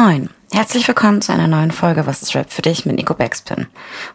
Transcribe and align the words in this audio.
Moin, 0.00 0.30
herzlich 0.52 0.86
willkommen 0.86 1.20
zu 1.22 1.32
einer 1.32 1.48
neuen 1.48 1.72
Folge 1.72 2.06
Was 2.06 2.22
ist 2.22 2.36
Rap 2.36 2.52
für 2.52 2.62
dich 2.62 2.86
mit 2.86 2.94
Nico 2.94 3.14
Backspin. 3.14 3.66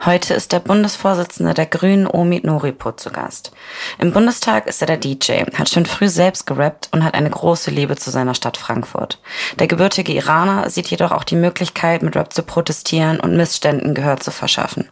Heute 0.05 0.33
ist 0.33 0.53
der 0.53 0.61
Bundesvorsitzende 0.61 1.53
der 1.53 1.65
Grünen 1.65 2.07
Omid 2.07 2.45
Noripur 2.45 2.95
zu 2.95 3.09
Gast. 3.09 3.51
Im 3.99 4.13
Bundestag 4.13 4.65
ist 4.67 4.79
er 4.79 4.87
der 4.87 4.95
DJ, 4.95 5.43
hat 5.53 5.69
schon 5.69 5.85
früh 5.85 6.07
selbst 6.07 6.47
gerappt 6.47 6.87
und 6.93 7.03
hat 7.03 7.15
eine 7.15 7.29
große 7.29 7.69
Liebe 7.69 7.97
zu 7.97 8.11
seiner 8.11 8.33
Stadt 8.33 8.55
Frankfurt. 8.55 9.19
Der 9.59 9.67
gebürtige 9.67 10.13
Iraner 10.13 10.69
sieht 10.69 10.87
jedoch 10.87 11.11
auch 11.11 11.25
die 11.25 11.35
Möglichkeit, 11.35 12.01
mit 12.01 12.15
Rap 12.15 12.31
zu 12.31 12.43
protestieren 12.43 13.19
und 13.19 13.35
Missständen 13.35 13.93
Gehör 13.93 14.21
zu 14.21 14.31
verschaffen. 14.31 14.87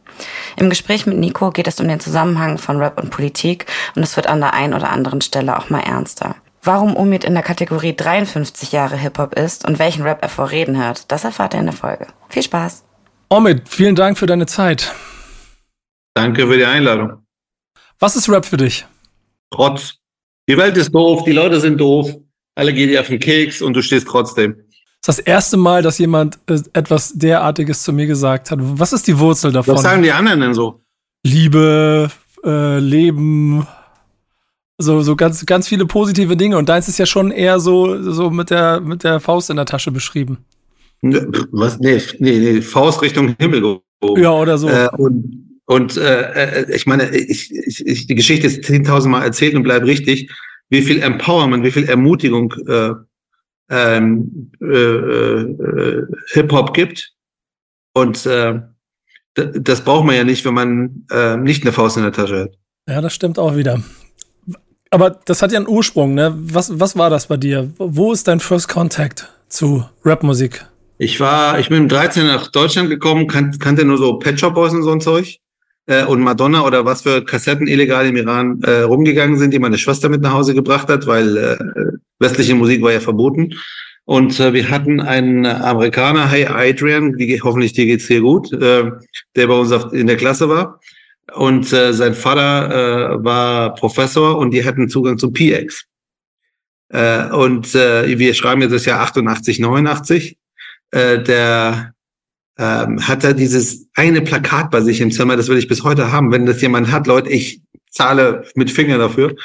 Im 0.58 0.70
Gespräch 0.70 1.05
mit 1.05 1.18
Nico 1.18 1.52
geht 1.52 1.70
es 1.70 1.80
um 1.80 1.88
den 1.88 2.02
Zusammenhang 2.02 2.58
von 2.58 2.76
Rap 2.76 3.00
und 3.00 3.12
Politik 3.12 3.66
und 3.96 4.04
es 4.04 4.18
wird 4.18 4.28
an 4.28 4.42
der 4.42 4.54
einen 4.54 4.73
oder 4.73 4.89
anderen 4.89 5.21
Stelle 5.21 5.58
auch 5.58 5.70
mal 5.70 5.80
ernster. 5.80 6.36
Warum 6.64 6.96
Omid 6.96 7.23
in 7.23 7.34
der 7.34 7.41
Kategorie 7.41 7.96
53 7.96 8.71
Jahre 8.71 8.96
Hip-Hop 8.96 9.34
ist 9.34 9.68
und 9.68 9.80
welchen 9.80 10.04
Rap 10.04 10.20
er 10.21 10.30
vor 10.30 10.52
Reden 10.52 10.77
hört, 10.77 11.12
das 11.12 11.23
erfahrt 11.23 11.55
ihr 11.55 11.59
in 11.59 11.66
der 11.66 11.73
Folge. 11.73 12.05
Viel 12.30 12.44
Spaß! 12.44 12.84
Omid, 13.30 13.68
vielen 13.68 13.95
Dank 13.95 14.20
für 14.20 14.27
deine 14.27 14.45
Zeit. 14.45 14.94
Danke 16.13 16.45
für 16.45 16.58
die 16.58 16.66
Einladung. 16.66 17.26
Was 17.99 18.16
ist 18.16 18.30
Rap 18.30 18.45
für 18.45 18.58
dich? 18.58 18.85
Trotz. 19.49 19.95
Die 20.48 20.55
Welt 20.55 20.77
ist 20.77 20.94
doof, 20.94 21.23
die 21.23 21.32
Leute 21.32 21.59
sind 21.59 21.80
doof, 21.80 22.16
alle 22.55 22.73
gehen 22.73 22.90
dir 22.90 22.99
auf 22.99 23.07
den 23.07 23.20
Keks 23.20 23.63
und 23.63 23.73
du 23.73 23.82
stehst 23.82 24.07
trotzdem. 24.07 24.55
Das 25.04 25.18
ist 25.18 25.20
das 25.20 25.20
erste 25.20 25.57
Mal, 25.57 25.82
dass 25.82 25.98
jemand 25.98 26.38
äh, 26.48 26.59
etwas 26.73 27.13
derartiges 27.13 27.82
zu 27.82 27.91
mir 27.91 28.05
gesagt 28.05 28.52
hat. 28.52 28.59
Was 28.62 28.93
ist 28.93 29.07
die 29.07 29.18
Wurzel 29.18 29.52
davon? 29.52 29.73
Was 29.73 29.82
sagen 29.82 30.04
die 30.04 30.12
anderen 30.12 30.41
denn 30.41 30.54
so? 30.54 30.84
Liebe, 31.26 32.12
äh, 32.43 32.77
Leben, 32.77 33.66
so, 34.81 35.02
so 35.02 35.16
ganz, 35.16 35.45
ganz 35.45 35.67
viele 35.67 35.85
positive 35.85 36.35
Dinge. 36.38 36.58
Und 36.58 36.70
deins 36.70 36.88
ist 36.88 36.98
ja 36.98 37.05
schon 37.05 37.31
eher 37.31 37.59
so, 37.59 38.02
so 38.12 38.30
mit 38.30 38.49
der, 38.49 38.81
mit 38.81 39.04
der 39.04 39.20
Faust 39.20 39.49
in 39.49 39.55
der 39.55 39.66
Tasche 39.66 39.91
beschrieben. 39.91 40.40
Was? 41.02 41.80
Nee, 41.80 42.02
nee, 42.20 42.38
nee 42.38 42.62
Faust 42.62 43.02
Richtung 43.02 43.35
Himmel 43.40 43.62
gehoben. 43.62 44.21
Ja, 44.21 44.31
oder 44.31 44.57
so. 44.57 44.70
Äh, 44.70 44.90
und 44.98 45.48
und 45.65 45.96
äh, 45.98 46.62
äh 46.62 46.76
ich 46.76 46.85
meine, 46.85 47.09
ich, 47.15 47.52
ich, 47.52 47.85
ich, 47.85 48.07
die 48.07 48.15
Geschichte 48.15 48.48
ist 48.48 48.63
10.000 48.65 49.07
Mal 49.07 49.24
erzählt 49.24 49.55
und 49.55 49.63
bleibt 49.63 49.85
richtig. 49.85 50.29
Wie 50.70 50.82
viel 50.82 51.02
Empowerment, 51.02 51.63
wie 51.63 51.71
viel 51.71 51.85
Ermutigung 51.85 52.54
äh, 52.68 52.91
ähm, 53.70 54.52
äh, 54.62 54.65
äh, 54.65 56.07
Hip-Hop 56.34 56.74
gibt. 56.74 57.13
Und 57.93 58.26
äh, 58.26 58.62
das 59.34 59.84
braucht 59.84 60.05
man 60.05 60.15
ja 60.15 60.24
nicht, 60.24 60.46
wenn 60.46 60.54
man 60.54 61.05
äh, 61.09 61.37
nicht 61.37 61.63
eine 61.63 61.71
Faust 61.71 61.98
in 61.98 62.04
der 62.04 62.12
Tasche 62.12 62.41
hat. 62.41 62.57
Ja, 62.87 63.02
das 63.02 63.13
stimmt 63.13 63.40
auch 63.40 63.55
wieder. 63.55 63.82
Aber 64.94 65.09
das 65.23 65.41
hat 65.41 65.53
ja 65.53 65.57
einen 65.57 65.69
Ursprung, 65.69 66.13
ne? 66.13 66.35
Was, 66.38 66.79
was 66.79 66.97
war 66.97 67.09
das 67.09 67.28
bei 67.28 67.38
dir? 67.38 67.72
Wo 67.78 68.11
ist 68.11 68.28
dein 68.28 68.41
First 68.41 68.67
Contact 68.67 69.29
zu 69.47 69.85
Rapmusik? 70.03 70.66
Ich 70.97 71.19
war, 71.22 71.59
ich 71.59 71.69
bin 71.69 71.84
mit 71.84 71.91
13 71.91 72.28
nach 72.28 72.47
Deutschland 72.51 72.89
gekommen, 72.89 73.28
kan 73.28 73.57
kannte 73.57 73.85
nur 73.85 73.97
so 73.97 74.19
Pet 74.19 74.38
Shop 74.38 74.53
Boys 74.53 74.73
und 74.73 74.84
so 74.84 74.91
ein 74.91 75.00
Zeug. 75.00 75.38
Äh, 75.85 76.03
und 76.03 76.19
Madonna 76.19 76.66
oder 76.66 76.84
was 76.84 77.03
für 77.03 77.23
Kassetten 77.23 77.67
illegal 77.67 78.06
im 78.06 78.17
Iran 78.17 78.62
äh, 78.63 78.81
rumgegangen 78.81 79.38
sind, 79.38 79.53
die 79.53 79.59
meine 79.59 79.78
Schwester 79.78 80.09
mit 80.09 80.22
nach 80.22 80.34
Hause 80.34 80.53
gebracht 80.53 80.89
hat, 80.89 81.07
weil 81.07 81.38
äh, 81.38 81.57
westliche 82.19 82.53
Musik 82.53 82.84
war 82.84 82.91
ja 82.91 83.00
verboten. 83.00 83.53
Und 84.03 84.41
äh, 84.41 84.51
wir 84.51 84.69
hatten 84.69 85.00
einen 85.00 85.45
Amerikaner, 85.45 86.29
hey 86.29 86.45
Adrian, 86.45 87.13
die, 87.17 87.41
hoffentlich 87.41 87.72
dir 87.72 87.85
geht's 87.85 88.07
hier 88.07 88.22
gut, 88.22 88.51
äh, 88.51 88.91
der 89.38 89.47
bei 89.47 89.53
uns 89.53 89.72
auf, 89.72 89.94
in 89.94 90.07
der 90.07 90.17
Klasse 90.17 90.50
war. 90.50 90.81
Und 91.35 91.72
äh, 91.72 91.94
sein 91.94 92.13
Vater 92.13 93.16
äh, 93.16 93.24
war 93.24 93.75
Professor 93.75 94.38
und 94.38 94.51
die 94.51 94.66
hatten 94.66 94.90
Zugang 94.90 95.18
zu 95.18 95.31
PX. 95.31 95.85
Äh, 96.90 97.29
und 97.29 97.74
äh, 97.74 98.18
wir 98.19 98.34
schreiben 98.34 98.62
jetzt 98.62 98.74
das 98.74 98.85
Jahr 98.85 99.01
88, 99.01 99.59
89. 99.59 100.38
Äh, 100.91 101.24
der 101.24 101.94
ähm, 102.57 103.07
hat 103.07 103.24
da 103.24 103.34
dieses 103.34 103.88
eine 103.96 104.22
Plakat 104.22 104.72
bei 104.72 104.81
sich 104.81 105.00
im 105.00 105.12
Zimmer, 105.12 105.38
das 105.38 105.47
will 105.47 105.57
ich 105.57 105.68
bis 105.68 105.84
heute 105.84 106.12
haben. 106.12 106.31
Wenn 106.31 106.46
das 106.46 106.62
jemand 106.62 106.91
hat, 106.91 107.07
Leute, 107.07 107.29
ich 107.29 107.62
zahle 107.90 108.44
mit 108.56 108.69
Finger 108.69 108.98
dafür. 108.98 109.36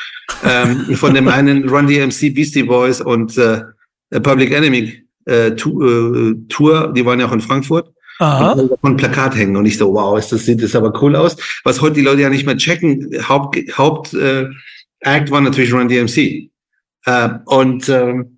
Ähm, 0.45 0.97
von 0.97 1.15
dem 1.15 1.29
einen 1.29 1.69
Run 1.69 1.87
DMC, 1.87 2.35
Beastie 2.35 2.65
Boys 2.65 3.01
und 3.01 3.39
äh, 3.39 3.63
Public 4.21 4.51
Enemy 4.53 5.05
äh, 5.25 5.53
Tour, 5.53 6.93
die 6.95 7.05
waren 7.05 7.21
ja 7.21 7.27
auch 7.27 7.33
in 7.33 7.41
Frankfurt. 7.41 7.93
Aha. 8.19 8.53
Und 8.81 8.97
Plakat 8.97 9.37
hängen 9.37 9.57
und 9.57 9.67
ich 9.67 9.77
so, 9.77 9.93
wow, 9.93 10.19
ist 10.19 10.33
das 10.33 10.47
sieht 10.47 10.63
das 10.63 10.75
aber 10.75 11.03
cool 11.03 11.17
aus. 11.17 11.37
Was 11.65 11.81
heute 11.81 11.97
die 11.97 12.03
Leute 12.03 12.23
ja 12.23 12.31
nicht 12.31 12.47
mehr 12.47 12.57
checken. 12.57 13.11
Haupt, 13.29 13.57
Haupt 13.77 14.15
äh, 14.15 14.47
Act 15.01 15.31
war 15.31 15.41
natürlich 15.41 15.73
Run 15.73 15.89
DMC. 15.89 16.51
Äh, 17.05 17.29
und 17.45 17.89
ähm, 17.89 18.37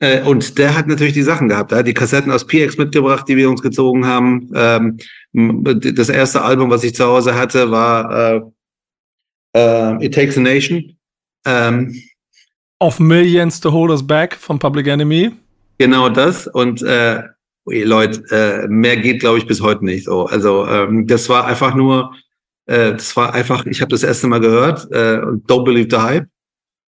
äh, 0.00 0.22
und 0.22 0.58
der 0.58 0.76
hat 0.76 0.86
natürlich 0.86 1.14
die 1.14 1.22
Sachen 1.22 1.48
gehabt. 1.48 1.72
Er 1.72 1.78
hat 1.78 1.86
die 1.86 1.94
Kassetten 1.94 2.32
aus 2.32 2.46
PX 2.46 2.76
mitgebracht, 2.76 3.26
die 3.28 3.36
wir 3.36 3.48
uns 3.48 3.62
gezogen 3.62 4.06
haben. 4.06 4.50
Ähm, 4.54 4.98
das 5.32 6.08
erste 6.08 6.42
Album, 6.42 6.70
was 6.70 6.84
ich 6.84 6.94
zu 6.94 7.04
Hause 7.04 7.34
hatte, 7.34 7.70
war 7.70 8.34
äh, 8.34 8.40
äh, 9.56 10.04
It 10.04 10.14
Takes 10.14 10.36
a 10.36 10.40
Nation. 10.40 10.96
Ähm, 11.46 11.94
Of 12.80 13.00
Millions 13.00 13.60
to 13.60 13.72
Hold 13.72 13.90
Us 13.90 14.06
Back 14.06 14.34
von 14.34 14.58
Public 14.58 14.88
Enemy. 14.88 15.32
Genau 15.78 16.08
das. 16.08 16.46
Und 16.48 16.82
äh, 16.82 17.22
Leute, 17.66 18.22
äh, 18.30 18.68
mehr 18.68 18.96
geht, 18.96 19.20
glaube 19.20 19.38
ich, 19.38 19.46
bis 19.46 19.60
heute 19.60 19.84
nicht. 19.84 20.04
So, 20.04 20.26
also 20.26 20.66
ähm, 20.66 21.06
das 21.06 21.28
war 21.28 21.46
einfach 21.46 21.74
nur, 21.74 22.14
äh, 22.66 22.92
das 22.92 23.16
war 23.16 23.32
einfach, 23.34 23.64
ich 23.66 23.80
habe 23.80 23.90
das 23.90 24.02
erste 24.02 24.26
Mal 24.26 24.40
gehört 24.40 24.90
äh, 24.92 25.18
Don't 25.18 25.64
Believe 25.64 25.88
the 25.90 26.02
Hype. 26.02 26.26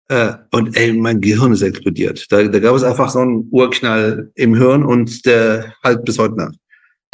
Äh, 0.07 0.33
und 0.51 0.77
ey, 0.77 0.93
mein 0.93 1.19
Gehirn 1.19 1.51
ist 1.51 1.63
explodiert. 1.63 2.31
Da, 2.31 2.43
da 2.43 2.59
gab 2.59 2.75
es 2.75 2.83
einfach 2.83 3.09
so 3.09 3.19
einen 3.19 3.47
Urknall 3.51 4.31
im 4.35 4.55
Hirn 4.55 4.83
und 4.83 5.25
der 5.25 5.73
halt 5.83 6.05
bis 6.05 6.19
heute 6.19 6.35
nach. 6.35 6.51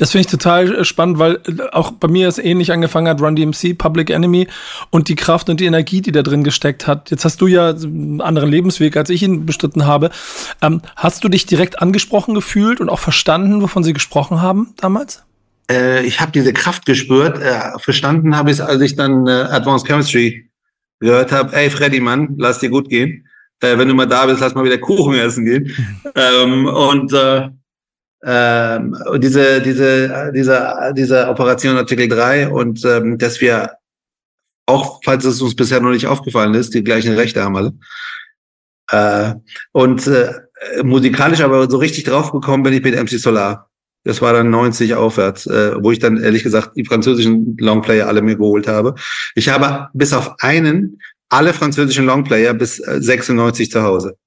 Das 0.02 0.10
finde 0.14 0.22
ich 0.22 0.32
total 0.32 0.78
äh, 0.78 0.84
spannend, 0.84 1.20
weil 1.20 1.36
äh, 1.46 1.62
auch 1.74 1.92
bei 1.92 2.08
mir 2.08 2.28
es 2.28 2.40
ähnlich 2.40 2.72
angefangen 2.72 3.08
hat, 3.08 3.22
Run 3.22 3.36
DMC, 3.36 3.78
Public 3.78 4.10
Enemy 4.10 4.48
und 4.90 5.10
die 5.10 5.16
Kraft 5.16 5.48
und 5.48 5.60
die 5.60 5.66
Energie, 5.66 6.02
die 6.02 6.12
da 6.12 6.24
drin 6.24 6.44
gesteckt 6.44 6.88
hat. 6.88 7.12
Jetzt 7.12 7.24
hast 7.24 7.40
du 7.40 7.46
ja 7.46 7.70
einen 7.70 8.20
anderen 8.20 8.50
Lebensweg, 8.50 8.98
als 8.98 9.12
ich 9.12 9.22
ihn 9.22 9.46
bestritten 9.46 9.86
habe. 9.86 10.10
Ähm, 10.60 10.82
hast 10.96 11.24
du 11.24 11.30
dich 11.30 11.46
direkt 11.46 11.84
angesprochen 11.84 12.34
gefühlt 12.34 12.82
und 12.82 12.90
auch 12.90 12.98
verstanden, 12.98 13.62
wovon 13.62 13.84
sie 13.84 13.94
gesprochen 13.94 14.42
haben 14.42 14.74
damals? 14.78 15.24
Äh, 15.70 16.04
ich 16.04 16.20
habe 16.20 16.32
diese 16.32 16.52
Kraft 16.52 16.88
gespürt. 16.88 17.40
Äh, 17.40 17.78
verstanden 17.78 18.36
habe 18.36 18.50
ich 18.50 18.58
es, 18.58 18.62
als 18.62 18.82
ich 18.82 18.96
dann 18.96 19.28
äh, 19.28 19.50
Advanced 19.52 19.86
Chemistry 19.86 20.50
gehört 21.00 21.32
habe. 21.32 21.56
Ey, 21.56 21.70
Freddy, 21.70 22.00
Mann, 22.00 22.34
lass 22.40 22.58
dir 22.58 22.72
gut 22.72 22.90
gehen. 22.90 23.28
Äh, 23.60 23.78
wenn 23.78 23.88
du 23.88 23.94
mal 23.94 24.08
da 24.08 24.26
bist, 24.26 24.42
lass 24.42 24.56
mal 24.56 24.64
wieder 24.64 24.80
Kuchen 24.80 25.14
essen 25.14 25.46
gehen. 25.46 25.66
Mhm. 25.66 26.12
ähm, 26.16 26.66
und 26.66 27.14
ähm, 28.24 28.96
diese, 29.18 29.62
diese, 29.62 30.32
diese, 30.34 30.94
diese 30.96 31.28
Operation 31.28 31.78
Artikel 31.78 32.08
3 32.08 32.50
und 32.50 32.86
ähm, 32.86 33.18
dass 33.18 33.42
wir 33.42 33.72
auch, 34.68 35.02
falls 35.04 35.26
es 35.26 35.42
uns 35.42 35.56
bisher 35.56 35.82
noch 35.82 35.92
nicht 35.92 36.08
aufgefallen 36.08 36.54
ist, 36.54 36.74
die 36.74 36.84
gleichen 36.84 37.14
Rechte 37.14 37.44
haben 37.44 37.58
alle. 37.58 37.74
Äh, 38.92 39.36
und 39.72 40.06
äh, 40.08 40.34
musikalisch 40.84 41.42
aber 41.42 41.70
so 41.70 41.78
richtig 41.78 42.04
draufgekommen 42.04 42.64
bin 42.64 42.74
ich 42.74 42.84
mit 42.84 42.96
MC 42.96 43.20
Solar. 43.20 43.70
Das 44.04 44.22
war 44.22 44.34
dann 44.34 44.50
90 44.50 44.96
aufwärts, 44.96 45.46
äh, 45.48 45.76
wo 45.82 45.92
ich 45.92 46.00
dann 46.00 46.18
ehrlich 46.18 46.44
gesagt 46.44 46.76
die 46.76 46.86
französischen 46.86 47.56
Longplayer 47.60 48.08
alle 48.08 48.22
mir 48.22 48.36
geholt 48.36 48.68
habe. 48.68 48.96
Ich 49.36 49.50
habe 49.50 49.90
bis 49.94 50.14
auf 50.14 50.36
einen 50.40 51.00
alle 51.30 51.54
französischen 51.54 52.06
Longplayer 52.06 52.54
bis 52.54 52.78
96 52.78 53.68
äh, 53.68 53.72
zu 53.72 53.84
Hause. 53.84 54.18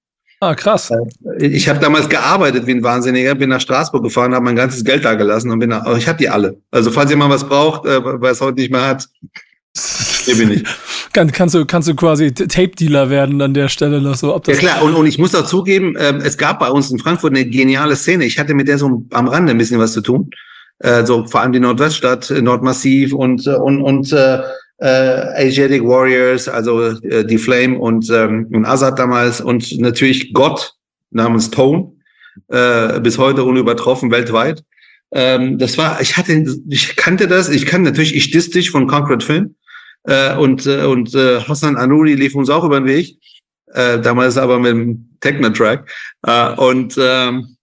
Ah, 0.40 0.54
krass. 0.54 0.90
Äh, 0.90 1.46
ich 1.46 1.68
habe 1.68 1.78
damals 1.80 2.08
gearbeitet 2.08 2.66
wie 2.66 2.72
ein 2.72 2.82
Wahnsinniger, 2.82 3.34
bin 3.34 3.50
nach 3.50 3.60
Straßburg 3.60 4.02
gefahren, 4.02 4.34
habe 4.34 4.44
mein 4.44 4.56
ganzes 4.56 4.84
Geld 4.84 5.04
da 5.04 5.14
gelassen 5.14 5.50
und 5.50 5.58
bin 5.58 5.70
nach, 5.70 5.86
ich 5.96 6.06
habe 6.08 6.18
die 6.18 6.28
alle. 6.28 6.56
Also 6.70 6.90
falls 6.90 7.10
jemand 7.10 7.32
was 7.32 7.44
braucht, 7.44 7.86
äh, 7.86 8.04
weil 8.04 8.32
es 8.32 8.40
heute 8.40 8.60
nicht 8.60 8.70
mehr 8.70 8.86
hat, 8.86 9.08
hier 10.24 10.36
bin 10.36 10.52
ich. 10.52 10.64
Kann, 11.12 11.30
kannst 11.30 11.54
du 11.54 11.64
kannst 11.64 11.86
du 11.86 11.94
quasi 11.94 12.32
Tape-Dealer 12.32 13.08
werden 13.08 13.40
an 13.40 13.54
der 13.54 13.68
Stelle 13.68 14.00
noch 14.00 14.16
so. 14.16 14.34
Ob 14.34 14.44
das 14.44 14.60
ja 14.60 14.68
klar, 14.68 14.82
und, 14.82 14.94
und 14.94 15.06
ich 15.06 15.18
muss 15.18 15.34
auch 15.34 15.46
zugeben, 15.46 15.94
äh, 15.96 16.12
es 16.24 16.36
gab 16.36 16.58
bei 16.58 16.68
uns 16.68 16.90
in 16.90 16.98
Frankfurt 16.98 17.32
eine 17.32 17.44
geniale 17.44 17.94
Szene. 17.94 18.24
Ich 18.24 18.38
hatte 18.38 18.54
mit 18.54 18.66
der 18.66 18.78
so 18.78 19.04
am 19.12 19.28
Rande 19.28 19.52
ein 19.52 19.58
bisschen 19.58 19.78
was 19.78 19.92
zu 19.92 20.00
tun. 20.00 20.30
Äh, 20.80 21.06
so 21.06 21.24
vor 21.26 21.40
allem 21.40 21.52
die 21.52 21.60
Nordweststadt, 21.60 22.30
Nordmassiv 22.42 23.12
und 23.12 23.46
äh, 23.46 23.54
und 23.54 23.80
und 23.80 24.12
äh, 24.12 24.40
äh, 24.78 24.86
Asiatic 24.86 25.82
Warriors, 25.82 26.48
also 26.48 26.82
äh, 26.82 27.24
die 27.24 27.38
Flame 27.38 27.78
und, 27.78 28.10
ähm, 28.10 28.48
und 28.52 28.64
Azad 28.64 28.98
damals 28.98 29.40
und 29.40 29.78
natürlich 29.78 30.32
Gott 30.32 30.74
namens 31.10 31.50
Tone, 31.50 31.92
äh, 32.48 33.00
bis 33.00 33.18
heute 33.18 33.44
unübertroffen 33.44 34.10
weltweit. 34.10 34.64
Ähm, 35.12 35.58
das 35.58 35.78
war, 35.78 36.00
ich 36.00 36.16
hatte, 36.16 36.44
ich 36.68 36.96
kannte 36.96 37.28
das, 37.28 37.48
ich 37.48 37.66
kannte 37.66 37.90
natürlich 37.90 38.16
Ich 38.16 38.30
dich 38.30 38.70
von 38.70 38.88
Concrete 38.88 39.24
Film 39.24 39.54
äh, 40.04 40.34
und 40.36 40.66
äh, 40.66 40.84
und 40.84 41.14
äh, 41.14 41.40
Hassan 41.40 41.76
Anuri 41.76 42.14
lief 42.14 42.34
uns 42.34 42.50
auch 42.50 42.64
über 42.64 42.80
den 42.80 42.88
Weg, 42.88 43.16
äh, 43.72 44.00
damals 44.00 44.36
aber 44.36 44.58
mit 44.58 44.72
dem 44.72 45.08
Techno-Track 45.20 45.88
äh, 46.26 46.54
und 46.54 46.96
ähm, 47.00 47.56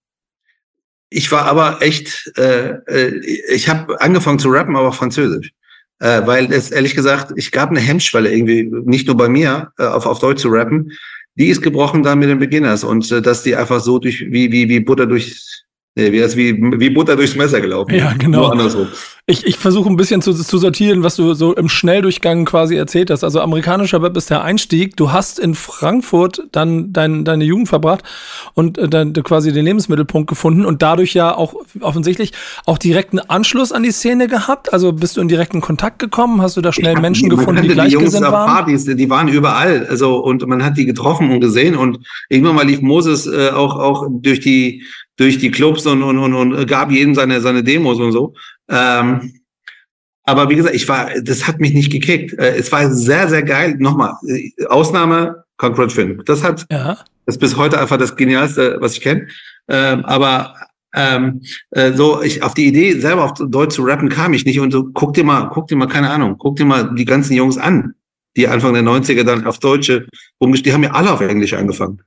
ich 1.10 1.30
war 1.30 1.44
aber 1.44 1.81
echt, 1.81 2.31
äh, 2.38 2.69
äh 2.88 3.19
ich 3.54 3.68
habe 3.68 4.00
angefangen 4.00 4.40
zu 4.40 4.48
rappen, 4.48 4.78
aber 4.78 4.94
Französisch 4.94 5.52
äh, 6.01 6.25
weil 6.25 6.51
es 6.51 6.71
ehrlich 6.71 6.95
gesagt, 6.95 7.31
ich 7.36 7.51
gab 7.51 7.69
eine 7.69 7.80
Hemmschwelle 7.80 8.33
irgendwie, 8.33 8.63
nicht 8.86 9.07
nur 9.07 9.15
bei 9.15 9.30
mir, 9.30 9.71
äh, 9.77 9.86
auf, 9.86 10.07
auf 10.07 10.19
Deutsch 10.19 10.42
zu 10.42 10.50
rappen. 10.50 10.92
Die 11.36 11.48
ist 11.48 11.62
gebrochen 11.62 12.03
dann 12.03 12.19
mit 12.19 12.27
den 12.27 12.39
Beginners 12.39 12.83
und 12.83 13.09
äh, 13.12 13.21
dass 13.21 13.44
die 13.44 13.56
einfach 13.56 13.80
so 13.80 14.00
durch 14.00 14.19
wie 14.19 14.51
wie 14.51 14.68
wie 14.68 14.80
Butter 14.80 15.06
durch 15.06 15.63
Nee, 15.94 16.14
wie, 16.14 16.20
ist 16.20 16.38
wie, 16.38 16.56
wie 16.80 16.90
Butter 16.90 17.18
durchs 17.18 17.36
Messer 17.36 17.60
gelaufen. 17.60 17.94
Ja, 17.94 18.14
genau. 18.18 18.40
Nur 18.40 18.52
andersrum. 18.54 18.88
Ich, 19.28 19.46
ich 19.46 19.58
versuche 19.58 19.90
ein 19.90 19.98
bisschen 19.98 20.22
zu, 20.22 20.34
zu 20.34 20.58
sortieren, 20.58 21.04
was 21.04 21.18
du 21.18 21.34
so 21.34 21.54
im 21.54 21.68
Schnelldurchgang 21.68 22.46
quasi 22.46 22.76
erzählt 22.76 23.10
hast. 23.10 23.26
Also 23.26 23.42
amerikanischer 23.42 24.02
Web 24.02 24.16
ist 24.16 24.30
der 24.30 24.42
Einstieg. 24.42 24.96
Du 24.96 25.12
hast 25.12 25.38
in 25.38 25.54
Frankfurt 25.54 26.44
dann 26.54 26.94
dein, 26.94 27.26
deine 27.26 27.44
Jugend 27.44 27.68
verbracht 27.68 28.04
und 28.54 28.78
äh, 28.78 28.88
dann 28.88 29.12
quasi 29.14 29.52
den 29.52 29.66
Lebensmittelpunkt 29.66 30.30
gefunden 30.30 30.66
und 30.66 30.82
dadurch 30.82 31.14
ja 31.14 31.36
auch 31.36 31.56
offensichtlich 31.82 32.32
auch 32.66 32.78
direkten 32.78 33.20
Anschluss 33.20 33.74
an 33.74 33.84
die 33.84 33.92
Szene 33.92 34.30
gehabt. 34.30 34.72
Also 34.72 34.94
bist 34.94 35.18
du 35.18 35.22
in 35.22 35.28
direkten 35.28 35.60
Kontakt 35.60 36.00
gekommen? 36.00 36.42
Hast 36.42 36.56
du 36.56 36.62
da 36.62 36.72
schnell 36.72 37.00
Menschen 37.02 37.30
gefunden, 37.30 37.64
die 37.64 37.68
gleichgesinnt 37.68 38.26
die 38.26 38.32
waren? 38.32 38.48
Partys, 38.48 38.86
die 38.86 39.10
waren 39.10 39.28
überall. 39.28 39.86
Also 39.88 40.24
und 40.24 40.48
man 40.48 40.64
hat 40.64 40.78
die 40.78 40.86
getroffen 40.86 41.32
und 41.32 41.42
gesehen 41.42 41.76
und 41.76 42.00
irgendwann 42.30 42.56
mal 42.56 42.66
lief 42.66 42.82
Moses 42.82 43.28
äh, 43.28 43.50
auch 43.50 43.76
auch 43.78 44.08
durch 44.10 44.40
die 44.40 44.84
durch 45.21 45.38
die 45.38 45.51
Clubs 45.51 45.85
und, 45.85 46.01
und, 46.01 46.18
und, 46.18 46.33
und 46.33 46.68
gab 46.68 46.91
jedem 46.91 47.13
seine, 47.13 47.41
seine 47.41 47.63
Demos 47.63 48.00
und 48.00 48.12
so. 48.12 48.33
Ähm, 48.68 49.41
aber 50.23 50.50
wie 50.50 50.56
gesagt, 50.56 50.75
ich 50.75 50.89
war, 50.89 51.12
das 51.21 51.47
hat 51.47 51.59
mich 51.59 51.73
nicht 51.73 51.91
gekickt. 51.91 52.33
Äh, 52.39 52.56
es 52.57 52.71
war 52.71 52.91
sehr, 52.91 53.29
sehr 53.29 53.44
geil. 53.44 53.75
Nochmal, 53.77 54.15
äh, 54.27 54.50
Ausnahme, 54.65 55.44
Concrete 55.57 55.94
Film. 55.94 56.23
Das 56.25 56.44
hat, 56.44 56.65
ja. 56.71 56.97
das 57.25 57.35
ist 57.35 57.39
bis 57.39 57.56
heute 57.56 57.79
einfach 57.79 57.97
das 57.97 58.15
Genialste, 58.15 58.77
was 58.79 58.94
ich 58.94 59.01
kenne. 59.01 59.27
Ähm, 59.68 60.03
aber 60.06 60.56
ähm, 60.95 61.41
äh, 61.69 61.94
so, 61.94 62.19
ich 62.23 62.41
auf 62.41 62.56
die 62.56 62.65
Idee, 62.65 63.00
selber 63.00 63.25
auf 63.25 63.33
Deutsch 63.35 63.75
zu 63.75 63.83
rappen, 63.83 64.09
kam 64.09 64.33
ich 64.33 64.44
nicht. 64.45 64.59
Und 64.59 64.71
so, 64.71 64.89
guck 64.91 65.13
dir 65.13 65.23
mal, 65.23 65.50
guck 65.53 65.68
dir 65.68 65.75
mal, 65.75 65.88
keine 65.88 66.09
Ahnung, 66.09 66.35
guck 66.39 66.56
dir 66.56 66.65
mal 66.65 66.95
die 66.95 67.06
ganzen 67.06 67.35
Jungs 67.35 67.59
an, 67.59 67.94
die 68.35 68.47
Anfang 68.47 68.73
der 68.73 68.81
90er 68.81 69.23
dann 69.23 69.45
auf 69.45 69.59
Deutsche 69.59 70.07
umgestiegen, 70.39 70.81
die 70.81 70.88
haben 70.88 70.91
ja 70.91 71.00
alle 71.00 71.13
auf 71.13 71.21
Englisch 71.21 71.53
angefangen 71.53 72.01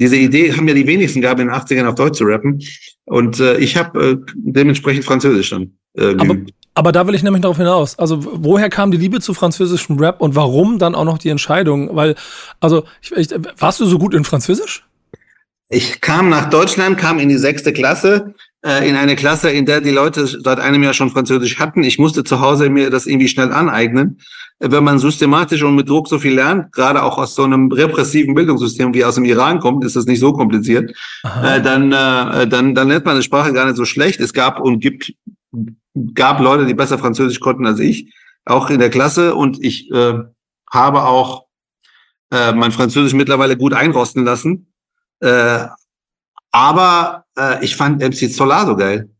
diese 0.00 0.16
Idee 0.16 0.52
haben 0.52 0.66
ja 0.66 0.74
die 0.74 0.86
wenigsten 0.86 1.20
gehabt, 1.20 1.40
in 1.40 1.48
den 1.48 1.54
80ern 1.54 1.86
auf 1.86 1.94
Deutsch 1.94 2.18
zu 2.18 2.24
rappen. 2.24 2.60
Und 3.04 3.38
äh, 3.38 3.58
ich 3.58 3.76
habe 3.76 4.02
äh, 4.02 4.16
dementsprechend 4.34 5.04
Französisch 5.04 5.50
dann. 5.50 5.72
Äh, 5.94 6.16
aber, 6.18 6.36
aber 6.74 6.92
da 6.92 7.06
will 7.06 7.14
ich 7.14 7.22
nämlich 7.22 7.42
darauf 7.42 7.58
hinaus. 7.58 7.98
Also, 7.98 8.18
woher 8.42 8.70
kam 8.70 8.90
die 8.90 8.96
Liebe 8.96 9.20
zu 9.20 9.34
französischem 9.34 9.98
Rap 9.98 10.22
und 10.22 10.34
warum 10.34 10.78
dann 10.78 10.94
auch 10.94 11.04
noch 11.04 11.18
die 11.18 11.28
Entscheidung? 11.28 11.94
Weil, 11.94 12.14
also, 12.60 12.84
ich, 13.02 13.12
ich, 13.12 13.28
warst 13.58 13.80
du 13.80 13.86
so 13.86 13.98
gut 13.98 14.14
in 14.14 14.24
Französisch? 14.24 14.86
Ich 15.68 16.00
kam 16.00 16.30
nach 16.30 16.48
Deutschland, 16.48 16.96
kam 16.96 17.18
in 17.18 17.28
die 17.28 17.36
sechste 17.36 17.72
Klasse, 17.72 18.34
äh, 18.64 18.88
in 18.88 18.96
eine 18.96 19.16
Klasse, 19.16 19.50
in 19.50 19.66
der 19.66 19.80
die 19.80 19.90
Leute 19.90 20.26
seit 20.26 20.58
einem 20.60 20.82
Jahr 20.82 20.94
schon 20.94 21.10
Französisch 21.10 21.58
hatten. 21.58 21.82
Ich 21.82 21.98
musste 21.98 22.24
zu 22.24 22.40
Hause 22.40 22.70
mir 22.70 22.90
das 22.90 23.06
irgendwie 23.06 23.28
schnell 23.28 23.52
aneignen 23.52 24.18
wenn 24.60 24.84
man 24.84 24.98
systematisch 24.98 25.62
und 25.62 25.74
mit 25.74 25.88
Druck 25.88 26.06
so 26.06 26.18
viel 26.18 26.34
lernt, 26.34 26.72
gerade 26.72 27.02
auch 27.02 27.16
aus 27.16 27.34
so 27.34 27.44
einem 27.44 27.72
repressiven 27.72 28.34
Bildungssystem 28.34 28.92
wie 28.92 29.04
aus 29.04 29.14
dem 29.14 29.24
Iran 29.24 29.58
kommt, 29.58 29.84
ist 29.84 29.96
das 29.96 30.04
nicht 30.04 30.20
so 30.20 30.34
kompliziert, 30.34 30.94
äh, 31.42 31.62
dann, 31.62 31.90
äh, 31.92 32.46
dann, 32.46 32.74
dann 32.74 32.88
lernt 32.88 33.06
man 33.06 33.14
eine 33.14 33.22
Sprache 33.22 33.54
gar 33.54 33.64
nicht 33.64 33.76
so 33.76 33.86
schlecht. 33.86 34.20
Es 34.20 34.34
gab 34.34 34.60
und 34.60 34.80
gibt, 34.80 35.14
gab 36.14 36.40
Leute, 36.40 36.66
die 36.66 36.74
besser 36.74 36.98
Französisch 36.98 37.40
konnten 37.40 37.66
als 37.66 37.80
ich, 37.80 38.12
auch 38.44 38.68
in 38.68 38.78
der 38.78 38.90
Klasse 38.90 39.34
und 39.34 39.64
ich 39.64 39.90
äh, 39.92 40.18
habe 40.70 41.04
auch 41.04 41.46
äh, 42.30 42.52
mein 42.52 42.72
Französisch 42.72 43.14
mittlerweile 43.14 43.56
gut 43.56 43.72
einrosten 43.72 44.24
lassen. 44.24 44.72
Äh, 45.20 45.66
aber 46.52 47.24
äh, 47.38 47.64
ich 47.64 47.76
fand 47.76 48.00
MC 48.00 48.30
Solar 48.30 48.66
so 48.66 48.76
geil 48.76 49.10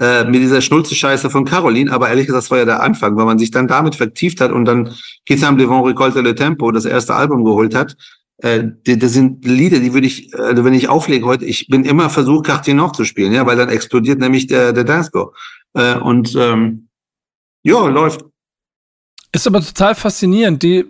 äh, 0.00 0.24
mit 0.24 0.40
dieser 0.40 0.60
Schnulze-Scheiße 0.60 1.30
von 1.30 1.44
Caroline, 1.44 1.92
aber 1.92 2.08
ehrlich 2.08 2.26
gesagt, 2.26 2.44
das 2.44 2.50
war 2.50 2.58
ja 2.58 2.64
der 2.64 2.82
Anfang, 2.82 3.16
weil 3.16 3.26
man 3.26 3.38
sich 3.38 3.50
dann 3.50 3.68
damit 3.68 3.94
vertieft 3.94 4.40
hat 4.40 4.50
und 4.50 4.64
dann 4.64 4.94
Kissam 5.26 5.58
Devant 5.58 5.86
Recolte 5.86 6.22
le 6.22 6.34
Tempo, 6.34 6.70
das 6.72 6.86
erste 6.86 7.14
Album 7.14 7.44
geholt 7.44 7.74
hat. 7.74 7.96
Äh, 8.38 8.64
das 8.84 9.12
sind 9.12 9.44
Lieder, 9.44 9.78
die 9.78 9.92
würde 9.92 10.06
ich, 10.06 10.34
also 10.34 10.64
wenn 10.64 10.74
ich 10.74 10.88
auflege 10.88 11.26
heute, 11.26 11.44
ich 11.44 11.68
bin 11.68 11.84
immer 11.84 12.08
versucht, 12.08 12.46
Cartier 12.46 12.74
noch 12.74 12.92
zu 12.92 13.04
spielen, 13.04 13.32
ja, 13.32 13.44
weil 13.46 13.56
dann 13.56 13.68
explodiert 13.68 14.18
nämlich 14.18 14.46
der, 14.46 14.72
der 14.72 14.84
Dancefloor. 14.84 15.34
Äh, 15.74 15.96
und 15.96 16.34
ähm, 16.34 16.88
ja, 17.62 17.86
läuft. 17.86 18.24
Ist 19.32 19.46
aber 19.46 19.60
total 19.60 19.94
faszinierend. 19.94 20.62
Die, 20.62 20.84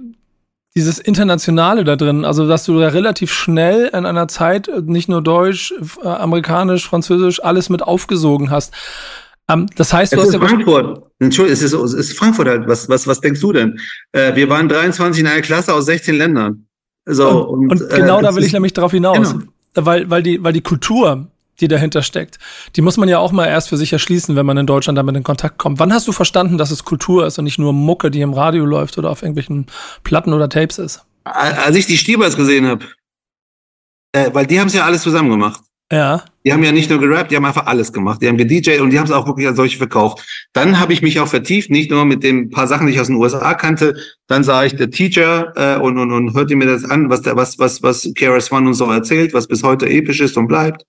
dieses 0.76 0.98
Internationale 0.98 1.84
da 1.84 1.96
drin, 1.96 2.24
also 2.24 2.46
dass 2.46 2.64
du 2.64 2.78
da 2.78 2.88
relativ 2.88 3.32
schnell 3.32 3.86
in 3.92 4.06
einer 4.06 4.28
Zeit 4.28 4.70
nicht 4.84 5.08
nur 5.08 5.22
Deutsch, 5.22 5.74
äh, 6.02 6.06
Amerikanisch, 6.06 6.86
Französisch, 6.88 7.42
alles 7.42 7.68
mit 7.70 7.82
aufgesogen 7.82 8.50
hast. 8.50 8.72
Ähm, 9.48 9.66
das 9.76 9.92
heißt, 9.92 10.12
du 10.12 10.16
es 10.16 10.22
hast 10.22 10.28
ist 10.34 10.40
ja 10.40 10.48
Frankfurt. 10.48 11.02
Entschuldigung, 11.18 11.52
es 11.52 11.62
ist, 11.62 11.72
es 11.72 11.94
ist 11.94 12.18
Frankfurt 12.18 12.48
halt. 12.48 12.68
Was, 12.68 12.88
was, 12.88 13.06
was 13.06 13.20
denkst 13.20 13.40
du 13.40 13.52
denn? 13.52 13.80
Äh, 14.12 14.36
wir 14.36 14.48
waren 14.48 14.68
23 14.68 15.20
in 15.20 15.26
einer 15.26 15.42
Klasse 15.42 15.74
aus 15.74 15.86
16 15.86 16.14
Ländern. 16.14 16.66
So, 17.06 17.48
und, 17.48 17.70
und, 17.70 17.82
und 17.82 17.90
genau 17.90 18.20
äh, 18.20 18.22
da 18.22 18.34
will 18.36 18.44
ich 18.44 18.52
nämlich 18.52 18.72
darauf 18.72 18.92
hinaus. 18.92 19.32
Genau. 19.32 19.44
Weil, 19.74 20.10
weil, 20.10 20.22
die, 20.22 20.42
weil 20.42 20.52
die 20.52 20.60
Kultur, 20.60 21.28
die 21.60 21.68
dahinter 21.68 22.02
steckt. 22.02 22.38
Die 22.76 22.82
muss 22.82 22.96
man 22.96 23.08
ja 23.08 23.18
auch 23.18 23.32
mal 23.32 23.46
erst 23.46 23.68
für 23.68 23.76
sich 23.76 23.92
erschließen, 23.92 24.36
wenn 24.36 24.46
man 24.46 24.56
in 24.56 24.66
Deutschland 24.66 24.98
damit 24.98 25.16
in 25.16 25.22
Kontakt 25.22 25.58
kommt. 25.58 25.78
Wann 25.78 25.92
hast 25.92 26.08
du 26.08 26.12
verstanden, 26.12 26.58
dass 26.58 26.70
es 26.70 26.84
Kultur 26.84 27.26
ist 27.26 27.38
und 27.38 27.44
nicht 27.44 27.58
nur 27.58 27.72
Mucke, 27.72 28.10
die 28.10 28.20
im 28.20 28.32
Radio 28.32 28.64
läuft 28.64 28.98
oder 28.98 29.10
auf 29.10 29.22
irgendwelchen 29.22 29.66
Platten 30.04 30.32
oder 30.32 30.48
Tapes 30.48 30.78
ist? 30.78 31.04
Als 31.24 31.76
ich 31.76 31.86
die 31.86 31.98
Stiebers 31.98 32.36
gesehen 32.36 32.66
habe, 32.66 32.86
äh, 34.12 34.30
weil 34.32 34.46
die 34.46 34.58
haben 34.58 34.68
es 34.68 34.74
ja 34.74 34.84
alles 34.84 35.02
zusammen 35.02 35.30
gemacht. 35.30 35.60
Ja. 35.92 36.24
Die 36.44 36.52
haben 36.52 36.62
ja 36.62 36.70
nicht 36.70 36.88
nur 36.88 37.00
gerappt, 37.00 37.32
die 37.32 37.36
haben 37.36 37.44
einfach 37.44 37.66
alles 37.66 37.92
gemacht. 37.92 38.22
Die 38.22 38.28
haben 38.28 38.36
gedJ 38.36 38.78
und 38.78 38.90
die 38.90 38.98
haben 38.98 39.06
es 39.06 39.10
auch 39.10 39.26
wirklich 39.26 39.46
als 39.48 39.56
solche 39.56 39.76
verkauft. 39.76 40.24
Dann 40.52 40.78
habe 40.78 40.92
ich 40.92 41.02
mich 41.02 41.18
auch 41.18 41.26
vertieft, 41.26 41.68
nicht 41.68 41.90
nur 41.90 42.04
mit 42.04 42.22
den 42.22 42.48
paar 42.48 42.68
Sachen, 42.68 42.86
die 42.86 42.92
ich 42.92 43.00
aus 43.00 43.08
den 43.08 43.16
USA 43.16 43.54
kannte. 43.54 43.96
Dann 44.28 44.44
sah 44.44 44.64
ich 44.64 44.76
der 44.76 44.90
Teacher 44.90 45.52
äh, 45.56 45.80
und, 45.80 45.98
und, 45.98 46.12
und 46.12 46.34
hörte 46.34 46.54
mir 46.54 46.66
das 46.66 46.84
an, 46.84 47.10
was 47.10 47.22
der, 47.22 47.36
was, 47.36 47.58
was, 47.58 47.82
was 47.82 48.08
KRS 48.14 48.52
One 48.52 48.68
und 48.68 48.74
so 48.74 48.90
erzählt, 48.90 49.34
was 49.34 49.48
bis 49.48 49.64
heute 49.64 49.88
episch 49.88 50.20
ist 50.20 50.36
und 50.36 50.46
bleibt. 50.46 50.86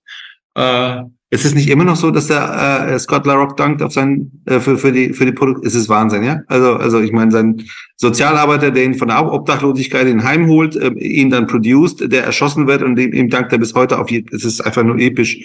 Äh, 0.54 1.02
ist 1.32 1.46
es 1.46 1.54
nicht 1.54 1.70
immer 1.70 1.84
noch 1.84 1.96
so, 1.96 2.10
dass 2.10 2.26
der 2.26 2.88
äh, 2.90 2.98
Scott 2.98 3.24
LaRock 3.24 3.56
dankt 3.56 3.82
auf 3.82 3.92
sein 3.92 4.30
äh, 4.44 4.60
für 4.60 4.76
für 4.76 4.92
die 4.92 5.14
für 5.14 5.24
die 5.24 5.32
Produkt? 5.32 5.64
Ist 5.64 5.74
es 5.74 5.88
Wahnsinn, 5.88 6.24
ja? 6.24 6.42
Also 6.46 6.74
also 6.74 7.00
ich 7.00 7.10
meine, 7.10 7.30
sein 7.30 7.62
Sozialarbeiter, 7.96 8.70
der 8.70 8.84
ihn 8.84 8.94
von 8.94 9.08
der 9.08 9.32
Obdachlosigkeit 9.32 10.06
in 10.08 10.24
Heim 10.24 10.46
holt, 10.46 10.76
äh, 10.76 10.90
ihn 10.90 11.30
dann 11.30 11.46
produced, 11.46 12.12
der 12.12 12.24
erschossen 12.24 12.66
wird 12.66 12.82
und 12.82 12.98
ihm, 12.98 13.30
dankt 13.30 13.50
er 13.50 13.58
bis 13.58 13.74
heute 13.74 13.98
auf. 13.98 14.10
Es 14.30 14.44
ist 14.44 14.60
einfach 14.60 14.82
nur 14.82 14.98
episch, 14.98 15.42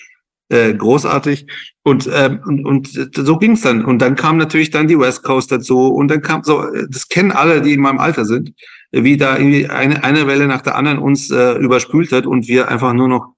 äh, 0.50 0.74
großartig 0.74 1.48
und 1.83 2.06
äh, 2.07 2.38
und 2.45 2.65
und 2.65 3.10
so 3.15 3.38
ging's 3.38 3.62
dann. 3.62 3.86
Und 3.86 4.00
dann 4.01 4.15
kam 4.15 4.36
natürlich 4.36 4.71
dann 4.71 4.89
die 4.89 5.00
West 5.00 5.24
Coast 5.24 5.53
dazu 5.53 5.88
und 5.88 6.10
dann 6.10 6.21
kam 6.21 6.44
so, 6.44 6.65
das 6.89 7.07
kennen 7.07 7.31
alle, 7.31 7.62
die 7.62 7.71
in 7.71 7.80
meinem 7.80 8.00
Alter 8.00 8.25
sind 8.25 8.51
wie 8.92 9.18
da 9.18 9.38
irgendwie 9.38 9.68
eine, 9.68 10.04
eine 10.04 10.28
Welle 10.28 10.48
nach 10.48 10.62
der 10.62 10.75
anderen 10.75 11.00
uns 11.00 11.30
äh, 11.30 11.54
überspült 11.57 12.12
hat 12.12 12.25
und 12.25 12.48
wir 12.48 12.69
einfach 12.69 12.94
nur 12.94 13.07
noch 13.07 13.34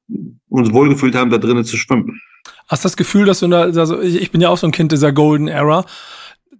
uns 0.47 0.71
wohlgefühlt 0.71 1.15
haben, 1.15 1.29
da 1.29 1.37
drinnen 1.37 1.65
zu 1.65 1.77
schwimmen. 1.77 2.21
Hast 2.67 2.83
du 2.83 2.87
das 2.87 2.97
Gefühl, 2.97 3.25
dass 3.25 3.39
du 3.39 3.47
da, 3.47 3.61
also 3.61 3.99
ich, 3.99 4.21
ich 4.21 4.31
bin 4.31 4.41
ja 4.41 4.49
auch 4.49 4.57
so 4.57 4.67
ein 4.67 4.71
Kind 4.71 4.91
dieser 4.91 5.11
Golden 5.11 5.47
Era, 5.47 5.85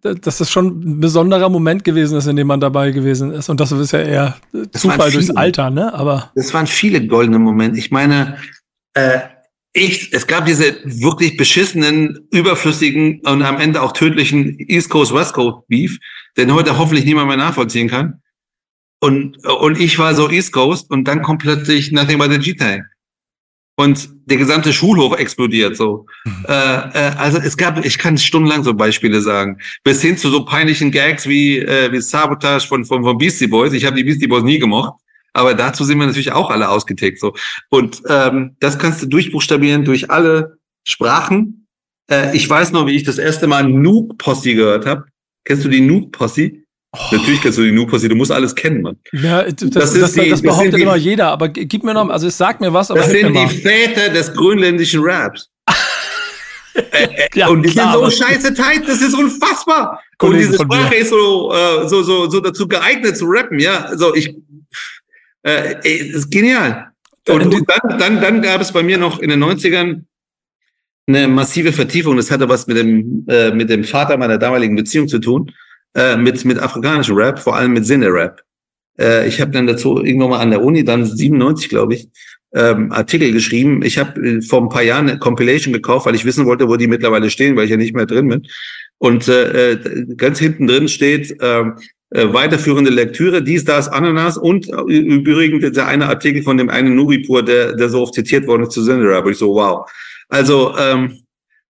dass 0.01 0.37
das 0.37 0.49
schon 0.49 0.67
ein 0.67 0.99
besonderer 0.99 1.49
Moment 1.49 1.83
gewesen 1.83 2.17
ist, 2.17 2.27
in 2.27 2.35
dem 2.35 2.47
man 2.47 2.59
dabei 2.59 2.91
gewesen 2.91 3.31
ist. 3.31 3.49
Und 3.49 3.59
das 3.59 3.71
ist 3.71 3.91
ja 3.91 3.99
eher 3.99 4.37
das 4.53 4.81
Zufall 4.81 5.11
durchs 5.11 5.29
Alter, 5.29 5.69
ne? 5.69 5.93
Aber. 5.93 6.31
Das 6.35 6.53
waren 6.53 6.67
viele 6.67 7.05
goldene 7.05 7.37
Momente. 7.37 7.77
Ich 7.77 7.91
meine, 7.91 8.37
äh, 8.93 9.19
ich, 9.73 10.13
es 10.13 10.25
gab 10.25 10.45
diese 10.45 10.77
wirklich 10.83 11.37
beschissenen, 11.37 12.27
überflüssigen 12.31 13.21
und 13.25 13.43
am 13.43 13.57
Ende 13.57 13.81
auch 13.81 13.91
tödlichen 13.91 14.57
East 14.57 14.89
Coast 14.89 15.13
West 15.13 15.33
Coast 15.33 15.67
Beef, 15.67 15.99
den 16.37 16.53
heute 16.53 16.77
hoffentlich 16.77 17.05
niemand 17.05 17.27
mehr 17.27 17.37
nachvollziehen 17.37 17.89
kann. 17.89 18.21
Und, 19.01 19.45
und 19.45 19.79
ich 19.79 19.97
war 19.97 20.13
so 20.13 20.29
East 20.29 20.51
Coast 20.51 20.91
und 20.91 21.05
dann 21.05 21.21
kommt 21.21 21.41
plötzlich 21.41 21.91
Nothing 21.91 22.17
but 22.17 22.31
a 22.31 22.37
G-Tag. 22.37 22.81
Und 23.79 24.09
der 24.25 24.35
gesamte 24.35 24.73
Schulhof 24.73 25.17
explodiert 25.17 25.77
so. 25.77 26.05
Mhm. 26.25 26.45
Äh, 26.49 26.51
äh, 26.53 27.11
also 27.17 27.37
es 27.37 27.55
gab, 27.55 27.85
ich 27.85 27.97
kann 27.97 28.17
stundenlang 28.17 28.61
so 28.65 28.73
Beispiele 28.73 29.21
sagen, 29.21 29.57
bis 29.85 30.01
hin 30.01 30.17
zu 30.17 30.29
so 30.29 30.43
peinlichen 30.43 30.91
Gags 30.91 31.25
wie 31.29 31.59
äh, 31.59 31.89
wie 31.89 32.01
Sabotage 32.01 32.67
von 32.67 32.83
von, 32.83 33.05
von 33.05 33.17
Beastie 33.17 33.47
Boys. 33.47 33.71
Ich 33.71 33.85
habe 33.85 33.95
die 33.95 34.03
Beastie 34.03 34.27
Boys 34.27 34.43
nie 34.43 34.59
gemocht, 34.59 34.95
aber 35.31 35.53
dazu 35.53 35.85
sind 35.85 35.97
wir 35.97 36.07
natürlich 36.07 36.33
auch 36.33 36.49
alle 36.49 36.67
ausgetickt 36.67 37.21
so. 37.21 37.33
Und 37.69 38.01
ähm, 38.09 38.57
das 38.59 38.77
kannst 38.79 39.01
du 39.01 39.05
durchbuchstabieren 39.05 39.85
durch 39.85 40.11
alle 40.11 40.57
Sprachen. 40.85 41.65
Äh, 42.11 42.35
ich 42.35 42.49
weiß 42.49 42.73
noch, 42.73 42.85
wie 42.85 42.97
ich 42.97 43.03
das 43.03 43.17
erste 43.17 43.47
Mal 43.47 43.63
Nuke 43.63 44.15
Posse 44.15 44.55
gehört 44.55 44.87
habe. 44.87 45.05
Kennst 45.45 45.63
du 45.63 45.69
die 45.69 45.79
Nuke 45.79 46.09
Posse? 46.09 46.51
Oh. 46.91 46.97
Natürlich 47.11 47.41
kennst 47.41 47.57
du 47.59 47.63
die 47.63 47.71
Nu-Posse, 47.71 48.09
du 48.09 48.15
musst 48.15 48.31
alles 48.31 48.55
kennen, 48.55 48.81
Mann. 48.81 48.97
Ja, 49.11 49.43
das, 49.43 49.69
das, 49.69 49.93
das, 49.93 50.13
die, 50.13 50.27
das 50.27 50.41
behauptet 50.41 50.73
das 50.73 50.81
immer 50.81 50.97
die, 50.97 51.03
jeder, 51.03 51.27
aber 51.27 51.49
gib 51.49 51.83
mir 51.83 51.93
noch, 51.93 52.09
also 52.09 52.27
es 52.27 52.37
sagt 52.37 52.61
mir 52.61 52.73
was, 52.73 52.89
aber 52.89 53.01
Das 53.01 53.11
sind 53.11 53.35
die 53.35 53.47
Väter 53.47 54.09
des 54.09 54.33
grönländischen 54.33 55.01
Raps. 55.03 55.51
äh, 56.73 56.81
äh, 56.81 57.27
ja, 57.35 57.47
und 57.47 57.61
die 57.61 57.69
klar, 57.69 57.93
sind 57.93 58.11
so 58.11 58.23
scheiße 58.23 58.53
tight, 58.55 58.87
das 58.87 59.01
ist 59.01 59.13
unfassbar. 59.13 60.01
und 60.19 60.35
diese 60.35 60.55
Sprache 60.55 60.95
ist 60.95 61.11
so, 61.11 61.53
äh, 61.53 61.87
so, 61.87 62.01
so, 62.01 62.27
so 62.27 62.39
dazu 62.39 62.67
geeignet 62.67 63.15
zu 63.17 63.25
rappen, 63.27 63.59
ja. 63.59 63.85
Also 63.85 64.15
ich, 64.15 64.35
äh, 65.43 65.75
ist 65.83 66.31
genial. 66.31 66.87
Und, 67.27 67.53
und 67.53 67.69
dann, 67.69 67.99
dann, 67.99 68.21
dann 68.21 68.41
gab 68.41 68.61
es 68.61 68.71
bei 68.71 68.81
mir 68.81 68.97
noch 68.97 69.19
in 69.19 69.29
den 69.29 69.43
90ern 69.43 70.05
eine 71.05 71.27
massive 71.27 71.71
Vertiefung. 71.71 72.17
Das 72.17 72.31
hatte 72.31 72.49
was 72.49 72.65
mit 72.65 72.77
dem, 72.77 73.25
äh, 73.29 73.51
mit 73.51 73.69
dem 73.69 73.83
Vater 73.83 74.17
meiner 74.17 74.39
damaligen 74.39 74.75
Beziehung 74.75 75.07
zu 75.07 75.19
tun 75.19 75.51
äh, 75.95 76.17
mit, 76.17 76.43
mit 76.45 76.59
afrikanischem 76.59 77.15
Rap, 77.15 77.39
vor 77.39 77.55
allem 77.55 77.73
mit 77.73 77.85
Sinne-Rap. 77.85 78.41
Äh, 78.99 79.27
ich 79.27 79.41
habe 79.41 79.51
dann 79.51 79.67
dazu 79.67 80.03
irgendwann 80.03 80.29
mal 80.29 80.39
an 80.39 80.51
der 80.51 80.63
Uni, 80.63 80.83
dann 80.83 81.05
97, 81.05 81.69
glaube 81.69 81.95
ich, 81.95 82.09
ähm, 82.53 82.91
Artikel 82.91 83.31
geschrieben. 83.31 83.83
Ich 83.83 83.97
habe 83.97 84.19
äh, 84.21 84.41
vor 84.41 84.61
ein 84.61 84.69
paar 84.69 84.83
Jahren 84.83 85.09
eine 85.09 85.19
Compilation 85.19 85.73
gekauft, 85.73 86.05
weil 86.05 86.15
ich 86.15 86.25
wissen 86.25 86.45
wollte, 86.45 86.67
wo 86.67 86.77
die 86.77 86.87
mittlerweile 86.87 87.29
stehen, 87.29 87.55
weil 87.55 87.65
ich 87.65 87.71
ja 87.71 87.77
nicht 87.77 87.95
mehr 87.95 88.05
drin 88.05 88.27
bin. 88.27 88.47
Und 88.97 89.27
äh, 89.27 89.71
äh 89.71 90.05
ganz 90.15 90.39
hinten 90.39 90.67
drin 90.67 90.87
steht 90.87 91.39
äh, 91.41 91.63
äh, 92.11 92.33
weiterführende 92.33 92.89
Lektüre, 92.89 93.43
dies, 93.43 93.65
das, 93.65 93.87
Ananas 93.87 94.35
und 94.35 94.67
äh, 94.67 94.81
übrigens 94.81 95.71
der 95.73 95.87
eine 95.87 96.07
Artikel 96.07 96.41
von 96.41 96.57
dem 96.57 96.69
einen 96.69 96.95
Nuripur, 96.95 97.43
der, 97.43 97.75
der 97.75 97.89
so 97.89 98.01
oft 98.01 98.15
zitiert 98.15 98.47
worden 98.47 98.63
ist 98.63 98.71
zu 98.71 98.83
Syndra. 98.83 99.19
Aber 99.19 99.29
ich 99.29 99.37
so, 99.37 99.53
wow. 99.53 99.87
Also 100.27 100.75
ähm, 100.77 101.19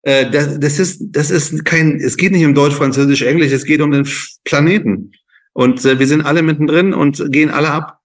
äh, 0.02 0.30
das, 0.30 0.58
das 0.60 0.78
ist 0.78 1.02
das 1.10 1.30
ist 1.30 1.64
kein, 1.64 1.96
es 1.96 2.16
geht 2.16 2.32
nicht 2.32 2.44
um 2.44 2.54
Deutsch, 2.54 2.74
Französisch, 2.74 3.22
Englisch, 3.22 3.52
es 3.52 3.64
geht 3.64 3.80
um 3.80 3.90
den 3.90 4.08
Planeten. 4.44 5.12
Und 5.52 5.84
äh, 5.84 5.98
wir 5.98 6.06
sind 6.06 6.22
alle 6.24 6.42
mittendrin 6.42 6.94
und 6.94 7.32
gehen 7.32 7.50
alle 7.50 7.70
ab. 7.70 7.98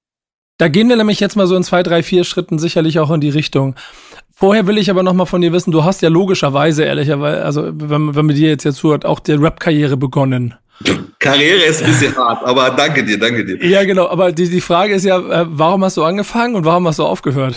Da 0.57 0.67
gehen 0.67 0.89
wir 0.89 0.95
nämlich 0.95 1.19
jetzt 1.19 1.35
mal 1.35 1.47
so 1.47 1.55
in 1.55 1.63
zwei, 1.63 1.83
drei, 1.83 2.03
vier 2.03 2.23
Schritten 2.23 2.59
sicherlich 2.59 2.99
auch 2.99 3.11
in 3.11 3.21
die 3.21 3.29
Richtung. 3.29 3.75
Vorher 4.35 4.67
will 4.67 4.77
ich 4.77 4.89
aber 4.89 5.03
noch 5.03 5.13
mal 5.13 5.25
von 5.25 5.41
dir 5.41 5.53
wissen, 5.53 5.71
du 5.71 5.83
hast 5.83 6.01
ja 6.01 6.09
logischerweise, 6.09 6.83
ehrlicherweise, 6.83 7.45
also 7.45 7.71
wenn, 7.73 8.15
wenn 8.15 8.25
man 8.25 8.35
dir 8.35 8.49
jetzt 8.49 8.63
jetzt 8.63 8.77
zuhört, 8.77 9.05
auch 9.05 9.19
die 9.19 9.33
Rap-Karriere 9.33 9.97
begonnen. 9.97 10.55
Karriere 11.19 11.63
ist 11.63 11.83
ein 11.83 11.91
bisschen 11.91 12.15
hart, 12.17 12.43
aber 12.43 12.71
danke 12.71 13.03
dir, 13.03 13.19
danke 13.19 13.45
dir. 13.45 13.63
Ja, 13.65 13.83
genau, 13.83 14.07
aber 14.09 14.31
die, 14.31 14.49
die 14.49 14.61
Frage 14.61 14.95
ist 14.95 15.05
ja, 15.05 15.17
äh, 15.19 15.45
warum 15.47 15.83
hast 15.83 15.97
du 15.97 16.03
angefangen 16.03 16.55
und 16.55 16.65
warum 16.65 16.87
hast 16.87 16.99
du 16.99 17.03
aufgehört? 17.03 17.55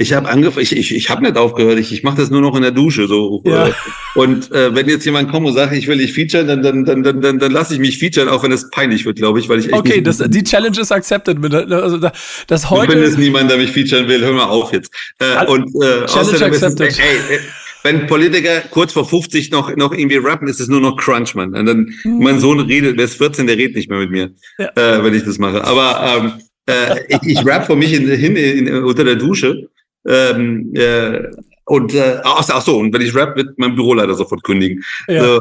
Ich 0.00 0.12
habe 0.12 0.28
angefangen, 0.28 0.62
ich, 0.62 0.76
ich, 0.76 0.94
ich 0.94 1.10
habe 1.10 1.24
nicht 1.24 1.36
aufgehört, 1.36 1.76
ich, 1.80 1.92
ich 1.92 2.04
mache 2.04 2.18
das 2.18 2.30
nur 2.30 2.40
noch 2.40 2.54
in 2.54 2.62
der 2.62 2.70
Dusche. 2.70 3.08
so. 3.08 3.42
Ja. 3.44 3.74
Und 4.14 4.52
äh, 4.52 4.72
wenn 4.72 4.88
jetzt 4.88 5.04
jemand 5.04 5.28
kommt 5.28 5.44
und 5.48 5.54
sagt, 5.54 5.72
ich 5.72 5.88
will 5.88 5.98
dich 5.98 6.12
featuren, 6.12 6.46
dann, 6.46 6.62
dann, 6.62 6.84
dann, 6.84 7.02
dann, 7.02 7.20
dann, 7.20 7.38
dann 7.40 7.50
lasse 7.50 7.74
ich 7.74 7.80
mich 7.80 7.98
featuren, 7.98 8.28
auch 8.28 8.44
wenn 8.44 8.52
es 8.52 8.70
peinlich 8.70 9.04
wird, 9.04 9.16
glaube 9.16 9.40
ich, 9.40 9.48
weil 9.48 9.58
ich 9.58 9.66
echt 9.66 9.74
Okay, 9.74 10.00
das, 10.00 10.18
die 10.18 10.44
Challenge 10.44 10.78
ist 10.78 10.92
accepted. 10.92 11.38
Also, 11.52 11.98
das 12.46 12.70
heute. 12.70 12.92
Wenn 12.92 13.02
es 13.02 13.18
niemand, 13.18 13.50
der 13.50 13.56
mich 13.56 13.72
featuren 13.72 14.06
will, 14.06 14.20
hör 14.20 14.32
mal 14.32 14.44
auf 14.44 14.72
jetzt. 14.72 14.92
Äh, 15.18 15.44
und 15.46 15.66
äh, 15.82 16.06
Challenge 16.06 16.44
accepted. 16.44 16.92
Es, 16.92 16.98
ey, 17.00 17.04
ey, 17.30 17.38
wenn 17.82 18.06
Politiker 18.06 18.60
kurz 18.70 18.92
vor 18.92 19.04
50 19.04 19.50
noch, 19.50 19.74
noch 19.74 19.92
irgendwie 19.92 20.18
rappen, 20.18 20.46
ist 20.46 20.60
es 20.60 20.68
nur 20.68 20.80
noch 20.80 20.96
Crunch, 20.96 21.34
man. 21.34 21.54
Und 21.56 21.66
dann, 21.66 21.92
mhm. 22.04 22.22
mein 22.22 22.38
Sohn 22.38 22.60
redet, 22.60 22.98
der 22.98 23.06
ist 23.06 23.14
14, 23.14 23.48
der 23.48 23.56
redet 23.56 23.74
nicht 23.74 23.90
mehr 23.90 23.98
mit 23.98 24.12
mir, 24.12 24.30
ja. 24.58 24.66
äh, 24.76 25.02
wenn 25.02 25.14
ich 25.14 25.24
das 25.24 25.38
mache. 25.38 25.64
Aber 25.64 26.00
ähm, 26.06 26.32
äh, 26.66 27.00
ich, 27.08 27.38
ich 27.38 27.44
rap 27.44 27.66
vor 27.66 27.74
mich 27.74 27.92
in, 27.92 28.08
hin 28.08 28.36
in, 28.36 28.84
unter 28.84 29.02
der 29.02 29.16
Dusche 29.16 29.68
ähm, 30.08 30.72
äh, 30.74 31.30
und 31.64 31.94
äh, 31.94 32.18
ach, 32.24 32.48
ach 32.48 32.62
so, 32.62 32.78
und 32.78 32.92
wenn 32.94 33.02
ich 33.02 33.14
rap, 33.14 33.36
wird 33.36 33.58
mein 33.58 33.74
Büroleiter 33.74 34.14
sofort 34.14 34.42
kündigen. 34.42 34.82
Ja, 35.06 35.24
so. 35.24 35.40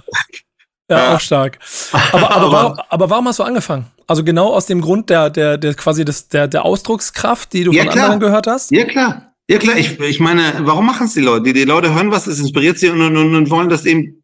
ja 0.90 1.16
auch 1.16 1.20
stark. 1.22 1.58
Aber, 2.12 2.32
aber, 2.32 2.52
warum, 2.52 2.80
aber 2.90 3.10
warum 3.10 3.28
hast 3.28 3.40
du 3.40 3.44
angefangen? 3.44 3.86
Also 4.08 4.24
genau 4.24 4.54
aus 4.54 4.66
dem 4.66 4.82
Grund 4.82 5.10
der, 5.10 5.30
der, 5.30 5.58
der 5.58 5.74
quasi 5.74 6.04
des, 6.06 6.28
der, 6.28 6.48
der 6.48 6.66
Ausdruckskraft, 6.66 7.54
die 7.54 7.64
du 7.64 7.72
ja, 7.72 7.84
von 7.84 7.92
klar. 7.92 8.06
anderen 8.06 8.20
gehört 8.20 8.48
hast? 8.48 8.72
Ja, 8.72 8.86
klar. 8.86 9.34
Ja, 9.50 9.58
klar. 9.58 9.78
Ich, 9.78 10.00
ich 10.00 10.20
meine, 10.20 10.42
warum 10.60 10.86
machen 10.86 11.08
es 11.08 11.14
die 11.14 11.22
Leute? 11.22 11.44
Die, 11.44 11.54
die 11.54 11.64
Leute 11.64 11.94
hören 11.94 12.12
was, 12.12 12.28
es 12.28 12.40
inspiriert 12.40 12.78
sie 12.78 12.90
und, 12.90 13.02
und, 13.02 13.36
und 13.36 13.50
wollen 13.50 13.70
das 13.70 13.86
eben 13.86 14.24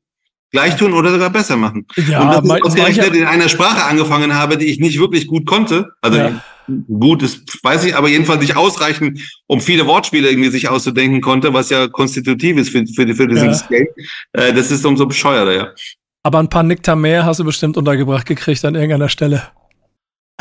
gleich 0.52 0.76
tun 0.76 0.94
oder 0.94 1.12
sogar 1.12 1.30
besser 1.30 1.56
machen. 1.56 1.88
Ja, 2.08 2.22
und 2.22 2.50
das 2.50 2.58
ist 2.58 2.66
ausgerechnet 2.66 3.16
in 3.16 3.26
einer 3.26 3.50
Sprache 3.50 3.86
angefangen 3.86 4.34
habe, 4.34 4.58
die 4.58 4.68
ich 4.68 4.80
nicht 4.80 5.00
wirklich 5.00 5.28
gut 5.28 5.46
konnte. 5.46 5.94
Also 6.02 6.18
ja 6.18 6.42
gut 6.88 7.24
ist, 7.24 7.64
weiß 7.64 7.86
ich, 7.86 7.96
aber 7.96 8.08
jedenfalls 8.08 8.42
nicht 8.42 8.56
ausreichend, 8.56 9.20
um 9.48 9.60
viele 9.60 9.86
Wortspiele 9.88 10.30
irgendwie 10.30 10.50
sich 10.50 10.70
auszudenken 10.70 11.22
konnte, 11.22 11.54
was 11.54 11.70
ja 11.70 11.88
konstitutiv 11.88 12.58
ist 12.58 12.70
für, 12.70 12.86
für, 12.88 13.14
für 13.14 13.28
diesen 13.28 13.52
ja. 13.52 13.62
Game. 13.70 13.88
Äh, 14.34 14.54
das 14.54 14.72
ist 14.72 14.86
umso 14.86 15.06
bescheuerter, 15.06 15.54
ja. 15.54 15.68
Aber 16.24 16.40
ein 16.40 16.50
paar 16.50 16.64
Nickter 16.64 16.96
mehr 16.96 17.26
hast 17.26 17.40
du 17.40 17.44
bestimmt 17.44 17.76
untergebracht 17.78 18.26
gekriegt 18.26 18.64
an 18.64 18.76
irgendeiner 18.76 19.10
Stelle. 19.10 19.44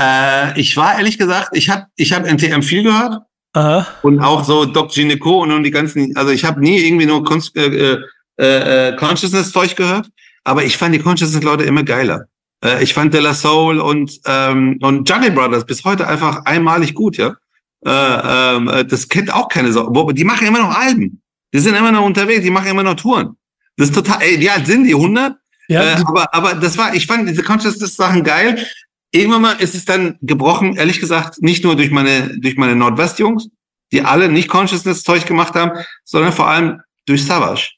Äh, 0.01 0.59
ich 0.59 0.77
war 0.77 0.97
ehrlich 0.97 1.19
gesagt, 1.19 1.51
ich 1.53 1.71
habe 1.71 1.87
ich 1.97 2.13
hab 2.13 2.25
NTM 2.25 2.63
viel 2.63 2.85
gehört. 2.85 3.23
Aha. 3.55 3.87
Und 4.03 4.21
auch 4.21 4.45
so 4.45 4.65
Doc 4.65 4.93
Gineco 4.93 5.43
und, 5.43 5.53
und 5.53 5.63
die 5.65 5.71
ganzen, 5.71 6.17
also 6.17 6.31
ich 6.31 6.45
habe 6.45 6.61
nie 6.61 6.79
irgendwie 6.79 7.07
nur 7.07 7.23
Konst, 7.23 7.55
äh, 7.57 7.99
äh, 8.39 8.89
äh, 8.89 8.97
Consciousness-Zeug 8.97 9.77
gehört, 9.77 10.09
aber 10.45 10.65
ich 10.65 10.77
fand 10.79 10.95
die 10.95 11.01
Consciousness-Leute 11.01 11.65
immer 11.65 11.83
geiler. 11.83 12.27
Äh, 12.65 12.83
ich 12.83 12.95
fand 12.95 13.15
De 13.15 13.21
La 13.21 13.35
Soul 13.35 13.79
und, 13.81 14.21
ähm, 14.27 14.79
und 14.81 15.09
Johnny 15.09 15.31
Brothers 15.31 15.67
bis 15.67 15.85
heute 15.85 16.07
einfach 16.07 16.45
einmalig 16.45 16.95
gut, 16.95 17.17
ja. 17.17 17.37
Äh, 17.85 17.91
ähm, 17.91 18.69
äh, 18.69 18.85
das 18.85 19.09
kennt 19.09 19.33
auch 19.33 19.49
keine 19.49 19.73
Sau. 19.73 20.13
Die 20.13 20.25
machen 20.25 20.47
immer 20.47 20.61
noch 20.61 20.77
Alben. 20.77 21.21
Die 21.53 21.59
sind 21.59 21.75
immer 21.75 21.93
noch 21.93 22.05
unterwegs, 22.05 22.43
die 22.43 22.51
machen 22.51 22.69
immer 22.69 22.83
noch 22.83 22.95
Touren. 22.95 23.37
Das 23.77 23.89
ist 23.89 23.95
total, 23.95 24.23
ey, 24.23 24.39
wie 24.41 24.51
alt 24.51 24.67
sind 24.67 24.85
die? 24.85 24.95
100? 24.95 25.35
Ja, 25.69 25.83
äh, 25.83 26.03
aber, 26.05 26.33
aber 26.35 26.55
das 26.55 26.79
war, 26.79 26.95
ich 26.95 27.07
fand 27.07 27.29
diese 27.29 27.43
Consciousness-Sachen 27.43 28.23
geil. 28.23 28.67
Irgendwann 29.11 29.43
mal 29.43 29.53
ist 29.61 29.75
es 29.75 29.85
dann 29.85 30.17
gebrochen, 30.23 30.77
ehrlich 30.77 31.01
gesagt, 31.01 31.43
nicht 31.43 31.65
nur 31.65 31.77
durch 31.77 31.91
meine, 31.91 32.39
durch 32.39 32.57
meine 32.57 32.77
Nordwest-Jungs, 32.77 33.49
die 33.93 34.03
alle 34.03 34.29
nicht 34.29 34.49
Consciousness-Zeug 34.49 35.27
gemacht 35.27 35.55
haben, 35.55 35.73
sondern 36.05 36.33
vor 36.33 36.49
allem 36.49 36.81
durch 37.07 37.25
Savage. 37.25 37.73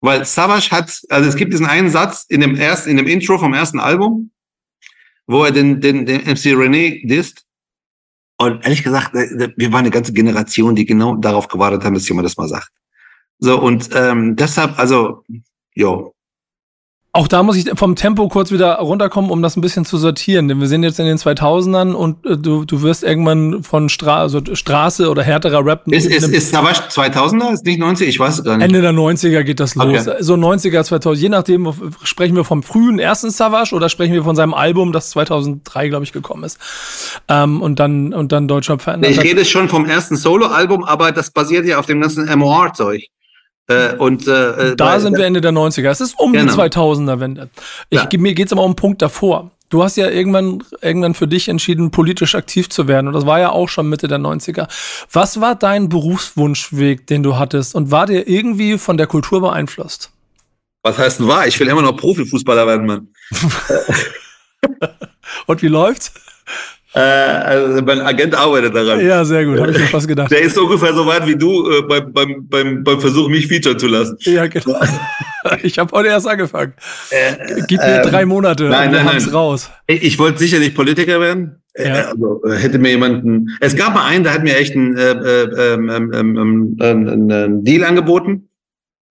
Weil 0.00 0.24
Savage 0.24 0.70
hat, 0.70 1.00
also 1.10 1.28
es 1.28 1.36
gibt 1.36 1.52
diesen 1.52 1.66
einen 1.66 1.90
Satz 1.90 2.24
in 2.28 2.40
dem 2.40 2.56
ersten, 2.56 2.90
in 2.90 2.96
dem 2.96 3.06
Intro 3.06 3.38
vom 3.38 3.52
ersten 3.52 3.78
Album, 3.78 4.30
wo 5.26 5.44
er 5.44 5.52
den, 5.52 5.80
den, 5.80 6.06
den 6.06 6.22
MC 6.22 6.54
René 6.56 7.06
disst. 7.06 7.44
Und 8.38 8.64
ehrlich 8.64 8.82
gesagt, 8.82 9.14
äh, 9.14 9.52
wir 9.56 9.72
waren 9.72 9.80
eine 9.80 9.90
ganze 9.90 10.12
Generation, 10.12 10.74
die 10.74 10.86
genau 10.86 11.16
darauf 11.16 11.48
gewartet 11.48 11.84
haben, 11.84 11.94
dass 11.94 12.08
jemand 12.08 12.24
das 12.24 12.38
mal 12.38 12.48
sagt. 12.48 12.70
So, 13.38 13.60
und 13.60 13.90
ähm, 13.94 14.36
deshalb, 14.36 14.78
also, 14.78 15.24
jo, 15.74 16.14
auch 17.12 17.26
da 17.26 17.42
muss 17.42 17.56
ich 17.56 17.68
vom 17.74 17.96
Tempo 17.96 18.28
kurz 18.28 18.52
wieder 18.52 18.76
runterkommen, 18.76 19.32
um 19.32 19.42
das 19.42 19.56
ein 19.56 19.60
bisschen 19.60 19.84
zu 19.84 19.98
sortieren. 19.98 20.46
Denn 20.46 20.60
wir 20.60 20.68
sind 20.68 20.84
jetzt 20.84 21.00
in 21.00 21.06
den 21.06 21.18
2000ern 21.18 21.92
und 21.92 22.24
äh, 22.24 22.36
du, 22.36 22.64
du 22.64 22.82
wirst 22.82 23.02
irgendwann 23.02 23.64
von 23.64 23.88
Stra 23.88 24.20
also 24.20 24.40
Straße 24.52 25.10
oder 25.10 25.24
härterer 25.24 25.66
Rap. 25.66 25.88
Ist, 25.88 26.06
ist, 26.06 26.28
ist 26.28 26.50
Savage 26.52 26.82
2000er? 26.88 27.52
Ist 27.52 27.64
nicht 27.64 27.80
90? 27.80 28.08
Ich 28.08 28.20
weiß 28.20 28.44
gar 28.44 28.58
nicht. 28.58 28.64
Ende 28.64 28.80
der 28.80 28.92
90er 28.92 29.42
geht 29.42 29.58
das 29.58 29.74
los. 29.74 30.06
Okay. 30.06 30.18
So 30.20 30.34
90er, 30.34 30.84
2000. 30.84 31.20
Je 31.20 31.28
nachdem, 31.28 31.72
sprechen 32.04 32.36
wir 32.36 32.44
vom 32.44 32.62
frühen 32.62 33.00
ersten 33.00 33.30
Savage 33.30 33.74
oder 33.74 33.88
sprechen 33.88 34.12
wir 34.12 34.22
von 34.22 34.36
seinem 34.36 34.54
Album, 34.54 34.92
das 34.92 35.10
2003, 35.10 35.88
glaube 35.88 36.04
ich, 36.04 36.12
gekommen 36.12 36.44
ist. 36.44 36.58
Ähm, 37.26 37.60
und 37.60 37.80
dann, 37.80 38.14
und 38.14 38.30
dann 38.30 38.46
Deutschland 38.46 38.82
verändert. 38.82 39.10
Ich 39.10 39.20
rede 39.20 39.44
schon 39.44 39.68
vom 39.68 39.84
ersten 39.84 40.14
Solo-Album, 40.14 40.84
aber 40.84 41.10
das 41.10 41.32
basiert 41.32 41.66
ja 41.66 41.80
auf 41.80 41.86
dem 41.86 42.00
ganzen 42.00 42.26
MOR-Zeug. 42.38 43.08
Äh, 43.68 43.96
und 43.96 44.26
äh, 44.26 44.72
äh 44.72 44.76
da 44.76 44.86
weil, 44.86 45.00
sind 45.00 45.16
wir 45.16 45.26
Ende 45.26 45.40
der 45.40 45.52
90er. 45.52 45.88
Es 45.90 46.00
ist 46.00 46.18
um 46.18 46.32
genau. 46.32 46.52
die 46.52 46.58
2000er 46.58 47.20
Wende. 47.20 47.50
Ich, 47.88 48.00
ja. 48.00 48.08
Mir 48.18 48.34
geht's 48.34 48.52
aber 48.52 48.62
um 48.62 48.70
einen 48.70 48.76
Punkt 48.76 49.02
davor. 49.02 49.50
Du 49.70 49.84
hast 49.84 49.96
ja 49.96 50.10
irgendwann, 50.10 50.64
irgendwann 50.82 51.14
für 51.14 51.28
dich 51.28 51.48
entschieden, 51.48 51.92
politisch 51.92 52.34
aktiv 52.34 52.68
zu 52.68 52.88
werden. 52.88 53.06
Und 53.06 53.12
das 53.12 53.24
war 53.24 53.38
ja 53.38 53.50
auch 53.50 53.68
schon 53.68 53.88
Mitte 53.88 54.08
der 54.08 54.18
90er. 54.18 54.66
Was 55.12 55.40
war 55.40 55.54
dein 55.54 55.88
Berufswunschweg, 55.88 57.06
den 57.06 57.22
du 57.22 57.38
hattest? 57.38 57.76
Und 57.76 57.92
war 57.92 58.06
der 58.06 58.26
irgendwie 58.26 58.78
von 58.78 58.96
der 58.96 59.06
Kultur 59.06 59.40
beeinflusst? 59.40 60.10
Was 60.82 60.98
heißt 60.98 61.20
denn 61.20 61.28
war? 61.28 61.46
Ich 61.46 61.60
will 61.60 61.68
immer 61.68 61.82
noch 61.82 61.96
Profifußballer 61.96 62.66
werden, 62.66 62.86
Mann. 62.86 63.08
und 65.46 65.62
wie 65.62 65.68
läuft's? 65.68 66.12
Äh, 66.92 66.98
also 67.00 67.82
mein 67.82 68.00
Agent 68.00 68.34
arbeitet 68.34 68.74
daran. 68.74 69.00
Ja, 69.04 69.24
sehr 69.24 69.44
gut, 69.44 69.60
habe 69.60 69.70
ich 69.70 69.78
mir 69.78 69.86
fast 69.86 70.08
gedacht. 70.08 70.30
Der 70.30 70.40
ist 70.40 70.58
ungefähr 70.58 70.92
so 70.92 71.06
weit 71.06 71.24
wie 71.26 71.36
du 71.36 71.70
äh, 71.70 71.82
beim, 71.82 72.12
beim, 72.12 72.48
beim, 72.48 72.82
beim 72.82 73.00
Versuch, 73.00 73.28
mich 73.28 73.46
featuren 73.46 73.78
zu 73.78 73.86
lassen. 73.86 74.16
Ja, 74.22 74.48
genau. 74.48 74.80
ich 75.62 75.78
habe 75.78 75.96
heute 75.96 76.08
erst 76.08 76.26
angefangen. 76.26 76.74
Äh, 77.10 77.62
Gib 77.68 77.78
mir 77.78 78.00
äh, 78.00 78.02
drei 78.02 78.26
Monate 78.26 78.64
nein, 78.64 78.88
und 78.88 78.94
wir 78.94 79.04
nein, 79.04 79.22
nein. 79.22 79.28
raus. 79.30 79.70
Ich, 79.86 80.02
ich 80.02 80.18
wollte 80.18 80.40
sicherlich 80.40 80.74
Politiker 80.74 81.20
werden. 81.20 81.62
Äh, 81.74 81.88
ja. 81.88 81.94
Also, 82.10 82.42
äh, 82.44 82.56
hätte 82.56 82.78
mir 82.78 82.90
jemanden. 82.90 83.56
Es 83.60 83.76
gab 83.76 83.94
mal 83.94 84.06
einen, 84.06 84.24
der 84.24 84.34
hat 84.34 84.42
mir 84.42 84.56
echt 84.56 84.74
einen, 84.74 84.96
äh, 84.96 85.12
äh, 85.12 85.74
ähm, 85.74 86.12
ähm, 86.12 86.76
ähm, 86.80 87.28
einen, 87.28 87.64
Deal 87.64 87.84
angeboten. 87.84 88.48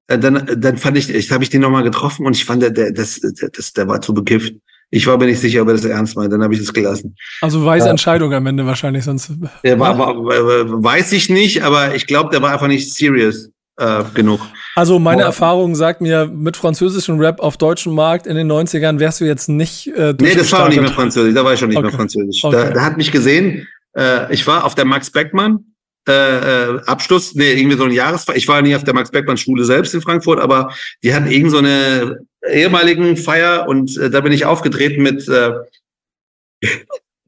Dann, 0.07 0.49
dann 0.57 0.77
fand 0.77 0.97
ich, 0.97 1.13
ich 1.13 1.31
habe 1.31 1.43
ich 1.43 1.51
den 1.51 1.61
nochmal 1.61 1.83
getroffen 1.83 2.25
und 2.25 2.35
ich 2.35 2.43
fand, 2.43 2.63
der, 2.63 2.71
der, 2.71 2.91
das, 2.91 3.21
das, 3.21 3.73
der 3.73 3.87
war 3.87 4.01
zu 4.01 4.13
bekifft. 4.15 4.55
Ich 4.91 5.05
war 5.05 5.17
mir 5.17 5.27
nicht 5.27 5.39
sicher, 5.39 5.61
ob 5.61 5.67
er 5.67 5.75
das 5.75 5.85
ernst 5.85 6.15
meint, 6.15 6.33
dann 6.33 6.41
habe 6.41 6.53
ich 6.53 6.59
es 6.59 6.73
gelassen. 6.73 7.15
Also 7.41 7.63
weise 7.63 7.85
ja. 7.85 7.91
Entscheidung 7.91 8.33
am 8.33 8.45
Ende 8.47 8.65
wahrscheinlich 8.65 9.03
sonst. 9.03 9.31
Er 9.61 9.79
war, 9.79 9.97
war, 9.99 10.15
weiß 10.15 11.11
ich 11.13 11.29
nicht, 11.29 11.63
aber 11.63 11.95
ich 11.95 12.07
glaube, 12.07 12.31
der 12.31 12.41
war 12.41 12.53
einfach 12.53 12.67
nicht 12.67 12.91
serious 12.93 13.49
äh, 13.77 14.03
genug. 14.13 14.41
Also 14.75 14.97
meine 14.97 15.23
oh. 15.23 15.25
Erfahrung 15.25 15.75
sagt 15.75 16.01
mir, 16.01 16.25
mit 16.25 16.57
französischem 16.57 17.19
Rap 17.19 17.39
auf 17.39 17.57
deutschem 17.57 17.93
Markt 17.93 18.25
in 18.25 18.35
den 18.35 18.51
90ern 18.51 18.99
wärst 18.99 19.21
du 19.21 19.25
jetzt 19.25 19.47
nicht 19.47 19.87
äh, 19.87 20.15
Nee, 20.19 20.35
das 20.35 20.51
war 20.51 20.65
auch 20.65 20.69
nicht 20.69 20.81
mehr 20.81 20.91
französisch, 20.91 21.35
da 21.35 21.45
war 21.45 21.53
ich 21.53 21.59
schon 21.59 21.69
nicht 21.69 21.77
okay. 21.77 21.87
mehr 21.87 21.95
französisch. 21.95 22.43
Okay. 22.43 22.55
Da, 22.55 22.69
da 22.71 22.81
hat 22.81 22.97
mich 22.97 23.11
gesehen, 23.11 23.67
äh, 23.95 24.33
ich 24.33 24.45
war 24.47 24.63
auf 24.63 24.75
der 24.75 24.85
Max 24.85 25.11
Beckmann 25.11 25.65
äh, 26.07 26.11
äh, 26.73 26.81
Abschluss, 26.85 27.35
nee, 27.35 27.53
irgendwie 27.53 27.77
so 27.77 27.83
ein 27.83 27.91
Jahresfeier. 27.91 28.35
Ich 28.35 28.47
war 28.47 28.61
nie 28.61 28.75
auf 28.75 28.83
der 28.83 28.95
Max-Beckmann-Schule 28.95 29.63
selbst 29.63 29.93
in 29.93 30.01
Frankfurt, 30.01 30.39
aber 30.39 30.73
die 31.03 31.13
hatten 31.13 31.29
irgend 31.29 31.51
so 31.51 31.59
eine 31.59 32.17
ehemaligen 32.47 33.17
Feier 33.17 33.67
und 33.67 33.97
äh, 33.97 34.09
da 34.09 34.21
bin 34.21 34.31
ich 34.31 34.45
aufgetreten 34.45 35.01
mit 35.03 35.27
äh, 35.27 35.51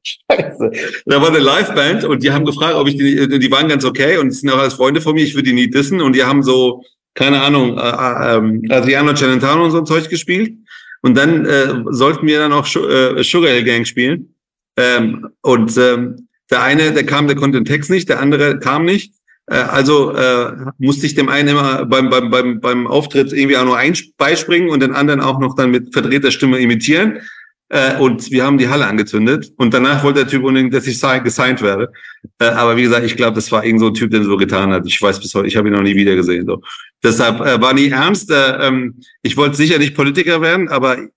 Scheiße. 0.03 0.71
Da 1.05 1.21
war 1.21 1.29
eine 1.29 1.39
Liveband 1.39 2.05
und 2.05 2.23
die 2.23 2.31
haben 2.31 2.45
gefragt, 2.45 2.75
ob 2.75 2.87
ich 2.87 2.97
die, 2.97 3.39
die 3.39 3.51
waren 3.51 3.67
ganz 3.67 3.85
okay 3.85 4.17
und 4.17 4.31
sind 4.31 4.49
auch 4.49 4.57
als 4.57 4.73
Freunde 4.73 5.01
von 5.01 5.13
mir, 5.13 5.23
ich 5.23 5.35
würde 5.35 5.49
die 5.49 5.53
nie 5.53 5.69
dissen 5.69 6.01
und 6.01 6.15
die 6.15 6.23
haben 6.23 6.41
so, 6.41 6.83
keine 7.13 7.41
Ahnung, 7.41 7.77
äh, 7.77 7.81
äh, 7.81 8.37
ähm, 8.37 8.63
Adriano 8.69 9.13
Celentano 9.13 9.65
und 9.65 9.71
so 9.71 9.79
ein 9.79 9.85
Zeug 9.85 10.09
gespielt 10.09 10.53
und 11.01 11.15
dann 11.15 11.45
äh, 11.45 11.83
sollten 11.89 12.25
wir 12.25 12.39
dann 12.39 12.53
auch 12.53 12.65
äh, 12.75 13.23
Sugar 13.23 13.51
Hill 13.51 13.63
Gang 13.63 13.85
spielen 13.85 14.33
ähm, 14.77 15.29
und 15.41 15.77
ähm, 15.77 16.27
der 16.49 16.63
eine, 16.63 16.91
der 16.91 17.05
kam, 17.05 17.27
der 17.27 17.35
konnte 17.35 17.59
den 17.59 17.65
Text 17.65 17.89
nicht, 17.89 18.09
der 18.09 18.19
andere 18.19 18.59
kam 18.59 18.85
nicht. 18.85 19.13
Äh, 19.51 19.55
also 19.55 20.15
äh, 20.15 20.53
musste 20.77 21.05
ich 21.05 21.13
dem 21.13 21.29
einen 21.29 21.49
immer 21.49 21.85
beim, 21.85 22.09
beim, 22.09 22.29
beim, 22.29 22.61
beim 22.61 22.87
Auftritt 22.87 23.33
irgendwie 23.33 23.57
auch 23.57 23.65
nur 23.65 23.77
ein 23.77 23.95
beispringen 24.17 24.69
und 24.69 24.81
den 24.81 24.93
anderen 24.93 25.19
auch 25.19 25.39
noch 25.39 25.55
dann 25.55 25.71
mit 25.71 25.93
verdrehter 25.93 26.31
Stimme 26.31 26.59
imitieren. 26.59 27.19
Äh, 27.67 27.97
und 27.99 28.31
wir 28.31 28.45
haben 28.45 28.57
die 28.57 28.69
Halle 28.69 28.87
angezündet. 28.87 29.51
Und 29.57 29.73
danach 29.73 30.03
wollte 30.03 30.19
der 30.19 30.27
Typ 30.29 30.43
unbedingt, 30.43 30.73
dass 30.73 30.87
ich 30.87 30.99
gesigned 31.23 31.61
werde. 31.61 31.91
Äh, 32.39 32.45
aber 32.45 32.77
wie 32.77 32.83
gesagt, 32.83 33.05
ich 33.05 33.17
glaube, 33.17 33.35
das 33.35 33.51
war 33.51 33.63
irgend 33.63 33.81
so 33.81 33.87
ein 33.87 33.93
Typ, 33.93 34.11
der 34.11 34.23
so 34.23 34.37
getan 34.37 34.71
hat. 34.71 34.87
Ich 34.87 35.01
weiß 35.01 35.19
bis 35.19 35.33
heute, 35.35 35.47
ich 35.47 35.57
habe 35.57 35.67
ihn 35.67 35.73
noch 35.73 35.81
nie 35.81 35.95
wieder 35.95 36.15
gesehen. 36.15 36.45
So. 36.45 36.61
Deshalb 37.03 37.41
äh, 37.41 37.61
war 37.61 37.73
nie 37.73 37.89
ernst. 37.89 38.31
Äh, 38.31 38.67
ähm, 38.67 39.01
ich 39.21 39.35
wollte 39.35 39.57
sicher 39.57 39.77
nicht 39.77 39.95
Politiker 39.95 40.41
werden, 40.41 40.69
aber 40.69 40.95
sagen 40.95 41.09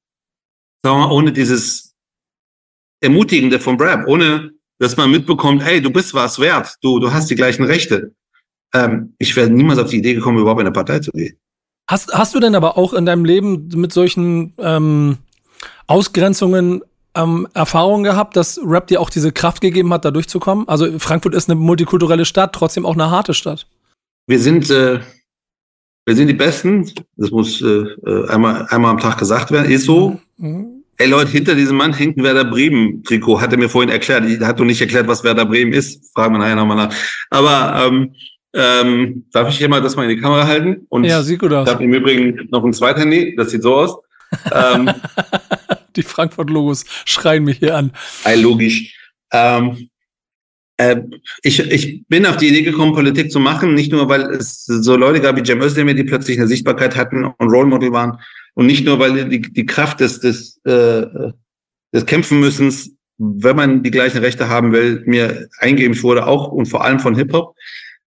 wir 0.83 0.99
mal, 0.99 1.11
ohne 1.11 1.33
dieses 1.33 1.95
Ermutigende 3.01 3.61
vom 3.61 3.77
Brab, 3.77 4.07
ohne 4.07 4.53
dass 4.79 4.97
man 4.97 5.11
mitbekommt, 5.11 5.63
hey, 5.65 5.81
du 5.81 5.91
bist 5.91 6.15
was 6.15 6.39
wert, 6.39 6.75
du, 6.83 6.99
du 6.99 7.13
hast 7.13 7.31
die 7.31 7.37
gleichen 7.37 7.65
Rechte. 7.65 8.13
Ähm, 8.75 9.15
ich 9.19 9.35
wäre 9.37 9.49
niemals 9.49 9.79
auf 9.79 9.91
die 9.91 9.99
Idee 9.99 10.15
gekommen, 10.15 10.39
überhaupt 10.39 10.61
in 10.61 10.67
eine 10.67 10.73
Partei 10.73 10.99
zu 10.99 11.13
gehen. 11.13 11.39
Hast, 11.89 12.13
hast 12.13 12.35
du 12.35 12.41
denn 12.41 12.55
aber 12.55 12.77
auch 12.77 12.93
in 12.93 13.07
deinem 13.07 13.25
Leben 13.25 13.69
mit 13.75 13.93
solchen 13.93 14.55
ähm, 14.59 15.19
Ausgrenzungen 15.87 16.83
ähm, 17.15 17.47
Erfahrungen 17.55 18.05
gehabt, 18.05 18.37
dass 18.37 18.61
Rap 18.65 18.89
dir 18.89 19.01
auch 19.01 19.11
diese 19.11 19.33
Kraft 19.33 19.61
gegeben 19.61 19.93
hat, 19.93 20.05
da 20.05 20.11
durchzukommen? 20.11 20.69
Also 20.69 20.99
Frankfurt 20.99 21.35
ist 21.35 21.49
eine 21.49 21.61
multikulturelle 21.61 22.25
Stadt, 22.25 22.55
trotzdem 22.55 22.85
auch 22.85 22.95
eine 22.95 23.11
harte 23.11 23.35
Stadt. 23.35 23.67
Wir 24.27 24.41
sind, 24.41 24.71
äh, 24.71 25.01
wir 26.07 26.17
sind 26.17 26.29
die 26.29 26.35
Besten. 26.35 26.91
Das 27.17 27.31
muss 27.31 27.61
äh, 27.61 27.67
äh 27.67 28.29
einmal, 28.29 28.67
einmal 28.71 28.91
am 28.91 28.99
Tag 28.99 29.19
gesagt 29.19 29.51
werden. 29.51 29.71
Ist 29.71 29.85
so. 29.85 30.19
Mhm. 30.39 30.85
Ey 30.97 31.09
Leute, 31.09 31.33
hinter 31.33 31.55
diesem 31.55 31.77
Mann 31.77 31.93
hängt 31.93 32.17
ein 32.17 32.25
Werder 32.25 32.45
Bremen 32.45 33.03
Trikot. 33.03 33.41
Hat 33.41 33.53
er 33.53 33.59
mir 33.59 33.69
vorhin 33.69 33.91
erklärt. 33.91 34.25
Er 34.25 34.47
hat 34.47 34.59
doch 34.59 34.65
nicht 34.65 34.81
erklärt, 34.81 35.09
was 35.09 35.25
Werder 35.25 35.45
Bremen 35.45 35.73
ist. 35.73 36.13
Fragen 36.15 36.35
wir 36.35 36.39
nachher 36.39 36.57
nochmal 36.57 36.77
nach. 36.77 36.95
Aber 37.31 37.87
ähm, 37.87 38.15
ähm, 38.55 39.27
darf 39.33 39.49
ich 39.49 39.59
hier 39.59 39.69
mal 39.69 39.81
das 39.81 39.97
mal 39.97 40.05
in 40.05 40.17
die 40.17 40.21
Kamera 40.21 40.47
halten? 40.47 40.87
Und 40.89 41.05
ja, 41.05 41.23
sieht 41.23 41.41
gut 41.41 41.53
aus. 41.53 41.67
Ich 41.67 41.75
habe 41.75 41.85
im 41.85 41.93
Übrigen 41.93 42.49
noch 42.51 42.65
ein 42.65 42.73
Zweithandy. 42.73 43.35
Das 43.37 43.51
sieht 43.51 43.63
so 43.63 43.75
aus. 43.75 43.97
ähm, 44.53 44.91
die 45.97 46.03
Frankfurt-Logos 46.03 46.85
schreien 47.05 47.45
mich 47.45 47.59
hier 47.59 47.77
an. 47.77 47.93
Ey, 48.25 48.41
logisch. 48.41 48.97
Ähm, 49.33 49.89
äh, 50.77 50.97
ich, 51.43 51.61
ich 51.61 52.07
bin 52.09 52.27
auf 52.27 52.37
die 52.37 52.49
Idee 52.49 52.63
gekommen, 52.63 52.95
Politik 52.95 53.31
zu 53.31 53.39
machen, 53.39 53.75
nicht 53.75 53.93
nur, 53.93 54.09
weil 54.09 54.23
es 54.23 54.65
so 54.65 54.97
Leute 54.97 55.21
gab 55.21 55.37
wie 55.37 55.45
Cem 55.45 55.61
Özdemir, 55.61 55.95
die 55.95 56.05
plötzlich 56.05 56.39
eine 56.39 56.49
Sichtbarkeit 56.49 56.97
hatten 56.97 57.25
und 57.25 57.49
Role 57.49 57.67
Model 57.67 57.93
waren, 57.93 58.19
und 58.55 58.67
nicht 58.67 58.85
nur, 58.85 58.99
weil 58.99 59.29
die, 59.29 59.41
die 59.41 59.67
Kraft 59.67 60.01
des, 60.01 60.21
des, 60.21 60.61
äh, 60.65 61.07
des 61.93 62.07
Kämpfenmüssens, 62.07 62.93
wenn 63.19 63.57
man 63.57 63.83
die 63.83 63.91
gleichen 63.91 64.19
Rechte 64.19 64.49
haben 64.49 64.73
will, 64.73 65.03
mir 65.07 65.49
eingeben 65.59 66.01
wurde, 66.03 66.27
auch 66.27 66.49
und 66.49 66.67
vor 66.67 66.85
allem 66.85 67.01
von 67.01 67.15
Hip-Hop, 67.17 67.55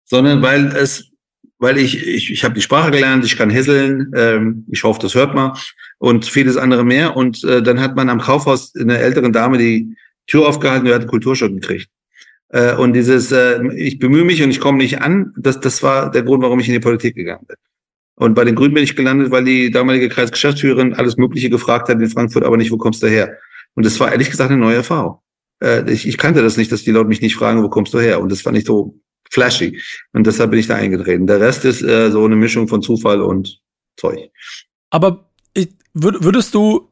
sondern 0.08 0.42
weil 0.42 0.68
es, 0.68 1.12
weil 1.60 1.78
ich, 1.78 2.08
ich, 2.08 2.32
ich 2.32 2.44
habe 2.44 2.56
die 2.56 2.62
Sprache 2.62 2.92
gelernt, 2.92 3.26
ich 3.26 3.38
kann 3.38 3.50
hässeln, 3.50 4.12
ähm, 4.16 4.66
ich 4.70 4.84
hoffe, 4.84 5.00
das 5.02 5.16
hört 5.16 5.36
man, 5.36 5.54
und 6.00 6.26
vieles 6.26 6.58
andere 6.58 6.84
mehr. 6.84 7.16
Und 7.16 7.44
äh, 7.44 7.62
dann 7.62 7.80
hat 7.80 7.96
man 7.96 8.10
am 8.10 8.22
Kaufhaus 8.22 8.74
eine 8.76 8.98
älteren 8.98 9.34
Dame 9.34 9.58
die 9.58 9.96
Tür 10.28 10.48
aufgehalten, 10.48 10.86
die 10.86 10.94
hat 10.94 11.02
einen 11.02 11.10
Kulturschock 11.10 11.52
gekriegt. 11.52 11.90
Äh, 12.50 12.76
und 12.76 12.94
dieses, 12.94 13.32
äh, 13.32 13.62
ich 13.76 14.00
bemühe 14.00 14.24
mich 14.24 14.42
und 14.42 14.50
ich 14.50 14.60
komme 14.60 14.78
nicht 14.78 15.02
an, 15.02 15.34
das, 15.38 15.60
das 15.60 15.84
war 15.84 16.10
der 16.10 16.24
Grund, 16.24 16.44
warum 16.44 16.60
ich 16.60 16.68
in 16.68 16.74
die 16.74 16.80
Politik 16.80 17.16
gegangen 17.16 17.46
bin. 17.48 17.58
Und 18.16 18.34
bei 18.34 18.46
den 18.46 18.56
Grünen 18.56 18.74
bin 18.74 18.84
ich 18.84 18.96
gelandet, 18.96 19.32
weil 19.32 19.44
die 19.44 19.70
damalige 19.70 20.10
Kreisgeschäftsführerin 20.10 20.94
alles 20.96 21.18
Mögliche 21.18 21.50
gefragt 21.50 21.90
hat 21.90 22.00
in 22.00 22.10
Frankfurt, 22.10 22.44
aber 22.44 22.58
nicht, 22.58 22.72
wo 22.72 22.78
kommst 22.78 23.04
du 23.04 23.08
her? 23.08 23.38
Und 23.76 23.86
das 23.86 24.00
war 24.00 24.12
ehrlich 24.12 24.32
gesagt 24.32 24.50
eine 24.50 24.60
neue 24.60 24.78
Erfahrung. 24.78 25.20
Äh, 25.62 25.92
ich, 25.92 26.08
ich 26.08 26.18
kannte 26.18 26.42
das 26.42 26.58
nicht, 26.58 26.72
dass 26.72 26.84
die 26.84 26.92
Leute 26.92 27.10
mich 27.10 27.22
nicht 27.22 27.36
fragen, 27.36 27.62
wo 27.62 27.70
kommst 27.70 27.94
du 27.94 28.00
her? 28.00 28.22
Und 28.22 28.32
das 28.32 28.42
fand 28.42 28.58
ich 28.58 28.66
so 28.66 29.00
flashy. 29.32 29.82
Und 30.14 30.28
deshalb 30.28 30.52
bin 30.52 30.60
ich 30.60 30.68
da 30.68 30.76
eingetreten. 30.76 31.28
Der 31.28 31.40
Rest 31.40 31.66
ist 31.66 31.82
äh, 31.82 32.12
so 32.12 32.24
eine 32.26 32.36
Mischung 32.36 32.68
von 32.68 32.82
Zufall 32.82 33.22
und 33.22 33.62
Zeug. 33.98 34.32
Aber 34.90 35.30
ich, 35.54 35.70
würd, 35.94 36.24
würdest 36.24 36.54
du 36.54 36.90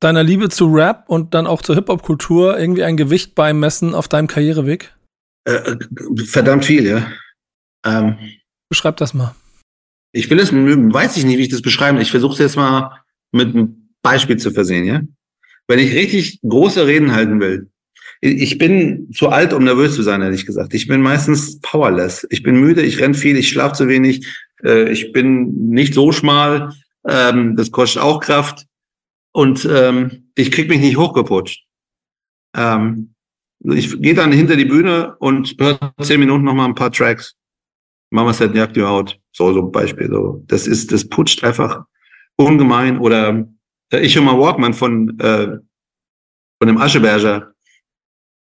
deiner 0.00 0.22
Liebe 0.22 0.48
zu 0.48 0.66
Rap 0.66 1.04
und 1.08 1.34
dann 1.34 1.46
auch 1.46 1.62
zur 1.62 1.74
Hip-Hop-Kultur 1.74 2.58
irgendwie 2.58 2.84
ein 2.84 2.96
Gewicht 2.96 3.34
beimessen 3.34 3.94
auf 3.94 4.08
deinem 4.08 4.26
Karriereweg? 4.26 4.94
Äh, 5.44 5.76
verdammt 6.24 6.64
viel, 6.64 6.86
ja. 6.86 7.10
Ähm, 7.84 8.16
Beschreib 8.68 8.96
das 8.96 9.14
mal. 9.14 9.34
Ich 10.12 10.28
will 10.30 10.40
es, 10.40 10.52
weiß 10.52 11.16
ich 11.16 11.24
nicht, 11.24 11.38
wie 11.38 11.42
ich 11.42 11.48
das 11.50 11.62
beschreiben. 11.62 12.00
Ich 12.00 12.10
versuche 12.10 12.32
es 12.32 12.38
jetzt 12.38 12.56
mal 12.56 13.02
mit 13.32 13.54
einem 13.54 13.90
Beispiel 14.02 14.36
zu 14.36 14.50
versehen, 14.50 14.84
ja. 14.86 15.02
Wenn 15.68 15.78
ich 15.78 15.94
richtig 15.94 16.40
große 16.42 16.86
Reden 16.86 17.12
halten 17.12 17.40
will, 17.40 17.70
ich 18.20 18.58
bin 18.58 19.10
zu 19.12 19.28
alt, 19.28 19.52
um 19.52 19.64
nervös 19.64 19.94
zu 19.94 20.02
sein, 20.02 20.22
ehrlich 20.22 20.46
gesagt. 20.46 20.74
Ich 20.74 20.86
bin 20.86 21.00
meistens 21.00 21.60
powerless. 21.60 22.26
Ich 22.30 22.42
bin 22.42 22.58
müde, 22.58 22.82
ich 22.82 23.00
renn 23.00 23.14
viel, 23.14 23.36
ich 23.36 23.48
schlafe 23.48 23.74
zu 23.74 23.88
wenig, 23.88 24.26
äh, 24.62 24.90
ich 24.90 25.12
bin 25.12 25.68
nicht 25.68 25.94
so 25.94 26.12
schmal, 26.12 26.72
ähm, 27.06 27.56
das 27.56 27.70
kostet 27.70 28.02
auch 28.02 28.20
Kraft 28.20 28.66
und 29.32 29.68
ähm, 29.70 30.30
ich 30.34 30.50
krieg 30.50 30.68
mich 30.68 30.80
nicht 30.80 30.96
hochgeputscht. 30.96 31.64
Ähm, 32.56 33.14
ich 33.64 34.00
gehe 34.00 34.14
dann 34.14 34.32
hinter 34.32 34.56
die 34.56 34.64
Bühne 34.64 35.16
und 35.18 35.56
höre 35.58 35.78
zehn 36.00 36.20
Minuten 36.20 36.44
noch 36.44 36.54
mal 36.54 36.66
ein 36.66 36.74
paar 36.74 36.92
Tracks. 36.92 37.34
Mama 38.10 38.32
said, 38.32 38.54
jagt 38.54 38.76
you 38.76 38.84
out. 38.84 39.18
So, 39.32 39.52
so 39.52 39.62
ein 39.62 39.72
Beispiel. 39.72 40.08
So. 40.08 40.42
Das 40.46 40.66
ist, 40.66 40.92
das 40.92 41.08
putscht 41.08 41.42
einfach 41.42 41.84
ungemein. 42.36 42.98
Oder 42.98 43.46
äh, 43.92 44.00
ich 44.00 44.14
höre 44.14 44.22
mal 44.22 44.38
Walkman 44.38 44.74
von, 44.74 45.18
äh, 45.18 45.58
von 46.58 46.66
dem 46.66 46.78
Ascheberger. 46.78 47.52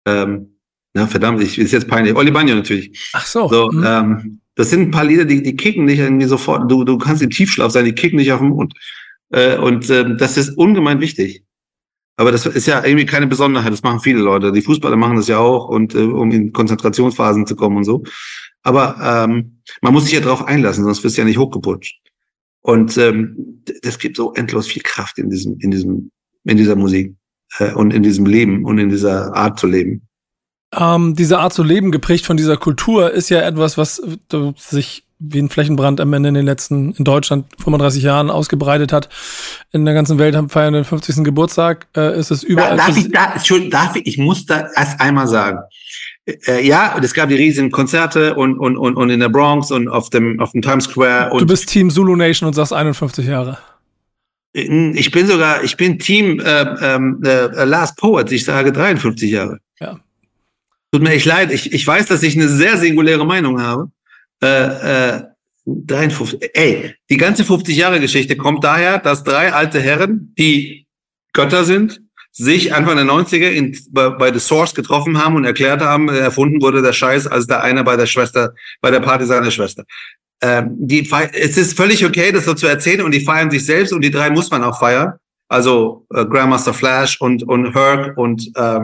Ähm, 0.09 0.59
na, 0.94 1.07
verdammt, 1.07 1.42
ich 1.42 1.59
ist 1.59 1.73
jetzt 1.73 1.88
peinlich. 1.88 2.16
Oli 2.16 2.31
Banjo 2.31 2.55
natürlich. 2.55 3.11
Ach 3.12 3.27
so. 3.27 3.49
so 3.49 3.71
mhm. 3.71 3.85
ähm, 3.87 4.40
das 4.55 4.71
sind 4.71 4.81
ein 4.81 4.90
paar 4.90 5.05
Lieder, 5.05 5.25
die, 5.25 5.42
die 5.42 5.55
kicken 5.55 5.87
dich 5.87 6.01
irgendwie 6.01 6.27
sofort. 6.27 6.71
Du, 6.71 6.83
du 6.83 6.99
kannst 6.99 7.23
im 7.23 7.31
Tiefschlaf 7.31 7.71
sein, 7.71 7.85
die 7.85 7.92
kicken 7.92 8.18
dich 8.18 8.33
auf 8.33 8.40
den 8.40 8.49
Mund. 8.49 8.75
Äh, 9.31 9.57
und 9.59 9.88
äh, 9.90 10.16
das 10.16 10.37
ist 10.37 10.57
ungemein 10.57 11.01
wichtig. 11.01 11.44
Aber 12.16 12.33
das 12.33 12.44
ist 12.47 12.66
ja 12.66 12.85
irgendwie 12.85 13.07
keine 13.07 13.29
Besonderheit. 13.29 13.73
Das 13.73 13.85
machen 13.85 14.01
viele 14.01 14.18
Leute. 14.18 14.51
Die 14.51 14.62
Fußballer 14.62 14.97
machen 14.97 15.16
das 15.16 15.29
ja 15.29 15.38
auch, 15.38 15.68
und 15.68 15.94
äh, 15.94 15.99
um 15.99 16.33
in 16.33 16.53
Konzentrationsphasen 16.53 17.47
zu 17.47 17.55
kommen 17.55 17.77
und 17.77 17.85
so. 17.85 18.03
Aber 18.62 18.97
ähm, 19.01 19.61
man 19.83 19.92
muss 19.92 20.05
sich 20.05 20.14
ja 20.14 20.21
darauf 20.21 20.44
einlassen, 20.44 20.83
sonst 20.83 21.05
wirst 21.05 21.16
du 21.16 21.21
ja 21.21 21.27
nicht 21.27 21.38
hochgeputscht. 21.38 22.01
Und 22.61 22.99
ähm, 22.99 23.62
das 23.83 24.01
gibt 24.01 24.16
so 24.16 24.33
endlos 24.35 24.66
viel 24.66 24.83
Kraft 24.83 25.18
in 25.18 25.31
diesem, 25.31 25.57
in 25.61 25.71
diesem, 25.71 26.11
in 26.42 26.57
dieser 26.57 26.75
Musik 26.75 27.14
äh, 27.58 27.72
und 27.72 27.92
in 27.92 28.02
diesem 28.02 28.26
Leben 28.26 28.64
und 28.64 28.78
in 28.78 28.88
dieser 28.88 29.34
Art 29.34 29.58
zu 29.58 29.66
leben. 29.66 30.02
Ähm, 30.76 31.14
diese 31.14 31.38
Art 31.38 31.52
zu 31.52 31.62
leben, 31.62 31.90
geprägt 31.90 32.26
von 32.26 32.37
dieser 32.37 32.56
Kultur, 32.56 33.11
ist 33.11 33.30
ja 33.30 33.40
etwas, 33.40 33.78
was 33.78 34.00
äh, 34.32 34.52
sich 34.56 35.04
wie 35.20 35.40
ein 35.40 35.48
Flächenbrand 35.48 36.00
am 36.00 36.12
Ende 36.12 36.28
in 36.28 36.34
den 36.37 36.46
letzten, 36.46 36.92
in 36.92 37.04
Deutschland 37.04 37.46
35 37.61 38.04
Jahren 38.04 38.30
ausgebreitet 38.30 38.92
hat. 38.92 39.08
In 39.72 39.84
der 39.84 39.94
ganzen 39.94 40.18
Welt 40.18 40.37
haben 40.37 40.48
feiern 40.48 40.74
den 40.74 40.84
50. 40.84 41.24
Geburtstag, 41.24 41.88
äh, 41.96 42.16
ist 42.16 42.30
es 42.30 42.44
überall. 42.44 42.76
darf, 42.76 42.96
ich, 42.96 43.11
da, 43.11 43.32
Entschuldigung, 43.32 43.72
darf 43.72 43.96
ich, 43.96 44.06
ich 44.06 44.18
muss 44.18 44.46
da 44.46 44.68
erst 44.76 45.00
einmal 45.00 45.26
sagen 45.26 45.58
äh, 46.46 46.66
ja, 46.66 46.94
und 46.94 47.04
es 47.04 47.14
gab 47.14 47.28
die 47.28 47.37
riesigen 47.37 47.70
Konzerte 47.70 48.34
und, 48.34 48.58
und, 48.58 48.76
und, 48.76 48.96
und 48.96 49.11
in 49.11 49.20
der 49.20 49.28
Bronx 49.28 49.70
und 49.70 49.88
auf 49.88 50.11
dem, 50.11 50.40
auf 50.40 50.52
dem 50.52 50.62
Times 50.62 50.84
Square. 50.84 51.30
Und 51.30 51.40
du 51.40 51.46
bist 51.46 51.68
Team 51.68 51.90
Zulu 51.90 52.16
Nation 52.16 52.46
und 52.46 52.54
sagst 52.54 52.72
51 52.72 53.26
Jahre. 53.26 53.58
Ich 54.59 55.11
bin 55.11 55.27
sogar, 55.27 55.62
ich 55.62 55.77
bin 55.77 55.99
Team 55.99 56.40
äh, 56.40 56.62
ähm, 56.83 57.23
äh, 57.25 57.64
Last 57.64 57.97
Poet, 57.97 58.33
ich 58.33 58.44
sage 58.44 58.73
53 58.73 59.31
Jahre. 59.31 59.59
Ja. 59.81 60.01
Tut 60.92 61.03
mir 61.03 61.11
echt 61.11 61.27
leid, 61.27 61.53
ich, 61.53 61.73
ich 61.73 61.87
weiß, 61.87 62.07
dass 62.07 62.23
ich 62.23 62.35
eine 62.35 62.49
sehr 62.49 62.77
singuläre 62.77 63.27
Meinung 63.27 63.61
habe. 63.61 63.90
Äh, 64.42 65.16
äh, 65.16 65.23
53, 65.66 66.51
ey, 66.55 66.94
die 67.11 67.16
ganze 67.16 67.44
50 67.44 67.77
Jahre 67.77 68.01
Geschichte 68.01 68.37
kommt 68.37 68.64
daher, 68.64 68.99
dass 68.99 69.23
drei 69.23 69.53
alte 69.53 69.81
Herren, 69.81 70.33
die 70.38 70.87
Götter 71.35 71.64
sind, 71.64 72.01
sich 72.33 72.73
Anfang 72.73 72.97
der 72.97 73.05
90er 73.05 73.51
in, 73.51 73.77
bei, 73.90 74.11
bei 74.11 74.33
The 74.33 74.38
Source 74.38 74.75
getroffen 74.75 75.18
haben 75.23 75.37
und 75.37 75.44
erklärt 75.44 75.83
haben, 75.83 76.09
erfunden 76.09 76.62
wurde 76.62 76.83
der 76.83 76.92
Scheiß, 76.92 77.27
als 77.27 77.47
der 77.47 77.62
eine 77.62 77.85
bei 77.85 77.97
der 77.97 78.07
Schwester, 78.07 78.55
bei 78.81 78.90
der 78.90 79.01
Party 79.01 79.27
seiner 79.27 79.51
Schwester. 79.51 79.85
Ähm, 80.40 80.77
die, 80.79 81.09
es 81.33 81.57
ist 81.57 81.77
völlig 81.77 82.05
okay, 82.05 82.31
das 82.31 82.44
so 82.44 82.55
zu 82.55 82.66
erzählen 82.66 83.03
und 83.03 83.12
die 83.12 83.20
feiern 83.20 83.51
sich 83.51 83.66
selbst 83.66 83.92
und 83.92 84.03
die 84.03 84.11
drei 84.11 84.31
muss 84.31 84.51
man 84.51 84.62
auch 84.62 84.79
feiern. 84.79 85.14
Also 85.48 86.07
äh, 86.14 86.24
Grandmaster 86.27 86.74
Flash 86.74 87.20
und, 87.20 87.42
und 87.42 87.74
Herc 87.74 88.16
und, 88.16 88.51
äh, 88.55 88.81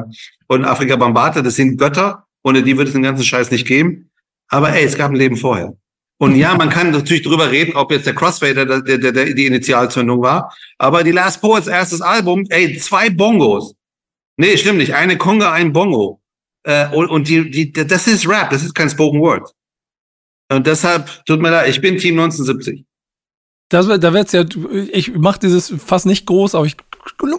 und 0.48 0.64
Afrika 0.64 0.96
Bambata, 0.96 1.42
das 1.42 1.56
sind 1.56 1.76
Götter, 1.76 2.26
ohne 2.42 2.62
die 2.62 2.76
wird 2.76 2.88
es 2.88 2.94
den 2.94 3.02
ganzen 3.02 3.24
Scheiß 3.24 3.50
nicht 3.50 3.66
geben. 3.66 4.10
Aber 4.48 4.70
ey, 4.72 4.84
es 4.84 4.96
gab 4.96 5.10
ein 5.10 5.16
Leben 5.16 5.36
vorher. 5.36 5.74
Und 6.18 6.36
ja, 6.36 6.54
man 6.54 6.70
kann 6.70 6.90
natürlich 6.90 7.22
drüber 7.22 7.50
reden, 7.50 7.74
ob 7.74 7.90
jetzt 7.90 8.06
der 8.06 8.14
Crossfader 8.14 8.64
der, 8.64 8.98
der, 8.98 9.12
der, 9.12 9.34
die 9.34 9.46
Initialzündung 9.46 10.22
war. 10.22 10.54
Aber 10.78 11.02
die 11.04 11.10
Last 11.10 11.40
Poets 11.40 11.66
erstes 11.66 12.00
Album, 12.00 12.44
ey, 12.48 12.78
zwei 12.78 13.10
Bongos. 13.10 13.74
Nee, 14.36 14.56
stimmt 14.56 14.78
nicht. 14.78 14.94
Eine 14.94 15.18
Conga, 15.18 15.52
ein 15.52 15.72
Bongo. 15.72 16.20
Äh, 16.64 16.88
und 16.94 17.08
und 17.10 17.28
die, 17.28 17.50
die, 17.50 17.72
das 17.72 18.06
ist 18.06 18.26
Rap, 18.28 18.50
das 18.50 18.62
ist 18.62 18.74
kein 18.74 18.88
Spoken 18.88 19.20
Word. 19.20 19.52
Und 20.50 20.66
deshalb, 20.66 21.24
tut 21.26 21.40
mir 21.40 21.50
leid, 21.50 21.68
ich 21.68 21.80
bin 21.80 21.96
Team 21.96 22.18
1970. 22.18 22.84
Das, 23.70 23.86
da 23.86 24.12
wird's 24.12 24.32
ja, 24.32 24.44
ich 24.92 25.14
mache 25.14 25.40
dieses 25.40 25.74
fast 25.78 26.06
nicht 26.06 26.26
groß, 26.26 26.54
aber 26.54 26.66
ich 26.66 26.76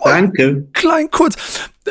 Danke. 0.03 0.67
Klein, 0.73 1.09
kurz. 1.11 1.35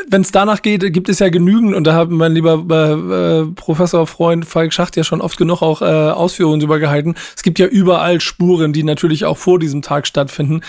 Wenn 0.08 0.22
es 0.22 0.32
danach 0.32 0.62
geht, 0.62 0.92
gibt 0.92 1.08
es 1.08 1.20
ja 1.20 1.28
genügend, 1.28 1.74
und 1.74 1.84
da 1.84 1.94
hat 1.94 2.10
mein 2.10 2.32
lieber 2.32 2.64
äh, 2.68 3.42
äh, 3.42 3.46
Professor 3.54 4.06
Freund 4.06 4.44
Falk 4.44 4.72
Schacht 4.72 4.96
ja 4.96 5.04
schon 5.04 5.20
oft 5.20 5.36
genug 5.36 5.62
auch 5.62 5.82
äh, 5.82 5.84
Ausführungen 5.84 6.58
drüber 6.58 6.80
gehalten. 6.80 7.14
Es 7.36 7.42
gibt 7.42 7.58
ja 7.58 7.66
überall 7.66 8.20
Spuren, 8.20 8.72
die 8.72 8.82
natürlich 8.82 9.24
auch 9.24 9.38
vor 9.38 9.58
diesem 9.58 9.82
Tag 9.82 10.06
stattfinden. 10.06 10.62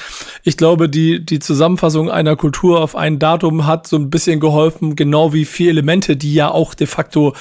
Ich 0.43 0.58
glaube, 0.58 0.89
die, 0.89 1.25
die 1.25 1.39
Zusammenfassung 1.39 2.10
einer 2.10 2.36
Kultur 2.36 2.81
auf 2.81 2.95
ein 2.95 3.17
Datum 3.17 3.65
hat 3.65 3.88
so 3.88 3.97
ein 3.97 4.12
bisschen 4.12 4.39
geholfen, 4.39 4.95
genau 4.95 5.34
wie 5.34 5.45
vier 5.45 5.71
Elemente, 5.71 6.15
die 6.15 6.34
ja 6.34 6.49
auch 6.49 6.75
de 6.75 6.88
facto 6.88 7.34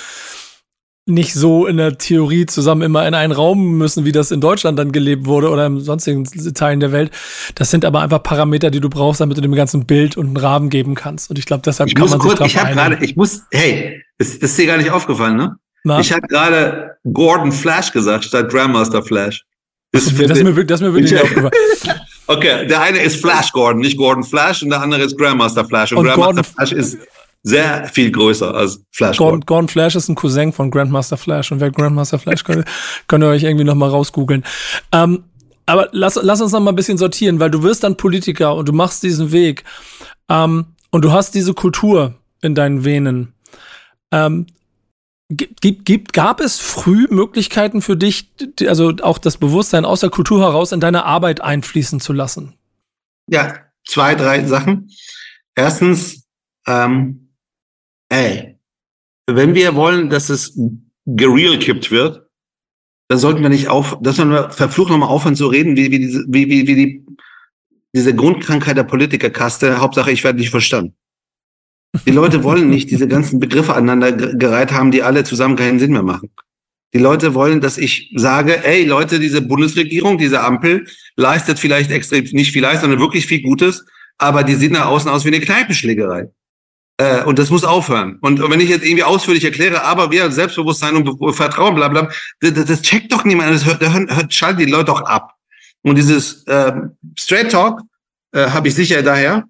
nicht 1.07 1.35
so 1.35 1.67
in 1.67 1.77
der 1.77 1.99
Theorie 1.99 2.47
zusammen 2.47 2.83
immer 2.83 3.07
in 3.07 3.15
einen 3.15 3.33
Raum 3.33 3.77
müssen, 3.77 4.07
wie 4.07 4.13
das 4.13 4.31
in 4.31 4.41
Deutschland 4.41 4.79
dann 4.79 4.91
gelebt 4.91 5.27
wurde 5.27 5.51
oder 5.51 5.67
in 5.67 5.81
sonstigen 5.81 6.25
Teilen 6.25 6.81
der 6.81 6.93
Welt. 6.93 7.11
Das 7.55 7.71
sind 7.71 7.85
aber 7.85 8.01
einfach 8.01 8.23
Parameter, 8.23 8.71
die 8.71 8.81
du 8.81 8.89
brauchst, 8.89 9.21
damit 9.21 9.37
du 9.37 9.43
dem 9.43 9.55
ganzen 9.55 9.85
Bild 9.85 10.17
und 10.17 10.27
einen 10.29 10.37
Rahmen 10.39 10.71
geben 10.71 10.95
kannst. 10.95 11.29
Und 11.29 11.39
ich 11.39 11.45
glaube, 11.45 11.63
deshalb 11.65 11.89
ich 11.89 11.95
kann 11.95 12.09
man 12.09 12.19
kurz, 12.19 12.33
sich 12.33 12.39
drauf 12.39 12.49
Ich 12.49 12.59
habe 12.59 12.73
gerade, 12.73 13.05
ich 13.05 13.17
muss, 13.17 13.43
hey, 13.51 14.03
das, 14.19 14.39
das 14.39 14.51
ist 14.51 14.59
dir 14.59 14.67
gar 14.67 14.79
nicht 14.79 14.91
aufgefallen, 14.91 15.37
ne? 15.37 15.57
Na? 15.85 16.01
Ich 16.01 16.11
habe 16.11 16.27
gerade 16.27 16.97
Gordon 17.13 17.53
Flash 17.53 17.93
gesagt 17.93 18.25
statt 18.25 18.49
Grandmaster 18.49 19.03
Flash. 19.03 19.45
Das, 19.93 20.07
das, 20.07 20.15
das, 20.15 20.39
ist, 20.39 20.45
mir, 20.45 20.65
das 20.65 20.81
mir 20.81 20.95
wirklich 20.95 21.13
nicht 21.13 21.23
aufgefallen. 21.23 21.53
Okay, 22.27 22.67
der 22.67 22.81
eine 22.81 22.99
ist 23.01 23.21
Flash 23.21 23.53
Gordon, 23.53 23.83
nicht 23.83 23.99
Gordon 23.99 24.25
Flash, 24.25 24.63
und 24.63 24.71
der 24.71 24.81
andere 24.81 25.03
ist 25.03 25.19
Grandmaster 25.19 25.67
Flash. 25.67 25.93
Und, 25.93 25.99
und 25.99 26.05
Grandmaster 26.07 26.33
Gordon 26.33 26.45
Flash 26.45 26.73
ist 26.73 26.99
sehr 27.45 27.87
viel 27.89 28.11
größer 28.11 28.55
als 28.55 28.83
Flash. 28.91 29.19
Gordon, 29.19 29.43
Gordon 29.43 29.69
Flash 29.69 29.95
ist 29.95 30.09
ein 30.09 30.15
Cousin 30.15 30.53
von 30.53 30.71
Grandmaster 30.71 31.19
Flash 31.19 31.53
und 31.53 31.61
wer 31.61 31.71
Grandmaster 31.71 32.19
Flash 32.19 32.43
könnt, 32.45 32.67
könnt 33.07 33.23
ihr 33.23 33.29
euch 33.29 33.45
irgendwie 33.45 33.65
noch 33.65 33.75
mal 33.75 33.91
rausgoogeln. 33.91 34.45
Ähm, 34.91 35.25
aber 35.67 35.89
lass, 35.93 36.19
lass 36.21 36.41
uns 36.41 36.53
noch 36.53 36.61
mal 36.61 36.73
ein 36.73 36.77
bisschen 36.77 36.99
sortieren, 36.99 37.41
weil 37.41 37.51
du 37.51 37.63
wirst 37.63 37.85
dann 37.85 37.97
Politiker 37.97 38.55
und 38.55 38.69
du 38.69 38.73
machst 38.73 39.03
diesen 39.03 39.31
Weg 39.31 39.65
ähm, 40.29 40.67
und 40.91 41.05
du 41.05 41.13
hast 41.13 41.35
diese 41.35 41.53
Kultur 41.53 42.15
in 42.41 42.55
deinen 42.55 42.85
Venen. 42.85 43.35
Ähm, 44.11 44.47
gibt, 45.29 45.85
gibt, 45.85 46.13
gab 46.15 46.41
es 46.41 46.61
früh 46.61 47.07
Möglichkeiten 47.11 47.83
für 47.83 47.97
dich, 47.97 48.31
also 48.67 48.95
auch 49.03 49.19
das 49.19 49.37
Bewusstsein 49.37 49.85
aus 49.85 50.01
der 50.01 50.11
Kultur 50.11 50.41
heraus 50.41 50.73
in 50.73 50.81
deine 50.81 51.05
Arbeit 51.05 51.43
einfließen 51.43 52.01
zu 52.01 52.15
lassen? 52.15 52.55
Ja, 53.29 53.55
zwei, 53.87 54.15
drei 54.15 54.45
Sachen. 54.45 54.91
Erstens, 55.55 56.25
ähm, 56.67 57.24
ey, 58.15 58.59
wenn 59.27 59.55
wir 59.55 59.75
wollen, 59.75 60.11
dass 60.11 60.29
es 60.29 60.59
gereal 61.07 61.59
kippt 61.59 61.91
wird, 61.91 62.29
dann 63.09 63.19
sollten 63.19 63.43
wir 63.43 63.49
nicht 63.49 63.69
auf, 63.69 63.99
dass 64.01 64.19
wir 64.19 64.51
verflucht 64.51 64.91
nochmal 64.91 65.09
aufhören 65.09 65.37
zu 65.37 65.47
reden, 65.47 65.77
wie, 65.77 65.91
wie, 65.91 65.99
diese, 65.99 66.25
wie, 66.29 66.49
wie, 66.49 66.67
wie 66.67 66.75
die, 66.75 67.07
diese 67.95 68.15
Grundkrankheit 68.15 68.77
der 68.77 68.85
Politikerkaste, 68.85 69.81
Hauptsache 69.81 70.11
ich 70.11 70.25
werde 70.25 70.39
nicht 70.39 70.51
verstanden. 70.51 70.95
Die 72.07 72.11
Leute 72.11 72.43
wollen 72.43 72.71
nicht 72.71 72.91
diese 72.91 73.07
ganzen 73.07 73.39
Begriffe 73.39 73.75
aneinander 73.75 74.13
gereiht 74.13 74.73
haben, 74.73 74.91
die 74.91 75.03
alle 75.03 75.23
zusammen 75.25 75.57
keinen 75.57 75.79
Sinn 75.79 75.93
mehr 75.93 76.03
machen. 76.03 76.31
Die 76.93 76.99
Leute 76.99 77.35
wollen, 77.35 77.61
dass 77.61 77.79
ich 77.79 78.13
sage, 78.17 78.65
ey 78.65 78.85
Leute, 78.85 79.21
diese 79.21 79.43
Bundesregierung, 79.43 80.19
diese 80.19 80.41
Ampel 80.41 80.87
leistet 81.17 81.59
vielleicht 81.59 81.91
extrem, 81.91 82.25
nicht 82.33 82.53
vielleicht, 82.53 82.81
sondern 82.81 83.01
wirklich 83.01 83.27
viel 83.27 83.43
Gutes, 83.43 83.85
aber 84.19 84.45
die 84.45 84.55
sehen 84.55 84.73
nach 84.73 84.87
außen 84.87 85.11
aus 85.11 85.25
wie 85.25 85.29
eine 85.29 85.41
Kneipenschlägerei. 85.41 86.31
Äh, 86.97 87.25
und 87.25 87.39
das 87.39 87.51
muss 87.51 87.65
aufhören. 87.65 88.19
Und, 88.21 88.41
und 88.41 88.51
wenn 88.51 88.61
ich 88.61 88.69
jetzt 88.69 88.85
irgendwie 88.85 89.03
ausführlich 89.03 89.45
erkläre, 89.45 89.83
aber 89.83 90.11
wir 90.11 90.31
Selbstbewusstsein 90.31 90.97
und 90.97 91.35
Vertrauen, 91.35 91.75
bla 91.75 91.89
bla, 91.89 92.09
das, 92.41 92.53
das 92.53 92.83
checkt 92.83 93.13
doch 93.13 93.25
niemand. 93.25 93.51
Das 93.51 93.65
hört, 93.65 93.81
hört, 93.81 94.17
hört, 94.17 94.35
schaltet 94.35 94.67
die 94.67 94.71
Leute 94.71 94.87
doch 94.87 95.03
ab. 95.03 95.33
Und 95.83 95.97
dieses 95.97 96.45
äh, 96.47 96.73
Straight 97.19 97.51
Talk 97.51 97.81
äh, 98.33 98.49
habe 98.49 98.69
ich 98.69 98.75
sicher 98.75 99.03
daher. 99.03 99.45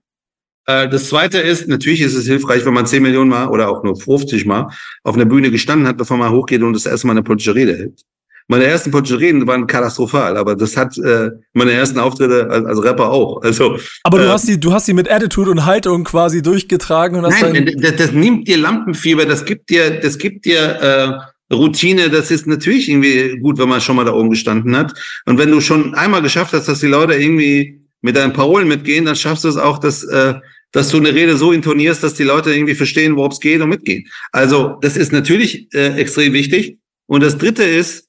Äh, 0.66 0.88
das 0.88 1.08
zweite 1.08 1.38
ist, 1.38 1.68
natürlich 1.68 2.00
ist 2.00 2.14
es 2.14 2.26
hilfreich, 2.26 2.64
wenn 2.64 2.74
man 2.74 2.86
10 2.86 3.02
Millionen 3.02 3.30
Mal 3.30 3.48
oder 3.48 3.68
auch 3.68 3.84
nur 3.84 3.96
50 3.96 4.46
Mal 4.46 4.68
auf 5.02 5.14
einer 5.14 5.26
Bühne 5.26 5.50
gestanden 5.50 5.86
hat, 5.86 5.98
bevor 5.98 6.16
man 6.16 6.30
hochgeht 6.30 6.62
und 6.62 6.72
das 6.72 6.86
erste 6.86 7.06
Mal 7.06 7.12
eine 7.12 7.22
politische 7.22 7.54
Rede 7.54 7.76
hält. 7.76 8.02
Meine 8.46 8.64
ersten 8.64 8.90
politische 8.90 9.20
Reden 9.20 9.46
waren 9.46 9.66
katastrophal, 9.66 10.36
aber 10.36 10.54
das 10.54 10.76
hat 10.76 10.98
äh, 10.98 11.30
meine 11.54 11.72
ersten 11.72 11.98
Auftritte 11.98 12.50
als, 12.50 12.66
als 12.66 12.82
Rapper 12.82 13.10
auch. 13.10 13.42
Also, 13.42 13.78
aber 14.02 14.18
du 14.18 14.24
äh, 14.24 14.28
hast 14.28 14.46
sie, 14.46 14.60
du 14.60 14.72
hast 14.72 14.84
sie 14.84 14.92
mit 14.92 15.10
Attitude 15.10 15.50
und 15.50 15.64
Haltung 15.64 16.04
quasi 16.04 16.42
durchgetragen 16.42 17.16
und 17.16 17.24
hast 17.24 17.40
Nein, 17.40 17.74
das, 17.78 17.96
das 17.96 18.12
nimmt 18.12 18.46
dir 18.46 18.58
Lampenfieber, 18.58 19.24
das 19.24 19.46
gibt 19.46 19.70
dir, 19.70 19.98
das 20.00 20.18
gibt 20.18 20.44
dir 20.44 20.60
äh, 20.60 21.54
Routine, 21.54 22.10
das 22.10 22.30
ist 22.30 22.46
natürlich 22.46 22.88
irgendwie 22.90 23.38
gut, 23.38 23.58
wenn 23.58 23.68
man 23.68 23.80
schon 23.80 23.96
mal 23.96 24.04
da 24.04 24.12
oben 24.12 24.30
gestanden 24.30 24.76
hat. 24.76 24.92
Und 25.24 25.38
wenn 25.38 25.50
du 25.50 25.60
schon 25.60 25.94
einmal 25.94 26.20
geschafft 26.20 26.52
hast, 26.52 26.68
dass 26.68 26.80
die 26.80 26.86
Leute 26.86 27.14
irgendwie 27.14 27.80
mit 28.02 28.16
deinen 28.16 28.34
Parolen 28.34 28.68
mitgehen, 28.68 29.06
dann 29.06 29.16
schaffst 29.16 29.44
du 29.44 29.48
es 29.48 29.56
auch, 29.56 29.78
dass, 29.78 30.04
äh, 30.04 30.34
dass 30.72 30.90
du 30.90 30.98
eine 30.98 31.14
Rede 31.14 31.38
so 31.38 31.52
intonierst, 31.52 32.02
dass 32.02 32.12
die 32.12 32.24
Leute 32.24 32.52
irgendwie 32.52 32.74
verstehen, 32.74 33.16
worum 33.16 33.30
es 33.30 33.40
geht 33.40 33.62
und 33.62 33.70
mitgehen. 33.70 34.06
Also 34.32 34.76
das 34.82 34.98
ist 34.98 35.12
natürlich 35.12 35.72
äh, 35.72 35.94
extrem 35.98 36.34
wichtig. 36.34 36.78
Und 37.06 37.22
das 37.22 37.38
Dritte 37.38 37.64
ist, 37.64 38.08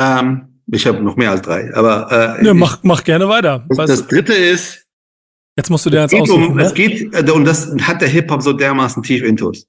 ähm, 0.00 0.60
ich 0.70 0.86
habe 0.86 1.02
noch 1.02 1.16
mehr 1.16 1.30
als 1.30 1.42
drei, 1.42 1.74
aber 1.74 2.38
äh, 2.40 2.46
ja, 2.46 2.54
mach, 2.54 2.82
mach 2.82 3.02
gerne 3.04 3.28
weiter. 3.28 3.64
Das, 3.70 3.86
das 3.88 4.06
dritte 4.06 4.34
ist. 4.34 4.84
Jetzt 5.56 5.70
musst 5.70 5.86
du 5.86 5.90
dir 5.90 6.02
jetzt 6.02 6.14
aussuchen. 6.14 6.48
Um, 6.48 6.56
ne? 6.56 6.62
Es 6.62 6.74
geht, 6.74 7.12
äh, 7.14 7.30
und 7.30 7.44
das 7.44 7.74
hat 7.82 8.00
der 8.00 8.08
Hip-Hop 8.08 8.42
so 8.42 8.52
dermaßen 8.52 9.02
tief 9.02 9.22
intus. 9.22 9.66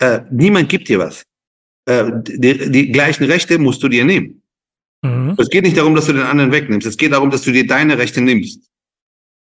Äh, 0.00 0.20
niemand 0.30 0.68
gibt 0.68 0.88
dir 0.88 0.98
was. 0.98 1.24
Äh, 1.86 2.10
die, 2.24 2.70
die 2.70 2.92
gleichen 2.92 3.24
Rechte 3.24 3.58
musst 3.58 3.82
du 3.82 3.88
dir 3.88 4.04
nehmen. 4.04 4.42
Mhm. 5.02 5.34
Es 5.38 5.48
geht 5.48 5.64
nicht 5.64 5.76
darum, 5.76 5.94
dass 5.94 6.06
du 6.06 6.12
den 6.12 6.22
anderen 6.22 6.52
wegnimmst. 6.52 6.86
Es 6.86 6.96
geht 6.96 7.12
darum, 7.12 7.30
dass 7.30 7.42
du 7.42 7.52
dir 7.52 7.66
deine 7.66 7.98
Rechte 7.98 8.20
nimmst. 8.20 8.70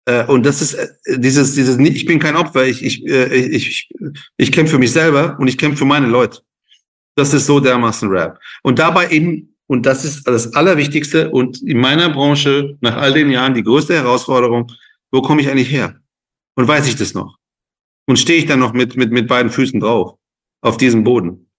Äh, 0.06 0.26
und 0.26 0.46
das 0.46 0.62
ist 0.62 0.74
äh, 0.74 0.88
dieses, 1.20 1.56
dieses, 1.56 1.78
ich 1.78 2.06
bin 2.06 2.20
kein 2.20 2.36
Opfer, 2.36 2.66
ich, 2.66 2.84
ich, 2.84 3.06
äh, 3.06 3.34
ich, 3.36 3.68
ich, 3.68 3.90
ich 4.38 4.52
kämpfe 4.52 4.74
für 4.74 4.80
mich 4.80 4.92
selber 4.92 5.38
und 5.40 5.48
ich 5.48 5.58
kämpfe 5.58 5.78
für 5.80 5.86
meine 5.86 6.08
Leute. 6.08 6.42
Das 7.16 7.34
ist 7.34 7.46
so 7.46 7.60
dermaßen 7.60 8.10
Rap. 8.10 8.40
Und 8.64 8.80
dabei 8.80 9.10
eben 9.10 9.56
und 9.70 9.86
das 9.86 10.04
ist 10.04 10.28
das 10.28 10.56
Allerwichtigste 10.56 11.30
und 11.30 11.62
in 11.62 11.80
meiner 11.80 12.10
Branche 12.10 12.76
nach 12.82 12.98
all 12.98 13.14
den 13.14 13.30
Jahren 13.30 13.54
die 13.54 13.62
größte 13.62 13.94
Herausforderung, 13.94 14.72
wo 15.12 15.22
komme 15.22 15.42
ich 15.42 15.50
eigentlich 15.50 15.72
her? 15.72 16.02
Und 16.56 16.68
weiß 16.68 16.88
ich 16.88 16.96
das 16.96 17.14
noch? 17.14 17.38
Und 18.08 18.18
stehe 18.18 18.40
ich 18.40 18.48
dann 18.48 18.60
noch 18.60 18.74
mit, 18.74 18.98
mit, 18.98 19.12
mit 19.12 19.28
beiden 19.28 19.52
Füßen 19.52 19.80
drauf, 19.80 20.18
auf 20.62 20.78
diesem 20.78 21.04
Boden? 21.04 21.52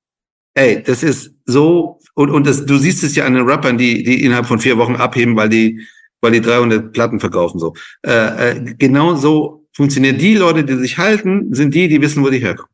Ey, 0.54 0.82
das 0.82 1.04
ist 1.04 1.32
so, 1.44 2.00
und, 2.14 2.30
und 2.30 2.48
das, 2.48 2.66
du 2.66 2.78
siehst 2.78 3.04
es 3.04 3.14
ja 3.14 3.26
an 3.26 3.34
den 3.34 3.48
Rappern, 3.48 3.78
die, 3.78 4.02
die 4.02 4.24
innerhalb 4.24 4.46
von 4.46 4.58
vier 4.58 4.76
Wochen 4.76 4.96
abheben, 4.96 5.36
weil 5.36 5.48
die, 5.48 5.86
weil 6.20 6.32
die 6.32 6.40
300 6.40 6.92
Platten 6.92 7.20
verkaufen, 7.20 7.60
so. 7.60 7.74
Äh, 8.04 8.50
äh, 8.50 8.74
genau 8.76 9.14
so 9.14 9.68
funktioniert. 9.72 10.20
Die 10.20 10.34
Leute, 10.34 10.64
die 10.64 10.74
sich 10.74 10.98
halten, 10.98 11.54
sind 11.54 11.76
die, 11.76 11.86
die 11.86 12.02
wissen, 12.02 12.24
wo 12.24 12.28
die 12.28 12.40
herkommen. 12.40 12.72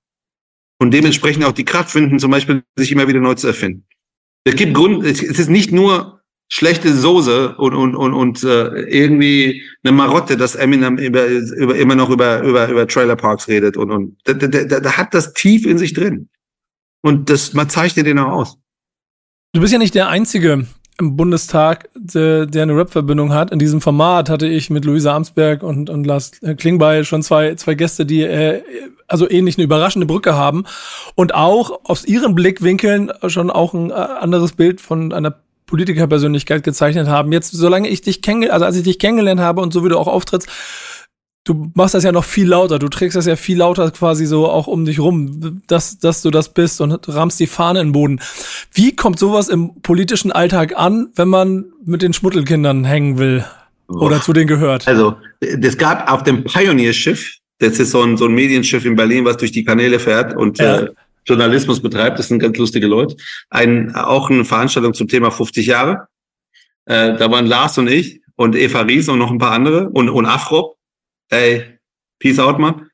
Und 0.78 0.94
dementsprechend 0.94 1.44
auch 1.44 1.52
die 1.52 1.66
Kraft 1.66 1.90
finden, 1.90 2.18
zum 2.18 2.30
Beispiel, 2.30 2.62
sich 2.74 2.90
immer 2.90 3.06
wieder 3.06 3.20
neu 3.20 3.34
zu 3.34 3.48
erfinden. 3.48 3.85
Es 4.46 4.54
gibt 4.54 4.74
Grund, 4.74 5.04
es 5.04 5.20
ist 5.22 5.50
nicht 5.50 5.72
nur 5.72 6.22
schlechte 6.48 6.94
Soße 6.94 7.56
und, 7.56 7.74
und, 7.74 7.96
und, 7.96 8.14
und 8.14 8.44
äh, 8.44 8.82
irgendwie 8.82 9.64
eine 9.82 9.92
Marotte, 9.92 10.36
dass 10.36 10.54
Eminem 10.54 10.98
über, 10.98 11.26
über, 11.26 11.74
immer 11.74 11.96
noch 11.96 12.10
über, 12.10 12.42
über, 12.42 12.68
über 12.68 12.86
Trailer 12.86 13.16
Parks 13.16 13.48
redet 13.48 13.76
und, 13.76 13.90
und 13.90 14.16
da, 14.22 14.34
da, 14.34 14.46
da, 14.46 14.78
da 14.78 14.96
hat 14.96 15.14
das 15.14 15.32
tief 15.32 15.66
in 15.66 15.78
sich 15.78 15.94
drin. 15.94 16.28
Und 17.02 17.28
das, 17.28 17.54
man 17.54 17.68
zeichnet 17.68 18.06
den 18.06 18.20
auch 18.20 18.30
aus. 18.30 18.58
Du 19.52 19.60
bist 19.60 19.72
ja 19.72 19.80
nicht 19.80 19.96
der 19.96 20.08
Einzige 20.08 20.68
im 20.98 21.16
Bundestag, 21.16 21.88
der, 21.94 22.46
der 22.46 22.62
eine 22.62 22.76
Rap-Verbindung 22.76 23.32
hat. 23.32 23.50
In 23.50 23.58
diesem 23.58 23.80
Format 23.80 24.30
hatte 24.30 24.46
ich 24.46 24.70
mit 24.70 24.84
Luisa 24.84 25.14
Amsberg 25.14 25.62
und, 25.62 25.90
und 25.90 26.04
Lars 26.04 26.32
Klingbeil 26.56 27.04
schon 27.04 27.22
zwei, 27.22 27.54
zwei 27.54 27.74
Gäste, 27.74 28.06
die 28.06 28.22
äh, 28.22 28.62
also 29.08 29.28
ähnlich 29.28 29.56
eine 29.56 29.64
überraschende 29.64 30.06
Brücke 30.06 30.34
haben 30.34 30.64
und 31.14 31.34
auch 31.34 31.80
aus 31.84 32.04
ihren 32.04 32.34
Blickwinkeln 32.34 33.12
schon 33.26 33.50
auch 33.50 33.74
ein 33.74 33.90
äh, 33.90 33.94
anderes 33.94 34.52
Bild 34.52 34.80
von 34.80 35.12
einer 35.12 35.36
Politikerpersönlichkeit 35.66 36.62
gezeichnet 36.62 37.08
haben. 37.08 37.32
Jetzt, 37.32 37.52
solange 37.52 37.88
ich 37.88 38.00
dich 38.00 38.22
kennengelernt, 38.22 38.54
also 38.54 38.66
als 38.66 38.76
ich 38.76 38.84
dich 38.84 38.98
kennengelernt 38.98 39.40
habe 39.40 39.60
und 39.60 39.72
so 39.72 39.84
wie 39.84 39.88
du 39.88 39.98
auch 39.98 40.08
auftrittst, 40.08 40.48
du 41.46 41.70
machst 41.74 41.94
das 41.94 42.04
ja 42.04 42.12
noch 42.12 42.24
viel 42.24 42.48
lauter, 42.48 42.78
du 42.78 42.88
trägst 42.88 43.16
das 43.16 43.24
ja 43.24 43.36
viel 43.36 43.58
lauter 43.58 43.90
quasi 43.92 44.26
so 44.26 44.48
auch 44.48 44.66
um 44.66 44.84
dich 44.84 44.98
rum, 44.98 45.62
dass, 45.66 45.98
dass 45.98 46.20
du 46.20 46.30
das 46.30 46.52
bist 46.52 46.80
und 46.80 47.08
rammst 47.08 47.40
die 47.40 47.46
Fahne 47.46 47.80
in 47.80 47.88
den 47.88 47.92
Boden. 47.92 48.20
Wie 48.72 48.94
kommt 48.94 49.18
sowas 49.18 49.48
im 49.48 49.80
politischen 49.80 50.32
Alltag 50.32 50.76
an, 50.76 51.08
wenn 51.14 51.28
man 51.28 51.66
mit 51.84 52.02
den 52.02 52.12
Schmuttelkindern 52.12 52.84
hängen 52.84 53.18
will 53.18 53.44
oder 53.86 54.20
zu 54.20 54.32
denen 54.32 54.48
gehört? 54.48 54.88
Also, 54.88 55.16
es 55.40 55.78
gab 55.78 56.10
auf 56.10 56.24
dem 56.24 56.44
Pioneer-Schiff, 56.44 57.36
das 57.58 57.78
ist 57.78 57.92
so 57.92 58.02
ein, 58.02 58.16
so 58.16 58.26
ein 58.26 58.34
Medienschiff 58.34 58.84
in 58.84 58.96
Berlin, 58.96 59.24
was 59.24 59.36
durch 59.36 59.52
die 59.52 59.64
Kanäle 59.64 60.00
fährt 60.00 60.36
und 60.36 60.58
ja. 60.58 60.80
äh, 60.80 60.90
Journalismus 61.24 61.80
betreibt. 61.80 62.18
Das 62.18 62.28
sind 62.28 62.40
ganz 62.40 62.58
lustige 62.58 62.86
Leute. 62.86 63.16
Ein, 63.50 63.94
auch 63.94 64.30
eine 64.30 64.44
Veranstaltung 64.44 64.94
zum 64.94 65.08
Thema 65.08 65.30
50 65.30 65.66
Jahre. 65.66 66.08
Äh, 66.86 67.16
da 67.16 67.30
waren 67.30 67.46
Lars 67.46 67.78
und 67.78 67.88
ich 67.88 68.20
und 68.34 68.56
Eva 68.56 68.80
Ries 68.80 69.08
und 69.08 69.18
noch 69.18 69.30
ein 69.30 69.38
paar 69.38 69.52
andere 69.52 69.88
und, 69.90 70.10
und 70.10 70.26
Afro. 70.26 70.76
Ey, 71.30 71.78
peace 72.18 72.38
out, 72.38 72.58
Mann. 72.58 72.88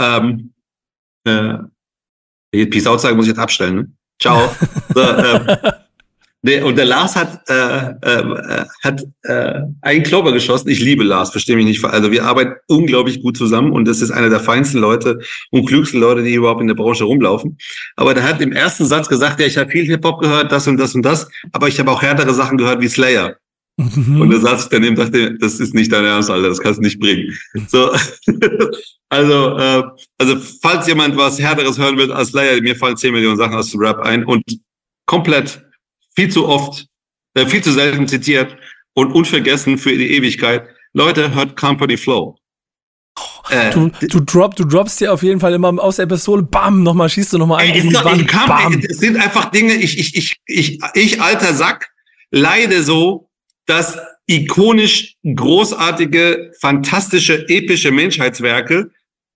Ähm, 0.00 0.52
äh, 1.24 1.58
peace 2.52 2.86
out 2.86 3.00
sagen 3.00 3.16
muss 3.16 3.26
ich 3.26 3.32
jetzt 3.32 3.40
abstellen, 3.40 3.76
ne? 3.76 3.92
Ciao. 4.20 4.54
so, 4.94 5.00
äh, 5.00 5.72
Der, 6.46 6.64
und 6.64 6.78
der 6.78 6.84
Lars 6.84 7.16
hat, 7.16 7.40
äh, 7.48 7.90
äh, 8.02 8.64
hat 8.84 9.02
äh, 9.22 9.62
einen 9.80 10.04
Klopper 10.04 10.30
geschossen. 10.30 10.68
Ich 10.68 10.78
liebe 10.78 11.02
Lars, 11.02 11.30
verstehe 11.30 11.56
mich 11.56 11.64
nicht. 11.64 11.84
Also 11.84 12.12
wir 12.12 12.24
arbeiten 12.24 12.54
unglaublich 12.68 13.20
gut 13.20 13.36
zusammen 13.36 13.72
und 13.72 13.84
das 13.86 14.00
ist 14.00 14.12
einer 14.12 14.30
der 14.30 14.38
feinsten 14.38 14.78
Leute 14.78 15.18
und 15.50 15.66
klügsten 15.66 15.98
Leute, 15.98 16.22
die 16.22 16.34
überhaupt 16.34 16.60
in 16.60 16.68
der 16.68 16.76
Branche 16.76 17.02
rumlaufen. 17.02 17.58
Aber 17.96 18.14
der 18.14 18.22
hat 18.22 18.40
im 18.40 18.52
ersten 18.52 18.84
Satz 18.84 19.08
gesagt, 19.08 19.40
ja, 19.40 19.46
ich 19.46 19.58
habe 19.58 19.70
viel 19.70 19.86
Hip-Hop 19.86 20.20
gehört, 20.20 20.52
das 20.52 20.68
und 20.68 20.76
das 20.76 20.94
und 20.94 21.02
das, 21.02 21.28
aber 21.50 21.66
ich 21.66 21.80
habe 21.80 21.90
auch 21.90 22.02
härtere 22.02 22.32
Sachen 22.32 22.58
gehört 22.58 22.80
wie 22.80 22.88
Slayer. 22.88 23.34
Mhm. 23.78 24.22
Und 24.22 24.30
da 24.30 24.40
saß 24.40 24.64
ich 24.64 24.68
daneben 24.70 24.96
und 24.96 25.04
dachte, 25.04 25.36
das 25.38 25.60
ist 25.60 25.74
nicht 25.74 25.92
dein 25.92 26.04
Ernst, 26.04 26.30
Alter, 26.30 26.48
das 26.48 26.60
kannst 26.60 26.78
du 26.78 26.82
nicht 26.82 26.98
bringen. 26.98 27.36
So, 27.68 27.92
also, 29.10 29.58
äh, 29.58 29.82
also 30.18 30.36
falls 30.62 30.86
jemand 30.86 31.16
was 31.16 31.38
härteres 31.38 31.78
hören 31.78 31.98
will 31.98 32.10
als 32.10 32.30
Slayer, 32.30 32.60
mir 32.62 32.74
fallen 32.74 32.96
10 32.96 33.12
Millionen 33.12 33.36
Sachen 33.36 33.54
aus 33.54 33.70
dem 33.70 33.80
Rap 33.80 34.00
ein 34.00 34.24
und 34.24 34.42
komplett 35.04 35.62
viel 36.14 36.30
zu 36.30 36.48
oft, 36.48 36.86
äh, 37.34 37.46
viel 37.46 37.62
zu 37.62 37.72
selten 37.72 38.08
zitiert 38.08 38.56
und 38.94 39.12
unvergessen 39.12 39.76
für 39.76 39.96
die 39.96 40.10
Ewigkeit. 40.12 40.66
Leute, 40.94 41.34
hört 41.34 41.56
Company 41.56 41.98
Flow. 41.98 42.38
Äh, 43.50 43.70
du, 43.70 43.90
du, 44.08 44.20
drop, 44.20 44.56
du 44.56 44.64
droppst 44.64 45.00
dir 45.00 45.12
auf 45.12 45.22
jeden 45.22 45.40
Fall 45.40 45.52
immer 45.52 45.68
aus 45.82 45.96
der 45.96 46.06
Pistole, 46.06 46.42
bam, 46.42 46.82
nochmal 46.82 47.08
schießt 47.08 47.34
du 47.34 47.38
nochmal 47.38 47.60
ein. 47.62 47.74
Ey, 47.74 47.92
doch, 47.92 48.04
Wand, 48.04 48.26
kann, 48.26 48.48
bam. 48.48 48.82
Es 48.88 48.98
sind 48.98 49.16
einfach 49.16 49.50
Dinge, 49.50 49.74
ich, 49.74 49.98
ich, 49.98 50.16
ich, 50.16 50.40
ich, 50.46 50.80
ich, 50.94 51.22
alter 51.22 51.54
Sack, 51.54 51.90
leide 52.30 52.82
so, 52.82 53.28
dass 53.66 53.98
ikonisch 54.26 55.16
großartige, 55.24 56.52
fantastische, 56.60 57.48
epische 57.48 57.90
Menschheitswerke, 57.90 58.90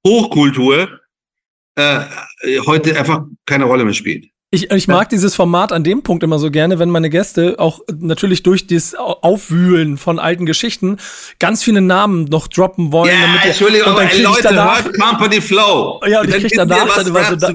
Hochkultur, 0.07 1.01
äh, 1.77 2.01
heute 2.67 2.99
einfach 2.99 3.25
keine 3.47 3.65
Rolle 3.65 3.85
mehr 3.85 3.95
spielt. 3.95 4.31
Ich, 4.53 4.69
ich 4.73 4.89
mag 4.89 5.09
dieses 5.11 5.37
Format 5.37 5.71
an 5.71 5.85
dem 5.85 6.03
Punkt 6.03 6.25
immer 6.25 6.41
so 6.41 6.51
gerne, 6.51 6.81
wenn 6.81 6.91
meine 6.91 7.09
Gäste 7.09 7.55
auch 7.59 7.83
natürlich 7.97 8.43
durch 8.43 8.67
das 8.67 8.97
Aufwühlen 8.97 9.97
von 9.97 10.19
alten 10.19 10.45
Geschichten 10.45 10.97
ganz 11.39 11.63
viele 11.63 11.81
Namen 11.81 12.25
noch 12.25 12.49
droppen 12.49 12.91
wollen. 12.91 13.13
Ja, 13.13 13.27
damit 13.29 13.45
Entschuldigung, 13.45 13.91
und 13.91 13.99
dann 13.99 14.07
aber 14.07 14.13
ey, 14.13 14.23
Leute, 14.23 14.43
danach, 14.43 14.85
hört 14.85 14.99
Company 14.99 15.41
Flow. 15.41 16.01
Ja, 16.05 16.23
und 16.23 16.35
ich 16.35 16.41
krieg 16.41 16.53
danach 16.57 16.89
was 16.89 16.97
dann 16.97 17.07
immer 17.07 17.25
so, 17.27 17.37
da, 17.37 17.55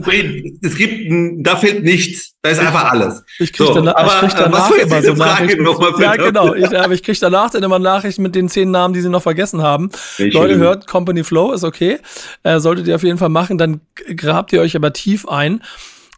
es 0.62 0.76
gibt, 0.78 1.46
da 1.46 1.58
fehlt 1.58 1.84
nichts. 1.84 2.36
Da 2.42 2.52
ist 2.52 2.60
einfach 2.60 2.92
alles. 2.92 3.24
Ich 3.40 3.52
krieg, 3.52 3.68
so, 3.68 3.74
danach, 3.74 3.96
aber, 3.98 4.14
ich 4.14 4.20
krieg 4.20 4.38
danach 4.38 4.72
was 4.72 4.78
immer 4.78 5.02
so 5.02 5.14
Nachrichten. 5.16 6.02
Ja, 6.02 6.16
genau. 6.16 6.54
Ich, 6.54 6.66
aber 6.80 6.94
ich 6.94 7.04
krieg 7.04 7.20
danach 7.20 7.50
dann 7.50 7.64
immer 7.64 7.80
Nachrichten 7.80 8.22
mit 8.22 8.36
den 8.36 8.48
zehn 8.48 8.72
Namen, 8.72 8.94
die 8.94 9.02
sie 9.02 9.10
noch 9.10 9.24
vergessen 9.24 9.62
haben. 9.62 9.90
Ich 10.18 10.34
Leute, 10.34 10.56
hört 10.56 10.88
Company 10.88 11.26
Flow, 11.26 11.52
ist 11.52 11.66
okay. 11.66 12.00
Äh, 12.44 12.62
solltet 12.62 12.88
ihr 12.88 12.96
auf 12.96 13.04
jeden 13.04 13.18
Fall 13.18 13.28
machen. 13.28 13.58
Dann 13.58 13.82
grabt 14.16 14.54
ihr 14.54 14.62
euch 14.62 14.78
aber 14.78 14.94
tief 14.94 15.28
ein. 15.28 15.62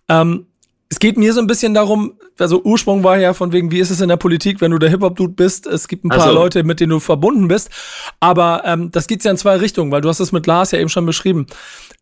Ähm, 0.08 0.46
es 0.90 1.00
geht 1.00 1.18
mir 1.18 1.34
so 1.34 1.42
ein 1.42 1.48
bisschen 1.48 1.74
darum, 1.74 2.14
also 2.40 2.62
Ursprung 2.64 3.04
war 3.04 3.18
ja 3.18 3.34
von 3.34 3.52
wegen, 3.52 3.72
wie 3.72 3.80
ist 3.80 3.90
es 3.90 4.00
in 4.00 4.08
der 4.08 4.18
Politik, 4.18 4.62
wenn 4.62 4.72
du 4.72 4.78
der 4.78 4.90
Hip-Hop-Dude 4.90 5.34
bist? 5.34 5.68
Es 5.68 5.88
gibt 5.88 6.06
ein 6.06 6.10
paar 6.10 6.22
also. 6.22 6.34
Leute, 6.34 6.64
mit 6.64 6.80
denen 6.80 6.92
du 6.92 7.00
verbunden 7.00 7.48
bist. 7.48 7.70
Aber 8.20 8.64
ähm, 8.66 8.90
das 8.92 9.08
geht 9.08 9.24
ja 9.24 9.32
in 9.32 9.38
zwei 9.38 9.58
Richtungen, 9.58 9.92
weil 9.92 10.02
du 10.02 10.08
hast 10.08 10.22
es 10.22 10.32
mit 10.32 10.48
Lars 10.48 10.72
ja 10.72 10.80
eben 10.80 10.90
schon 10.90 11.06
beschrieben. 11.06 11.48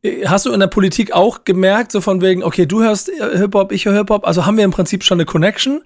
Äh, 0.04 0.28
hast 0.28 0.45
du 0.45 0.52
in 0.52 0.60
der 0.60 0.67
Politik 0.67 1.13
auch 1.13 1.45
gemerkt, 1.45 1.91
so 1.91 2.02
von 2.02 2.21
wegen, 2.21 2.43
okay, 2.43 2.67
du 2.67 2.84
hörst 2.84 3.10
äh, 3.10 3.38
Hip-Hop, 3.38 3.71
ich 3.71 3.86
höre 3.86 3.95
Hip-Hop, 3.95 4.28
also 4.28 4.45
haben 4.45 4.58
wir 4.58 4.65
im 4.65 4.71
Prinzip 4.71 5.04
schon 5.04 5.17
eine 5.17 5.26
Connection? 5.26 5.82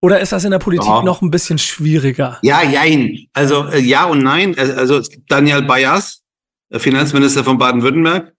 Oder 0.00 0.20
ist 0.20 0.32
das 0.32 0.44
in 0.44 0.50
der 0.50 0.58
Politik 0.58 0.88
ja. 0.88 1.02
noch 1.02 1.22
ein 1.22 1.30
bisschen 1.30 1.58
schwieriger? 1.58 2.38
Ja, 2.42 2.62
jein. 2.62 3.26
Also 3.32 3.66
äh, 3.66 3.80
ja 3.80 4.04
und 4.04 4.22
nein. 4.22 4.56
Also 4.58 5.00
Daniel 5.28 5.62
Bayas, 5.62 6.22
Finanzminister 6.70 7.42
von 7.44 7.58
Baden-Württemberg, 7.58 8.32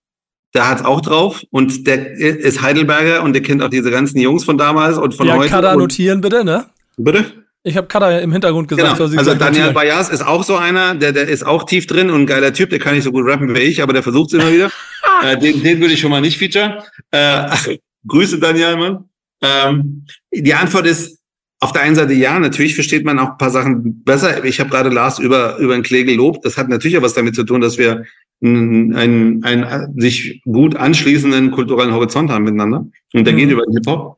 der 0.54 0.70
hat's 0.70 0.84
auch 0.84 1.02
drauf 1.02 1.44
und 1.50 1.88
der 1.88 2.12
ist 2.18 2.62
Heidelberger 2.62 3.24
und 3.24 3.34
der 3.34 3.42
kennt 3.42 3.64
auch 3.64 3.70
diese 3.70 3.90
ganzen 3.90 4.20
Jungs 4.20 4.44
von 4.44 4.58
damals 4.58 4.98
und 4.98 5.14
von 5.16 5.28
ja, 5.28 5.38
heute. 5.38 5.50
Kada 5.50 5.76
notieren 5.76 6.22
bitte, 6.22 6.44
ne? 6.44 6.66
Bitte? 6.98 7.26
Ich 7.64 7.78
habe 7.78 7.88
Kada 7.88 8.20
im 8.20 8.32
Hintergrund 8.32 8.68
gesagt. 8.68 8.98
Genau. 8.98 9.18
Also 9.18 9.36
Daniel 9.36 9.72
Bayas 9.72 10.10
ist 10.10 10.26
auch 10.26 10.44
so 10.44 10.58
einer, 10.58 10.96
der, 10.96 11.14
der 11.14 11.28
ist 11.30 11.46
auch 11.46 11.64
tief 11.64 11.88
drin 11.88 12.10
und 12.10 12.24
ein 12.24 12.28
geiler 12.28 12.54
Typ, 12.54 12.70
der 12.70 12.80
kann 12.80 12.94
nicht 12.94 13.06
so 13.06 13.12
gut 13.12 13.26
rappen 13.26 13.56
wie 13.56 13.60
ich, 13.60 13.82
aber 13.82 13.94
der 13.94 14.04
versucht 14.04 14.34
es 14.34 14.40
immer 14.40 14.52
wieder. 14.52 14.70
äh, 15.24 15.38
den, 15.38 15.64
den 15.64 15.80
würde 15.80 15.94
ich 15.94 16.02
schon 16.02 16.12
mal 16.12 16.22
nicht 16.22 16.38
feature. 16.38 16.84
Äh, 17.12 17.78
Grüße 18.06 18.38
Daniel, 18.38 18.76
Mann. 18.76 19.06
Ähm, 19.42 20.06
die 20.34 20.54
Antwort 20.54 20.86
ist 20.88 21.20
auf 21.64 21.72
der 21.72 21.84
einen 21.84 21.96
Seite 21.96 22.14
ja, 22.14 22.38
natürlich 22.40 22.76
versteht 22.76 23.06
man 23.06 23.20
auch 23.20 23.32
ein 23.32 23.38
paar 23.38 23.50
Sachen 23.50 24.04
besser. 24.04 24.44
Ich 24.44 24.60
habe 24.60 24.70
gerade 24.70 24.90
Lars 24.90 25.18
über, 25.18 25.58
über 25.58 25.74
einen 25.74 25.84
Klee 25.84 26.04
gelobt. 26.04 26.46
Das 26.46 26.58
hat 26.58 26.68
natürlich 26.68 26.98
auch 26.98 27.02
was 27.02 27.14
damit 27.14 27.36
zu 27.36 27.46
tun, 27.46 27.62
dass 27.62 27.78
wir 27.78 28.04
einen, 28.44 29.44
einen 29.44 30.00
sich 30.00 30.42
gut 30.44 30.76
anschließenden 30.76 31.52
kulturellen 31.52 31.94
Horizont 31.94 32.30
haben 32.30 32.44
miteinander. 32.44 32.86
Und 33.14 33.26
der 33.26 33.34
mhm. 33.34 33.38
geht 33.38 33.52
über 33.52 33.64
den 33.64 33.76
Hip-Hop. 33.76 34.18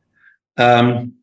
Ähm, 0.56 1.18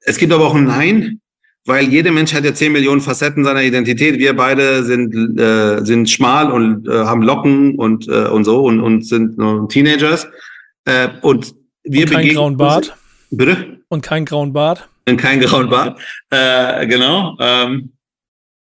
es 0.00 0.16
gibt 0.16 0.32
aber 0.32 0.46
auch 0.46 0.54
ein 0.54 0.64
Nein, 0.64 1.20
weil 1.66 1.88
jeder 1.88 2.12
Mensch 2.12 2.32
hat 2.32 2.44
ja 2.44 2.54
10 2.54 2.72
Millionen 2.72 3.02
Facetten 3.02 3.44
seiner 3.44 3.62
Identität. 3.62 4.18
Wir 4.18 4.34
beide 4.34 4.84
sind, 4.84 5.38
äh, 5.38 5.84
sind 5.84 6.08
schmal 6.08 6.50
und 6.50 6.88
äh, 6.88 6.92
haben 6.92 7.22
Locken 7.22 7.74
und, 7.74 8.08
äh, 8.08 8.28
und 8.28 8.44
so 8.44 8.64
und, 8.64 8.80
und 8.80 9.06
sind 9.06 9.36
nur 9.36 9.68
Teenagers. 9.68 10.26
Äh, 10.86 11.08
und 11.20 11.54
wir 11.84 12.06
und 12.06 12.12
kein 12.12 12.28
grauen 12.30 12.56
Bart. 12.56 12.96
Bitte? 13.30 13.80
Und 13.88 14.02
kein 14.02 14.24
grauen 14.24 14.54
Bart. 14.54 14.88
Und 15.08 15.16
kein 15.16 15.40
grauen 15.40 15.68
Bart. 15.68 16.00
Äh, 16.30 16.86
genau. 16.86 17.36
Ähm, 17.40 17.92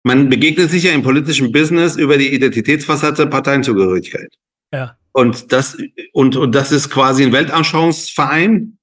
man 0.02 0.28
begegnet 0.28 0.70
sich 0.70 0.84
ja 0.84 0.92
im 0.92 1.02
politischen 1.02 1.52
Business 1.52 1.96
über 1.96 2.16
die 2.16 2.32
Identitätsfassade 2.32 3.26
Parteienzugehörigkeit. 3.26 4.32
Ja. 4.72 4.96
Und 5.12 5.52
das, 5.52 5.76
und, 6.12 6.36
und 6.36 6.54
das 6.54 6.72
ist 6.72 6.90
quasi 6.90 7.24
ein 7.24 7.32
Weltanschauungsverein. 7.32 8.78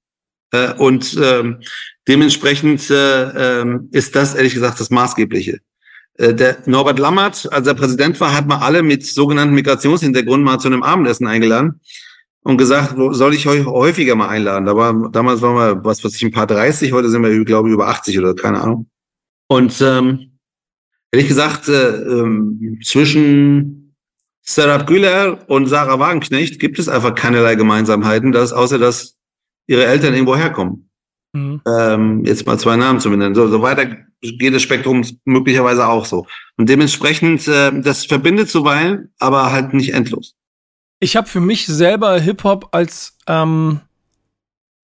Äh, 0.52 0.74
und 0.74 1.18
ähm, 1.22 1.60
dementsprechend 2.06 2.88
äh, 2.90 3.62
äh, 3.62 3.78
ist 3.92 4.14
das 4.14 4.34
ehrlich 4.34 4.54
gesagt 4.54 4.80
das 4.80 4.90
Maßgebliche. 4.90 5.58
Äh, 6.14 6.34
der 6.34 6.58
Norbert 6.66 6.98
Lammert, 6.98 7.50
als 7.52 7.66
er 7.66 7.74
Präsident 7.74 8.20
war, 8.20 8.36
hat 8.36 8.46
man 8.46 8.60
alle 8.60 8.82
mit 8.82 9.04
sogenannten 9.06 9.54
Migrationshintergrund 9.54 10.44
mal 10.44 10.58
zu 10.58 10.68
einem 10.68 10.82
Abendessen 10.82 11.26
eingeladen 11.26 11.80
und 12.48 12.56
gesagt, 12.56 12.94
soll 12.96 13.34
ich 13.34 13.46
euch 13.46 13.66
häufiger 13.66 14.14
mal 14.14 14.28
einladen? 14.28 14.64
Da 14.64 14.74
war, 14.74 15.10
damals 15.10 15.42
waren 15.42 15.54
wir, 15.54 15.84
was 15.84 16.02
weiß 16.02 16.14
ich, 16.16 16.22
ein 16.22 16.32
paar 16.32 16.46
30, 16.46 16.92
heute 16.92 17.10
sind 17.10 17.22
wir, 17.22 17.44
glaube 17.44 17.68
ich, 17.68 17.74
über 17.74 17.88
80 17.88 18.18
oder 18.18 18.34
keine 18.34 18.62
Ahnung. 18.62 18.88
Und 19.48 19.78
ähm, 19.82 20.38
ehrlich 21.12 21.28
gesagt, 21.28 21.68
äh, 21.68 21.90
ähm, 21.90 22.80
zwischen 22.82 23.94
Serap 24.40 24.86
Güler 24.86 25.44
und 25.50 25.66
Sarah 25.66 25.98
Wagenknecht 25.98 26.58
gibt 26.58 26.78
es 26.78 26.88
einfach 26.88 27.14
keinerlei 27.14 27.54
Gemeinsamkeiten, 27.54 28.32
dass, 28.32 28.54
außer 28.54 28.78
dass 28.78 29.18
ihre 29.66 29.84
Eltern 29.84 30.14
irgendwo 30.14 30.34
herkommen. 30.34 30.88
Mhm. 31.34 31.60
Ähm, 31.66 32.24
jetzt 32.24 32.46
mal 32.46 32.58
zwei 32.58 32.76
Namen 32.76 33.00
zu 33.00 33.10
benennen. 33.10 33.34
So, 33.34 33.46
so 33.48 33.60
weiter 33.60 33.94
geht 34.22 34.54
das 34.54 34.62
Spektrum 34.62 35.04
möglicherweise 35.26 35.86
auch 35.86 36.06
so. 36.06 36.26
Und 36.56 36.70
dementsprechend, 36.70 37.46
äh, 37.46 37.78
das 37.82 38.06
verbindet 38.06 38.48
zuweilen, 38.48 39.12
aber 39.18 39.52
halt 39.52 39.74
nicht 39.74 39.92
endlos. 39.92 40.37
Ich 41.00 41.16
habe 41.16 41.28
für 41.28 41.40
mich 41.40 41.66
selber 41.66 42.18
Hip-Hop 42.18 42.68
als 42.72 43.16
ähm, 43.26 43.80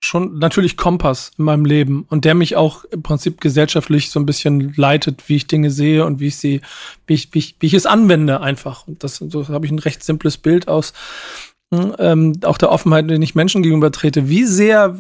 schon 0.05 0.39
natürlich 0.39 0.77
Kompass 0.77 1.33
in 1.39 1.45
meinem 1.45 1.65
Leben 1.65 2.07
und 2.09 2.25
der 2.25 2.35
mich 2.35 2.57
auch 2.57 2.85
im 2.85 3.03
Prinzip 3.03 3.41
gesellschaftlich 3.41 4.11
so 4.11 4.21
ein 4.21 4.27
bisschen 4.27 4.75
leitet, 4.77 5.29
wie 5.29 5.37
ich 5.37 5.47
Dinge 5.47 5.71
sehe 5.71 6.05
und 6.05 6.21
wie 6.21 6.29
ich 6.29 6.37
sie, 6.37 6.61
wie 7.07 7.15
ich, 7.15 7.33
wie 7.33 7.39
ich, 7.39 7.57
wie 7.59 7.67
ich 7.67 7.75
es 7.75 7.87
anwende 7.87 8.41
einfach. 8.41 8.87
Und 8.87 9.03
das 9.03 9.17
so 9.17 9.49
habe 9.49 9.67
ich 9.67 9.73
ein 9.73 9.79
recht 9.79 10.05
simples 10.05 10.37
Bild 10.37 10.69
aus 10.69 10.93
hm, 11.73 11.97
ähm, 11.99 12.41
auch 12.45 12.59
der 12.59 12.71
Offenheit, 12.71 13.09
den 13.11 13.23
ich 13.23 13.35
Menschen 13.35 13.63
gegenüber 13.63 13.91
trete. 13.91 14.29
Wie 14.29 14.45
sehr 14.45 14.97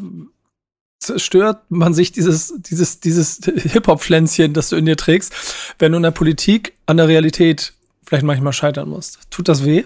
stört 1.16 1.70
man 1.70 1.92
sich 1.92 2.12
dieses, 2.12 2.54
dieses, 2.58 3.00
dieses 3.00 3.36
Hip-Hop-Pflänzchen, 3.44 4.54
das 4.54 4.70
du 4.70 4.76
in 4.76 4.86
dir 4.86 4.96
trägst, 4.96 5.34
wenn 5.78 5.92
du 5.92 5.96
in 5.96 6.02
der 6.02 6.10
Politik 6.12 6.72
an 6.86 6.96
der 6.96 7.08
Realität 7.08 7.74
vielleicht 8.04 8.24
manchmal 8.24 8.54
scheitern 8.54 8.88
musst? 8.88 9.18
Tut 9.30 9.48
das 9.48 9.64
weh? 9.64 9.84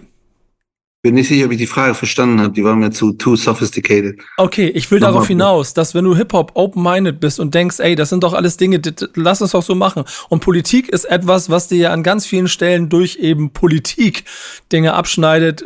Bin 1.03 1.15
nicht 1.15 1.29
sicher, 1.29 1.47
ob 1.47 1.53
ich 1.53 1.59
die 1.59 1.67
Frage 1.67 1.95
verstanden 1.95 2.41
habe. 2.41 2.53
Die 2.53 2.65
war 2.65 2.75
mir 2.75 2.91
zu 2.91 3.13
too 3.13 3.37
sophisticated. 3.37 4.21
Okay, 4.37 4.69
ich 4.69 4.91
will 4.91 4.99
Nochmal 4.99 5.13
darauf 5.13 5.29
hinaus, 5.29 5.73
dass 5.73 5.95
wenn 5.95 6.05
du 6.05 6.17
Hip-Hop 6.17 6.53
open-minded 6.55 7.21
bist 7.21 7.39
und 7.39 7.55
denkst, 7.55 7.79
ey, 7.79 7.95
das 7.95 8.09
sind 8.09 8.25
doch 8.25 8.33
alles 8.33 8.57
Dinge, 8.57 8.81
lass 9.15 9.41
es 9.41 9.53
doch 9.53 9.63
so 9.63 9.77
machen. 9.77 10.05
Und 10.29 10.41
Politik 10.41 10.89
ist 10.89 11.05
etwas, 11.05 11.51
was 11.51 11.69
dir 11.69 11.79
ja 11.79 11.93
an 11.93 12.03
ganz 12.03 12.27
vielen 12.27 12.49
Stellen 12.49 12.89
durch 12.89 13.17
eben 13.17 13.51
Politik 13.51 14.25
Dinge 14.73 14.95
abschneidet, 14.95 15.65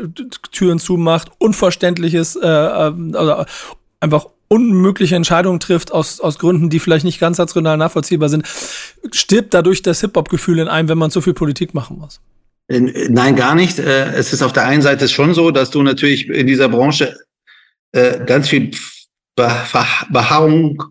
Türen 0.52 0.78
zumacht, 0.78 1.30
unverständliches, 1.38 2.36
äh, 2.36 2.46
also 2.46 3.44
einfach 4.00 4.26
unmögliche 4.48 5.16
Entscheidungen 5.16 5.60
trifft 5.60 5.92
aus, 5.92 6.20
aus 6.20 6.38
Gründen, 6.38 6.68
die 6.68 6.78
vielleicht 6.78 7.06
nicht 7.06 7.18
ganz 7.18 7.40
rational 7.40 7.78
nachvollziehbar 7.78 8.28
sind, 8.28 8.46
stirbt 9.10 9.54
dadurch 9.54 9.80
das 9.80 10.02
Hip-Hop-Gefühl 10.02 10.58
in 10.58 10.68
einem, 10.68 10.90
wenn 10.90 10.98
man 10.98 11.10
so 11.10 11.22
viel 11.22 11.32
Politik 11.32 11.72
machen 11.72 11.98
muss. 11.98 12.20
Äh, 12.68 13.08
nein, 13.08 13.36
gar 13.36 13.54
nicht. 13.54 13.78
Äh, 13.78 14.12
es 14.14 14.32
ist 14.32 14.42
auf 14.42 14.52
der 14.52 14.66
einen 14.66 14.82
Seite 14.82 15.08
schon 15.08 15.34
so, 15.34 15.50
dass 15.50 15.70
du 15.70 15.82
natürlich 15.82 16.28
in 16.28 16.46
dieser 16.46 16.68
Branche 16.68 17.16
äh, 17.92 18.24
ganz 18.24 18.48
viel 18.48 18.70
Beharrung 19.34 20.82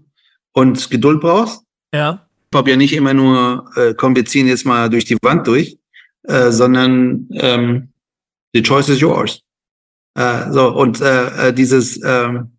und 0.54 0.90
Geduld 0.90 1.22
brauchst. 1.22 1.62
Ja. 1.94 2.28
Ich 2.52 2.58
habe 2.58 2.72
ja 2.72 2.76
nicht 2.76 2.94
immer 2.94 3.14
nur, 3.14 3.70
komm, 3.98 4.16
wir 4.16 4.26
ziehen 4.26 4.48
jetzt 4.48 4.66
mal 4.66 4.90
durch 4.90 5.06
die 5.06 5.16
Wand 5.22 5.48
durch, 5.48 5.78
sondern 6.24 7.30
ähm, 7.34 7.94
the 8.52 8.62
choice 8.62 8.90
is 8.90 9.00
yours. 9.00 9.42
so, 10.18 10.76
und 10.76 11.02
dieses, 11.56 12.04
ähm, 12.04 12.58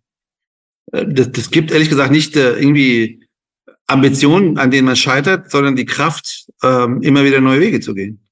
das, 0.91 1.31
das 1.33 1.51
gibt 1.51 1.71
ehrlich 1.71 1.89
gesagt 1.89 2.11
nicht 2.11 2.35
irgendwie 2.35 3.27
Ambitionen, 3.87 4.57
an 4.57 4.71
denen 4.71 4.85
man 4.85 4.95
scheitert, 4.95 5.51
sondern 5.51 5.75
die 5.75 5.85
Kraft, 5.85 6.47
ähm, 6.63 7.01
immer 7.01 7.23
wieder 7.23 7.41
neue 7.41 7.59
Wege 7.59 7.81
zu 7.81 7.93
gehen. 7.93 8.22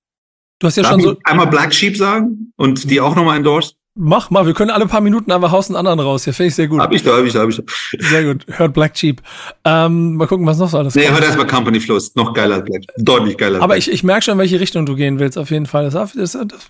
Du 0.62 0.68
hast 0.68 0.76
ja 0.78 0.84
Darf 0.84 0.92
schon 0.94 1.02
so. 1.02 1.16
einmal 1.24 1.48
Black 1.48 1.74
Sheep 1.74 1.98
sagen 1.98 2.54
und 2.56 2.90
die 2.90 3.02
auch 3.02 3.16
nochmal 3.16 3.38
endorsen? 3.38 3.74
Mach 3.96 4.30
mal, 4.30 4.46
wir 4.46 4.54
können 4.54 4.70
alle 4.72 4.86
paar 4.86 5.02
Minuten 5.02 5.32
einfach 5.34 5.52
Haus 5.52 5.68
einen 5.68 5.76
anderen 5.76 6.00
raus. 6.00 6.24
Hier 6.24 6.34
finde 6.34 6.48
ich 6.50 6.56
sehr 6.56 6.68
gut. 6.68 6.80
Hab 6.80 6.94
ich 6.94 7.04
da, 7.04 7.18
hab 7.18 7.26
ich 7.26 7.34
da, 7.34 7.40
hab 7.42 7.50
ich 7.50 7.58
da. 7.58 7.64
Sehr 8.00 8.24
gut. 8.24 8.46
Hört 8.48 8.74
Black 8.74 8.98
Sheep. 8.98 9.22
Ähm, 9.66 10.16
mal 10.16 10.28
gucken, 10.28 10.46
was 10.46 10.60
noch 10.60 10.70
so 10.70 10.78
alles 10.78 10.96
Nee, 10.96 11.02
kommt. 11.06 11.16
hört 11.16 11.24
erstmal 11.26 11.48
Company 11.48 11.80
Flows. 11.82 12.16
Noch 12.16 12.34
geiler 12.34 12.56
als 12.58 12.66
Black. 12.66 12.84
Deutlich 12.98 13.38
geiler 13.38 13.56
als 13.56 13.64
Aber 13.64 13.74
Black 13.74 13.80
ich, 13.80 13.92
ich 13.92 14.04
merke 14.04 14.22
schon, 14.22 14.34
in 14.34 14.38
welche 14.38 14.60
Richtung 14.62 14.86
du 14.86 14.96
gehen 14.96 15.20
willst, 15.20 15.38
auf 15.38 15.50
jeden 15.52 15.66
Fall. 15.66 15.90
Das, 15.90 16.14
das, 16.14 16.32
das, 16.32 16.70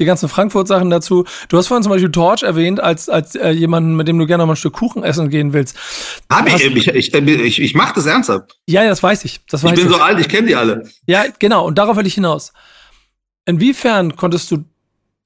die 0.00 0.04
ganzen 0.04 0.28
Frankfurt-Sachen 0.28 0.90
dazu. 0.90 1.24
Du 1.48 1.56
hast 1.56 1.66
vorhin 1.68 1.82
zum 1.82 1.90
Beispiel 1.90 2.12
Torch 2.12 2.42
erwähnt, 2.42 2.80
als, 2.80 3.08
als 3.08 3.34
äh, 3.34 3.50
jemanden, 3.50 3.96
mit 3.96 4.06
dem 4.06 4.18
du 4.18 4.26
gerne 4.26 4.44
mal 4.46 4.52
ein 4.52 4.56
Stück 4.56 4.74
Kuchen 4.74 5.02
essen 5.04 5.30
gehen 5.30 5.52
willst. 5.52 5.76
Hab 6.30 6.46
ich, 6.46 6.64
ich, 6.64 6.88
ich, 6.88 7.14
ich, 7.14 7.60
ich 7.62 7.74
mach 7.74 7.92
das 7.92 8.06
ernsthaft. 8.06 8.56
Ja, 8.66 8.82
ja, 8.84 8.90
das 8.90 9.02
weiß 9.02 9.24
ich. 9.24 9.40
Das 9.48 9.64
weiß 9.64 9.72
Ich 9.72 9.76
bin 9.78 9.86
ich. 9.88 9.92
so 9.96 10.00
alt, 10.00 10.20
ich 10.20 10.28
kenne 10.28 10.46
die 10.46 10.54
alle. 10.54 10.88
Ja, 11.06 11.24
genau. 11.40 11.66
Und 11.66 11.76
darauf 11.78 11.96
will 11.96 12.06
ich 12.06 12.14
hinaus. 12.14 12.52
Inwiefern 13.46 14.16
konntest 14.16 14.50
du 14.50 14.64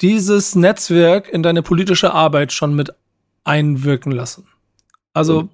dieses 0.01 0.55
Netzwerk 0.55 1.29
in 1.29 1.43
deine 1.43 1.63
politische 1.63 2.13
Arbeit 2.13 2.53
schon 2.53 2.75
mit 2.75 2.91
einwirken 3.45 4.13
lassen? 4.13 4.45
Also, 5.13 5.49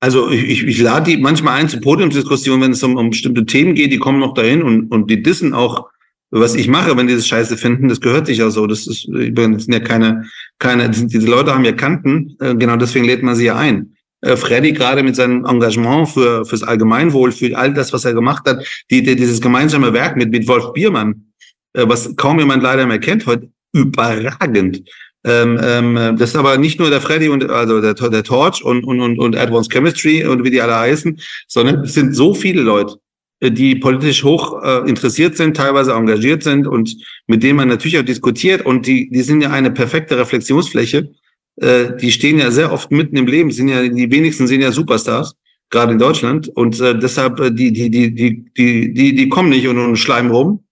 Also 0.00 0.30
ich, 0.30 0.44
ich, 0.44 0.64
ich 0.64 0.80
lade 0.80 1.10
die 1.10 1.16
manchmal 1.16 1.58
ein 1.58 1.68
zu 1.68 1.80
Podiumsdiskussionen, 1.80 2.62
wenn 2.62 2.72
es 2.72 2.82
um, 2.82 2.96
um 2.96 3.10
bestimmte 3.10 3.46
Themen 3.46 3.74
geht, 3.74 3.90
die 3.90 3.98
kommen 3.98 4.20
noch 4.20 4.34
dahin 4.34 4.62
und, 4.62 4.90
und 4.92 5.10
die 5.10 5.22
dissen 5.22 5.54
auch, 5.54 5.88
was 6.30 6.54
ich 6.56 6.68
mache, 6.68 6.96
wenn 6.96 7.06
die 7.06 7.14
das 7.14 7.26
scheiße 7.26 7.56
finden, 7.56 7.88
das 7.88 8.00
gehört 8.00 8.26
sich 8.26 8.38
ja 8.38 8.50
so. 8.50 8.66
Das 8.66 8.86
ist, 8.86 9.08
das 9.08 9.64
sind 9.64 9.72
ja 9.72 9.80
keine, 9.80 10.26
keine, 10.58 10.90
diese 10.90 11.26
Leute 11.26 11.54
haben 11.54 11.64
ja 11.64 11.72
Kanten, 11.72 12.36
äh, 12.40 12.54
genau 12.54 12.76
deswegen 12.76 13.06
lädt 13.06 13.22
man 13.22 13.34
sie 13.34 13.46
ja 13.46 13.56
ein. 13.56 13.94
Äh, 14.20 14.36
Freddy 14.36 14.72
gerade 14.72 15.02
mit 15.02 15.16
seinem 15.16 15.44
Engagement 15.44 16.08
für 16.08 16.44
fürs 16.44 16.62
Allgemeinwohl, 16.62 17.30
für 17.32 17.56
all 17.56 17.72
das, 17.72 17.92
was 17.92 18.04
er 18.04 18.14
gemacht 18.14 18.48
hat, 18.48 18.64
die, 18.90 19.02
die, 19.02 19.16
dieses 19.16 19.40
gemeinsame 19.40 19.92
Werk 19.92 20.16
mit, 20.16 20.30
mit 20.30 20.46
Wolf 20.48 20.72
Biermann, 20.72 21.26
was 21.74 22.14
kaum 22.16 22.38
jemand 22.38 22.62
leider 22.62 22.86
mehr 22.86 23.00
kennt 23.00 23.26
heute, 23.26 23.50
überragend. 23.72 24.82
Ähm, 25.24 25.58
ähm, 25.62 26.16
das 26.18 26.30
ist 26.30 26.36
aber 26.36 26.58
nicht 26.58 26.78
nur 26.78 26.90
der 26.90 27.00
Freddy 27.00 27.28
und 27.28 27.48
also 27.48 27.80
der, 27.80 27.94
der 27.94 28.22
Torch 28.22 28.62
und, 28.62 28.84
und, 28.84 29.00
und, 29.00 29.18
und 29.18 29.36
Advanced 29.36 29.72
Chemistry 29.72 30.24
und 30.24 30.44
wie 30.44 30.50
die 30.50 30.60
alle 30.60 30.78
heißen, 30.78 31.18
sondern 31.48 31.82
es 31.82 31.94
sind 31.94 32.14
so 32.14 32.34
viele 32.34 32.60
Leute, 32.60 32.96
äh, 33.40 33.50
die 33.50 33.74
politisch 33.76 34.22
hoch 34.22 34.62
äh, 34.62 34.88
interessiert 34.88 35.36
sind, 35.36 35.56
teilweise 35.56 35.92
engagiert 35.92 36.42
sind 36.42 36.66
und 36.66 36.94
mit 37.26 37.42
denen 37.42 37.56
man 37.56 37.68
natürlich 37.68 37.98
auch 37.98 38.04
diskutiert 38.04 38.66
und 38.66 38.86
die, 38.86 39.08
die 39.08 39.22
sind 39.22 39.40
ja 39.40 39.50
eine 39.50 39.70
perfekte 39.70 40.18
Reflexionsfläche. 40.18 41.10
Äh, 41.56 41.96
die 41.98 42.12
stehen 42.12 42.38
ja 42.38 42.50
sehr 42.50 42.70
oft 42.70 42.90
mitten 42.90 43.16
im 43.16 43.26
Leben, 43.26 43.50
sind 43.50 43.68
ja 43.68 43.82
die 43.88 44.10
wenigsten 44.10 44.46
sind 44.46 44.60
ja 44.60 44.72
Superstars, 44.72 45.36
gerade 45.70 45.92
in 45.92 45.98
Deutschland 45.98 46.48
und 46.48 46.78
äh, 46.80 46.98
deshalb 46.98 47.40
äh, 47.40 47.50
die 47.50 47.72
die 47.72 47.90
die 47.90 48.14
die 48.14 48.44
die 48.56 48.92
die 48.92 49.14
die 49.14 49.28
kommen 49.30 49.48
nicht 49.48 49.66
und, 49.68 49.78
und 49.78 49.96
schleimen 49.96 50.30
rum, 50.30 50.50
äh, 50.50 50.63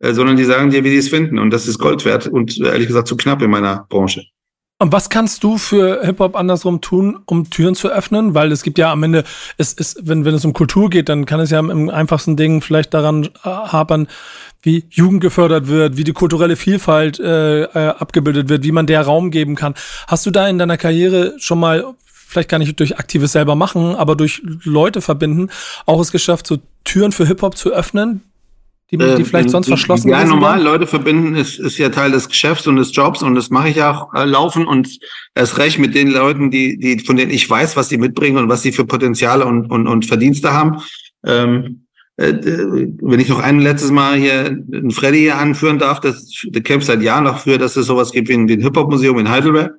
sondern 0.00 0.36
die 0.36 0.44
sagen 0.44 0.70
dir, 0.70 0.84
wie 0.84 0.90
die 0.90 0.96
es 0.96 1.08
finden 1.08 1.38
und 1.38 1.50
das 1.50 1.68
ist 1.68 1.78
Gold 1.78 2.04
wert 2.04 2.26
und 2.26 2.58
äh, 2.58 2.68
ehrlich 2.68 2.88
gesagt 2.88 3.08
zu 3.08 3.16
knapp 3.16 3.42
in 3.42 3.50
meiner 3.50 3.86
Branche. 3.88 4.24
und 4.78 4.92
was 4.92 5.10
kannst 5.10 5.44
du 5.44 5.58
für 5.58 6.00
Hip-Hop 6.02 6.34
andersrum 6.36 6.80
tun, 6.80 7.18
um 7.26 7.50
Türen 7.50 7.74
zu 7.74 7.88
öffnen? 7.88 8.34
Weil 8.34 8.50
es 8.50 8.62
gibt 8.62 8.78
ja 8.78 8.90
am 8.90 9.02
Ende, 9.02 9.24
es 9.58 9.74
ist, 9.74 10.08
wenn, 10.08 10.24
wenn 10.24 10.34
es 10.34 10.44
um 10.44 10.54
Kultur 10.54 10.88
geht, 10.88 11.08
dann 11.10 11.26
kann 11.26 11.40
es 11.40 11.50
ja 11.50 11.60
im 11.60 11.90
einfachsten 11.90 12.36
Ding 12.36 12.62
vielleicht 12.62 12.94
daran 12.94 13.24
äh, 13.24 13.28
hapern, 13.44 14.08
wie 14.62 14.84
Jugend 14.90 15.20
gefördert 15.20 15.68
wird, 15.68 15.96
wie 15.96 16.04
die 16.04 16.12
kulturelle 16.12 16.56
Vielfalt 16.56 17.18
äh, 17.18 17.62
äh, 17.64 17.88
abgebildet 17.88 18.48
wird, 18.48 18.64
wie 18.64 18.72
man 18.72 18.86
der 18.86 19.02
Raum 19.02 19.30
geben 19.30 19.54
kann. 19.54 19.74
Hast 20.06 20.26
du 20.26 20.30
da 20.30 20.48
in 20.48 20.58
deiner 20.58 20.76
Karriere 20.76 21.34
schon 21.38 21.60
mal, 21.60 21.84
vielleicht 22.04 22.48
gar 22.48 22.58
nicht 22.58 22.78
durch 22.78 22.98
aktives 22.98 23.32
selber 23.32 23.56
machen, 23.56 23.94
aber 23.96 24.16
durch 24.16 24.42
Leute 24.64 25.00
verbinden, 25.00 25.50
auch 25.86 26.00
es 26.00 26.12
geschafft, 26.12 26.46
so 26.46 26.58
Türen 26.84 27.12
für 27.12 27.26
Hip-Hop 27.26 27.56
zu 27.56 27.70
öffnen, 27.72 28.22
die, 28.90 29.16
die 29.16 29.24
vielleicht 29.24 29.50
sonst 29.50 29.68
verschlossen 29.68 30.08
Ja, 30.08 30.18
gewesen 30.18 30.30
normal, 30.30 30.56
wären? 30.56 30.64
Leute 30.64 30.86
verbinden 30.86 31.36
ist, 31.36 31.58
ist 31.58 31.78
ja 31.78 31.90
Teil 31.90 32.10
des 32.10 32.28
Geschäfts 32.28 32.66
und 32.66 32.76
des 32.76 32.94
Jobs 32.94 33.22
und 33.22 33.34
das 33.34 33.50
mache 33.50 33.68
ich 33.68 33.82
auch 33.82 34.12
äh, 34.14 34.24
laufen 34.24 34.66
und 34.66 34.98
erst 35.34 35.58
recht 35.58 35.78
mit 35.78 35.94
den 35.94 36.10
Leuten, 36.10 36.50
die, 36.50 36.78
die, 36.78 36.98
von 36.98 37.16
denen 37.16 37.30
ich 37.30 37.48
weiß, 37.48 37.76
was 37.76 37.88
sie 37.88 37.98
mitbringen 37.98 38.38
und 38.38 38.48
was 38.48 38.62
sie 38.62 38.72
für 38.72 38.84
Potenziale 38.84 39.46
und, 39.46 39.70
und, 39.70 39.86
und 39.86 40.06
Verdienste 40.06 40.52
haben. 40.52 40.82
Ähm, 41.24 41.86
äh, 42.16 42.34
wenn 43.00 43.20
ich 43.20 43.28
noch 43.28 43.38
ein 43.38 43.60
letztes 43.60 43.90
Mal 43.90 44.16
hier 44.18 44.46
einen 44.46 44.90
Freddy 44.90 45.20
hier 45.20 45.38
anführen 45.38 45.78
darf, 45.78 46.00
das, 46.00 46.42
der 46.44 46.62
kämpft 46.62 46.86
seit 46.86 47.02
Jahren 47.02 47.24
dafür, 47.24 47.58
dass 47.58 47.76
es 47.76 47.86
sowas 47.86 48.12
gibt 48.12 48.28
wie 48.28 48.34
ein, 48.34 48.48
wie 48.48 48.54
ein 48.54 48.62
Hip-Hop-Museum 48.62 49.18
in 49.18 49.30
Heidelberg. 49.30 49.74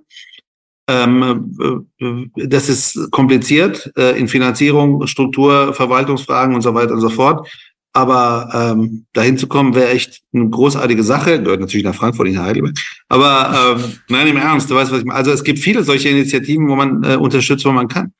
Ähm, 0.87 1.85
äh, 1.99 2.47
das 2.47 2.67
ist 2.67 3.11
kompliziert 3.11 3.91
äh, 3.95 4.17
in 4.19 4.27
Finanzierung, 4.27 5.05
Struktur, 5.05 5.73
Verwaltungsfragen 5.73 6.55
und 6.55 6.61
so 6.61 6.73
weiter 6.73 6.93
und 6.93 7.01
so 7.01 7.09
fort. 7.09 7.47
Aber 7.93 8.49
ähm, 8.53 9.05
dahin 9.11 9.37
zu 9.37 9.47
kommen, 9.47 9.75
wäre 9.75 9.89
echt 9.89 10.21
eine 10.33 10.49
großartige 10.49 11.03
Sache. 11.03 11.43
Gehört 11.43 11.59
natürlich 11.59 11.85
nach 11.85 11.95
Frankfurt, 11.95 12.27
nicht 12.27 12.37
nach 12.37 12.45
Heidelberg. 12.45 12.77
Aber 13.09 13.77
ähm, 13.77 13.93
nein, 14.09 14.27
im 14.27 14.37
Ernst, 14.37 14.69
du 14.69 14.75
weißt, 14.75 14.91
was 14.91 14.99
ich 14.99 15.05
meine. 15.05 15.17
Also 15.17 15.31
es 15.31 15.43
gibt 15.43 15.59
viele 15.59 15.83
solche 15.83 16.09
Initiativen, 16.09 16.69
wo 16.69 16.75
man 16.75 17.03
äh, 17.03 17.15
unterstützt, 17.15 17.65
wo 17.65 17.71
man 17.71 17.89
kann. 17.89 18.13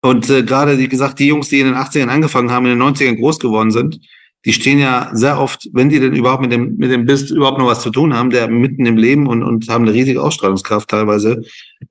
Und 0.00 0.28
äh, 0.30 0.42
gerade, 0.42 0.78
wie 0.78 0.88
gesagt, 0.88 1.18
die 1.18 1.26
Jungs, 1.26 1.48
die 1.48 1.60
in 1.60 1.66
den 1.66 1.76
80ern 1.76 2.08
angefangen 2.08 2.50
haben, 2.50 2.66
in 2.66 2.78
den 2.78 2.82
90ern 2.82 3.16
groß 3.16 3.38
geworden 3.38 3.70
sind, 3.70 4.00
die 4.44 4.52
stehen 4.52 4.78
ja 4.78 5.10
sehr 5.14 5.40
oft, 5.40 5.68
wenn 5.72 5.88
die 5.88 6.00
denn 6.00 6.14
überhaupt 6.14 6.42
mit 6.42 6.52
dem, 6.52 6.76
mit 6.76 6.90
dem 6.90 7.06
Biss 7.06 7.30
überhaupt 7.30 7.58
noch 7.58 7.66
was 7.66 7.80
zu 7.80 7.90
tun 7.90 8.12
haben, 8.12 8.30
der 8.30 8.48
mitten 8.48 8.84
im 8.84 8.96
Leben 8.96 9.26
und, 9.26 9.42
und 9.42 9.68
haben 9.68 9.84
eine 9.84 9.94
riesige 9.94 10.22
Ausstrahlungskraft 10.22 10.90
teilweise, 10.90 11.42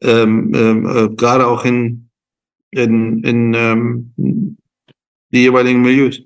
ähm, 0.02 0.52
ähm, 0.54 0.86
äh, 0.86 1.10
gerade 1.16 1.48
auch 1.48 1.66
in, 1.66 2.10
in, 2.70 3.24
in 3.24 3.54
ähm, 3.56 4.58
die 5.32 5.42
jeweiligen 5.42 5.82
Milieus. 5.82 6.22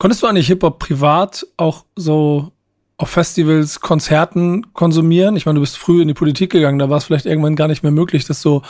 Konntest 0.00 0.22
du 0.22 0.26
eigentlich 0.26 0.46
Hip-Hop 0.46 0.78
privat 0.78 1.46
auch 1.58 1.84
so 1.94 2.52
auf 2.96 3.10
Festivals, 3.10 3.80
Konzerten 3.80 4.72
konsumieren? 4.72 5.36
Ich 5.36 5.44
meine, 5.44 5.56
du 5.56 5.60
bist 5.60 5.76
früh 5.76 6.00
in 6.00 6.08
die 6.08 6.14
Politik 6.14 6.52
gegangen, 6.52 6.78
da 6.78 6.88
war 6.88 6.96
es 6.96 7.04
vielleicht 7.04 7.26
irgendwann 7.26 7.54
gar 7.54 7.68
nicht 7.68 7.82
mehr 7.82 7.92
möglich, 7.92 8.24
das 8.24 8.40
so 8.40 8.62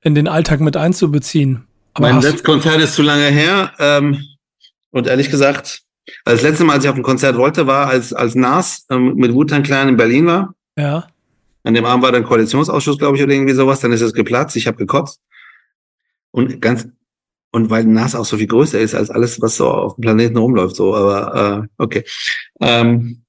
in 0.00 0.16
den 0.16 0.26
Alltag 0.26 0.58
mit 0.58 0.76
einzubeziehen. 0.76 1.68
Aber 1.92 2.10
mein 2.10 2.20
letztes 2.20 2.42
Konzert 2.42 2.80
ist 2.80 2.94
zu 2.94 3.02
lange 3.02 3.26
her. 3.26 3.70
Ähm, 3.78 4.20
und 4.90 5.06
ehrlich 5.06 5.30
gesagt, 5.30 5.82
das 6.24 6.42
letzte 6.42 6.64
Mal, 6.64 6.72
als 6.72 6.84
ich 6.84 6.90
auf 6.90 6.96
ein 6.96 7.04
Konzert 7.04 7.36
wollte, 7.36 7.68
war, 7.68 7.86
als, 7.86 8.12
als 8.12 8.34
Nas 8.34 8.84
ähm, 8.90 9.14
mit 9.14 9.32
Wu-Tang 9.32 9.62
Clan 9.62 9.90
in 9.90 9.96
Berlin 9.96 10.26
war. 10.26 10.54
ja. 10.76 11.06
An 11.66 11.72
dem 11.72 11.86
Abend 11.86 12.02
war 12.04 12.12
dann 12.12 12.24
Koalitionsausschuss, 12.24 12.98
glaube 12.98 13.16
ich, 13.16 13.22
oder 13.22 13.32
irgendwie 13.32 13.54
sowas. 13.54 13.80
Dann 13.80 13.92
ist 13.92 14.02
es 14.02 14.12
geplatzt. 14.12 14.54
Ich 14.54 14.66
habe 14.66 14.76
gekotzt. 14.76 15.20
Und 16.30 16.60
ganz 16.60 16.88
und 17.54 17.70
weil 17.70 17.84
Nas 17.84 18.16
auch 18.16 18.24
so 18.24 18.36
viel 18.36 18.48
größer 18.48 18.80
ist 18.80 18.96
als 18.96 19.10
alles, 19.10 19.40
was 19.40 19.56
so 19.56 19.68
auf 19.68 19.94
dem 19.94 20.02
Planeten 20.02 20.36
rumläuft, 20.36 20.74
so. 20.74 20.92
Aber 20.92 21.62
äh, 21.62 21.68
okay. 21.78 22.02
Ähm, 22.60 23.22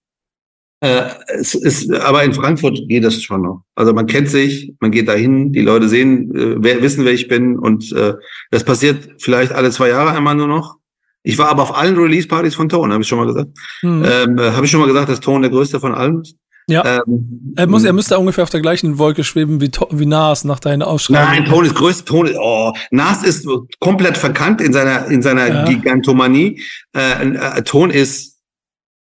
äh, 0.80 1.04
es 1.28 1.54
ist, 1.54 1.94
aber 1.94 2.24
in 2.24 2.34
Frankfurt 2.34 2.80
geht 2.88 3.04
das 3.04 3.22
schon 3.22 3.44
noch. 3.44 3.64
Also 3.76 3.94
man 3.94 4.08
kennt 4.08 4.30
sich, 4.30 4.74
man 4.80 4.90
geht 4.90 5.08
dahin, 5.08 5.54
die 5.54 5.62
Leute 5.62 5.88
sehen, 5.88 6.36
äh, 6.36 6.56
wer, 6.58 6.82
wissen, 6.82 7.06
wer 7.06 7.14
ich 7.14 7.28
bin 7.28 7.60
und 7.60 7.92
äh, 7.92 8.16
das 8.50 8.64
passiert 8.64 9.08
vielleicht 9.20 9.52
alle 9.52 9.70
zwei 9.70 9.90
Jahre 9.90 10.12
einmal 10.12 10.34
nur 10.34 10.48
noch. 10.48 10.78
Ich 11.22 11.38
war 11.38 11.50
aber 11.50 11.62
auf 11.62 11.78
allen 11.78 11.96
Release-Partys 11.96 12.56
von 12.56 12.68
Tone, 12.68 12.94
habe 12.94 13.04
ich 13.04 13.08
schon 13.08 13.20
mal 13.20 13.28
gesagt. 13.28 13.52
Hm. 13.82 14.04
Ähm, 14.06 14.38
äh, 14.40 14.52
habe 14.52 14.66
ich 14.66 14.72
schon 14.72 14.80
mal 14.80 14.88
gesagt, 14.88 15.10
dass 15.10 15.20
Tone 15.20 15.42
der 15.42 15.52
größte 15.52 15.80
von 15.80 15.94
allen 15.94 16.22
ist? 16.22 16.36
Ja. 16.68 17.02
Ähm, 17.06 17.54
er, 17.56 17.68
muss, 17.68 17.84
er 17.84 17.94
müsste 17.94 18.18
ungefähr 18.18 18.44
auf 18.44 18.50
der 18.50 18.62
gleichen 18.62 18.98
Wolke 18.98 19.24
schweben 19.24 19.62
wie, 19.62 19.70
wie 19.92 20.06
Nas 20.06 20.44
nach 20.46 20.60
deiner 20.60 20.88
Ausschreibung. 20.88 21.24
Nein, 21.24 21.46
Tone 21.46 21.68
ist 21.68 21.76
größte. 21.76 22.06
Tone, 22.06 22.36
oh, 22.40 22.74
Nas 22.92 23.24
ist 23.24 23.48
komplett 23.80 24.18
verkannt 24.18 24.62
in 24.62 24.74
seiner 24.74 25.06
in 25.08 25.22
seiner 25.22 25.48
Ja. 25.48 25.66
Gigantomanie. 25.66 26.62
Äh, 26.96 27.30
äh, 27.30 27.62
Ton 27.64 27.90
ist 27.92 28.40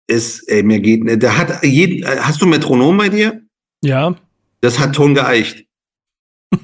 ist 0.06 0.48
ey, 0.48 0.62
mir 0.62 0.80
geht. 0.80 1.02
Der 1.22 1.36
hat 1.36 1.64
jeden. 1.64 2.02
äh, 2.04 2.16
Hast 2.20 2.40
du 2.40 2.46
Metronom 2.46 2.96
bei 2.96 3.08
dir? 3.08 3.42
Ja, 3.82 4.14
Das 4.60 4.78
hat 4.78 4.94
Ton 4.94 5.14
geeicht. 5.14 5.64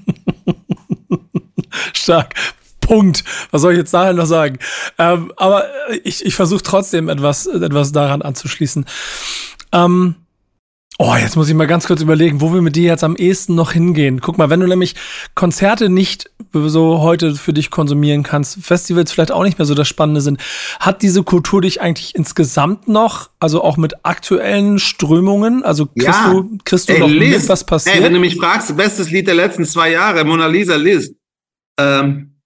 stark. 1.93 2.35
Punkt. 2.81 3.25
Was 3.51 3.63
soll 3.63 3.73
ich 3.73 3.79
jetzt 3.79 3.95
daher 3.95 4.13
noch 4.13 4.27
sagen? 4.27 4.59
Ähm, 4.99 5.33
aber 5.37 5.65
ich, 6.05 6.25
ich 6.25 6.35
versuche 6.35 6.63
trotzdem 6.63 7.09
etwas, 7.09 7.47
etwas 7.47 7.93
daran 7.93 8.21
anzuschließen. 8.23 8.85
Ähm, 9.73 10.15
oh, 10.99 11.15
jetzt 11.21 11.37
muss 11.37 11.49
ich 11.49 11.55
mal 11.55 11.67
ganz 11.67 11.87
kurz 11.87 12.01
überlegen, 12.01 12.41
wo 12.41 12.53
wir 12.55 12.63
mit 12.63 12.77
dir 12.77 12.85
jetzt 12.85 13.03
am 13.05 13.17
ehesten 13.17 13.55
noch 13.55 13.73
hingehen. 13.73 14.21
Guck 14.21 14.39
mal, 14.39 14.49
wenn 14.51 14.61
du 14.61 14.67
nämlich 14.67 14.95
Konzerte 15.35 15.89
nicht 15.89 16.31
so 16.53 17.01
heute 17.01 17.35
für 17.35 17.53
dich 17.53 17.71
konsumieren 17.71 18.23
kannst, 18.23 18.59
Festivals 18.65 19.11
vielleicht 19.13 19.33
auch 19.33 19.43
nicht 19.43 19.59
mehr 19.59 19.67
so 19.67 19.75
das 19.75 19.89
Spannende 19.89 20.21
sind, 20.21 20.41
hat 20.79 21.03
diese 21.03 21.23
Kultur 21.25 21.61
dich 21.63 21.81
eigentlich 21.81 22.15
insgesamt 22.15 22.87
noch, 22.89 23.31
also 23.41 23.63
auch 23.65 23.77
mit 23.77 23.95
aktuellen 24.05 24.79
Strömungen, 24.79 25.65
also 25.65 25.87
kriegst 25.87 26.07
Ja. 26.07 26.31
du, 26.33 26.59
kriegst 26.65 26.89
du 26.89 26.93
Ey, 26.93 27.01
noch 27.01 27.09
Liz, 27.09 27.41
mit, 27.43 27.49
was 27.49 27.65
passiert? 27.65 27.97
Ey, 27.97 28.03
wenn 28.03 28.13
du 28.15 28.21
mich 28.21 28.37
fragst, 28.37 28.77
bestes 28.77 29.11
Lied 29.11 29.27
der 29.27 29.35
letzten 29.35 29.65
zwei 29.65 29.91
Jahre, 29.91 30.25
Mona 30.25 30.47
Lisa 30.47 30.77
Liz. 30.77 31.13
Ähm, 31.81 32.37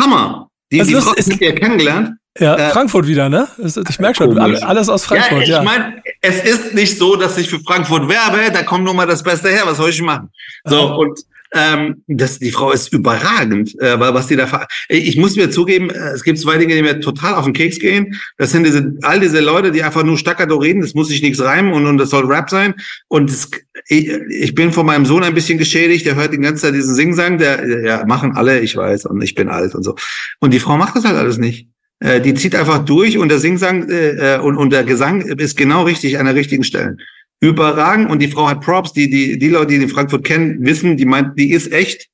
Hammer. 0.00 0.48
Die, 0.72 0.80
Also 0.80 0.88
die 0.88 0.94
das 0.96 1.04
Frau 1.04 1.12
ist- 1.14 1.28
ist 1.28 1.40
ja 1.40 1.52
kennengelernt. 1.52 2.10
Ja, 2.38 2.54
äh, 2.56 2.70
Frankfurt 2.70 3.06
wieder, 3.06 3.28
ne? 3.28 3.48
Ich 3.88 3.98
merke 3.98 4.16
schon, 4.16 4.28
Komisch. 4.34 4.42
alle- 4.62 4.66
alles 4.66 4.88
aus 4.88 5.04
Frankfurt, 5.04 5.46
ja, 5.46 5.54
ja. 5.54 5.58
ich 5.60 5.64
meine, 5.64 6.02
es 6.22 6.42
ist 6.44 6.74
nicht 6.74 6.96
so, 6.98 7.16
dass 7.16 7.36
ich 7.38 7.48
für 7.50 7.60
Frankfurt 7.60 8.08
werbe, 8.08 8.50
da 8.52 8.62
kommt 8.62 8.84
nur 8.84 8.94
mal 8.94 9.06
das 9.06 9.22
Beste 9.22 9.48
her, 9.48 9.62
was 9.64 9.76
soll 9.78 9.90
ich 9.90 10.02
machen? 10.02 10.30
So, 10.64 10.76
Ja. 10.76 10.82
und 10.94 11.18
Ähm, 11.54 12.02
das, 12.08 12.40
die 12.40 12.50
Frau 12.50 12.72
ist 12.72 12.92
überragend, 12.92 13.80
äh, 13.80 13.98
was 14.00 14.26
die 14.26 14.34
da. 14.34 14.66
Ich 14.88 15.16
muss 15.16 15.36
mir 15.36 15.48
zugeben, 15.48 15.90
äh, 15.90 16.10
es 16.10 16.24
gibt 16.24 16.40
zwei 16.40 16.58
Dinge, 16.58 16.74
die 16.74 16.82
mir 16.82 16.98
total 17.00 17.34
auf 17.34 17.44
den 17.44 17.54
Keks 17.54 17.78
gehen. 17.78 18.16
Das 18.36 18.50
sind 18.50 18.64
diese 18.64 18.94
all 19.02 19.20
diese 19.20 19.38
Leute, 19.40 19.70
die 19.70 19.84
einfach 19.84 20.02
nur 20.02 20.18
staccato 20.18 20.56
reden. 20.56 20.80
Das 20.80 20.94
muss 20.94 21.06
sich 21.08 21.22
nichts 21.22 21.40
reimen 21.40 21.72
und, 21.72 21.86
und 21.86 21.98
das 21.98 22.10
soll 22.10 22.26
Rap 22.26 22.50
sein. 22.50 22.74
Und 23.06 23.30
das, 23.30 23.48
ich, 23.86 24.08
ich 24.28 24.54
bin 24.56 24.72
von 24.72 24.84
meinem 24.86 25.06
Sohn 25.06 25.22
ein 25.22 25.34
bisschen 25.34 25.56
geschädigt. 25.56 26.04
Der 26.04 26.16
hört 26.16 26.32
die 26.32 26.38
ganze 26.38 26.62
Zeit 26.62 26.74
diesen 26.74 26.96
Singsang. 26.96 27.38
Der 27.38 27.80
ja 27.84 28.04
machen 28.06 28.32
alle, 28.36 28.58
ich 28.58 28.76
weiß, 28.76 29.06
und 29.06 29.22
ich 29.22 29.36
bin 29.36 29.48
alt 29.48 29.74
und 29.76 29.84
so. 29.84 29.94
Und 30.40 30.52
die 30.52 30.60
Frau 30.60 30.76
macht 30.76 30.96
das 30.96 31.04
halt 31.04 31.16
alles 31.16 31.38
nicht. 31.38 31.68
Äh, 32.00 32.20
die 32.20 32.34
zieht 32.34 32.54
einfach 32.54 32.84
durch 32.84 33.18
und 33.18 33.28
der 33.28 33.38
Singsang 33.38 33.88
äh, 33.88 34.36
äh, 34.36 34.38
und, 34.40 34.56
und 34.56 34.70
der 34.70 34.84
Gesang 34.84 35.22
ist 35.22 35.56
genau 35.56 35.84
richtig 35.84 36.18
an 36.18 36.26
der 36.26 36.34
richtigen 36.34 36.64
Stelle 36.64 36.96
überragend 37.40 38.10
und 38.10 38.20
die 38.20 38.28
Frau 38.28 38.48
hat 38.48 38.60
Props, 38.60 38.92
die, 38.92 39.10
die, 39.10 39.38
die 39.38 39.48
Leute, 39.48 39.68
die 39.68 39.76
in 39.76 39.88
Frankfurt 39.88 40.24
kennen, 40.24 40.64
wissen, 40.64 40.96
die 40.96 41.04
meint, 41.04 41.38
die 41.38 41.52
ist 41.52 41.72
echt, 41.72 42.08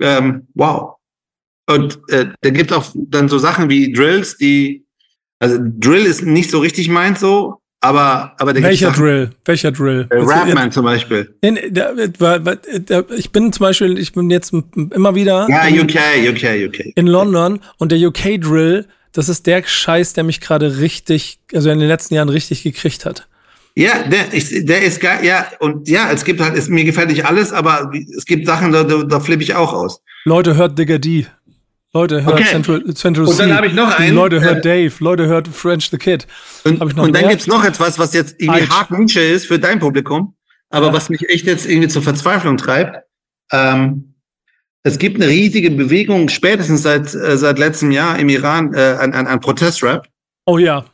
ähm, 0.00 0.48
wow. 0.54 0.96
Und 1.68 2.00
äh, 2.08 2.26
da 2.40 2.50
gibt 2.50 2.72
auch 2.72 2.92
dann 2.94 3.28
so 3.28 3.38
Sachen 3.38 3.68
wie 3.68 3.92
Drills, 3.92 4.36
die, 4.36 4.84
also 5.38 5.58
Drill 5.60 6.06
ist 6.06 6.22
nicht 6.22 6.50
so 6.50 6.58
richtig 6.58 6.88
meint 6.88 7.18
so, 7.18 7.60
aber, 7.80 8.34
aber 8.38 8.52
der 8.52 8.64
Welcher 8.64 8.90
Drill? 8.90 9.30
Welcher 9.44 9.70
Drill? 9.70 10.08
Äh, 10.10 10.16
Rapman 10.16 10.72
zum 10.72 10.84
Beispiel. 10.84 11.32
In, 11.42 11.58
der, 11.68 11.94
der, 11.94 12.38
der, 12.40 13.10
ich 13.10 13.30
bin 13.30 13.52
zum 13.52 13.62
Beispiel, 13.62 13.98
ich 13.98 14.12
bin 14.12 14.30
jetzt 14.30 14.52
immer 14.74 15.14
wieder. 15.14 15.46
Ja, 15.48 15.62
in, 15.62 15.80
UK, 15.80 15.94
UK, 16.28 16.68
UK. 16.68 16.92
In 16.96 17.06
London 17.06 17.60
und 17.76 17.92
der 17.92 18.00
UK 18.00 18.40
Drill, 18.40 18.86
das 19.12 19.28
ist 19.28 19.46
der 19.46 19.62
Scheiß, 19.64 20.12
der 20.12 20.24
mich 20.24 20.40
gerade 20.40 20.78
richtig, 20.78 21.38
also 21.52 21.70
in 21.70 21.78
den 21.78 21.88
letzten 21.88 22.14
Jahren 22.14 22.28
richtig 22.28 22.62
gekriegt 22.62 23.04
hat. 23.04 23.26
Ja, 23.74 24.02
der, 24.02 24.32
ich, 24.32 24.66
der 24.66 24.82
ist 24.82 25.00
geil, 25.00 25.24
ja, 25.24 25.46
und 25.60 25.88
ja, 25.88 26.10
es 26.10 26.24
gibt 26.24 26.40
halt, 26.40 26.56
es, 26.56 26.68
mir 26.68 26.84
gefällt 26.84 27.10
nicht 27.10 27.26
alles, 27.26 27.52
aber 27.52 27.92
es 28.16 28.24
gibt 28.24 28.46
Sachen, 28.46 28.72
da, 28.72 28.82
da, 28.82 29.04
da 29.04 29.20
flippe 29.20 29.42
ich 29.42 29.54
auch 29.54 29.72
aus. 29.72 30.00
Leute, 30.24 30.56
hört 30.56 30.78
Digger 30.78 30.98
D. 30.98 31.26
Leute, 31.94 32.24
hört 32.24 32.34
okay. 32.34 32.44
Central, 32.50 32.84
Central 32.94 33.26
Und 33.26 33.38
dann 33.38 33.54
habe 33.54 33.66
ich 33.66 33.72
noch 33.72 33.96
einen. 33.96 34.14
Leute, 34.14 34.40
hört 34.40 34.66
äh, 34.66 34.88
Dave. 34.88 34.92
Leute, 34.98 35.26
hört 35.26 35.48
French 35.48 35.88
the 35.90 35.96
Kid. 35.96 36.26
Und, 36.64 36.82
und 36.82 36.96
dann 36.96 37.10
mehr? 37.12 37.28
gibt's 37.28 37.46
noch 37.46 37.64
etwas, 37.64 37.98
was 37.98 38.12
jetzt 38.12 38.34
irgendwie 38.38 38.68
hart 38.68 38.90
Nische 38.90 39.20
ist 39.20 39.46
für 39.46 39.58
dein 39.58 39.78
Publikum, 39.78 40.34
aber 40.70 40.88
ja. 40.88 40.92
was 40.92 41.08
mich 41.08 41.28
echt 41.28 41.46
jetzt 41.46 41.68
irgendwie 41.68 41.88
zur 41.88 42.02
Verzweiflung 42.02 42.56
treibt. 42.56 42.98
Ähm, 43.52 44.14
es 44.88 44.98
gibt 44.98 45.20
eine 45.20 45.30
riesige 45.30 45.70
Bewegung, 45.70 46.28
spätestens 46.28 46.82
seit, 46.82 47.14
äh, 47.14 47.36
seit 47.36 47.58
letztem 47.58 47.90
Jahr 47.90 48.18
im 48.18 48.28
Iran, 48.28 48.74
äh, 48.74 48.96
an, 48.98 49.12
an, 49.12 49.26
an 49.26 49.40
Protestrap. 49.40 50.08
Oh 50.46 50.58
ja. 50.58 50.84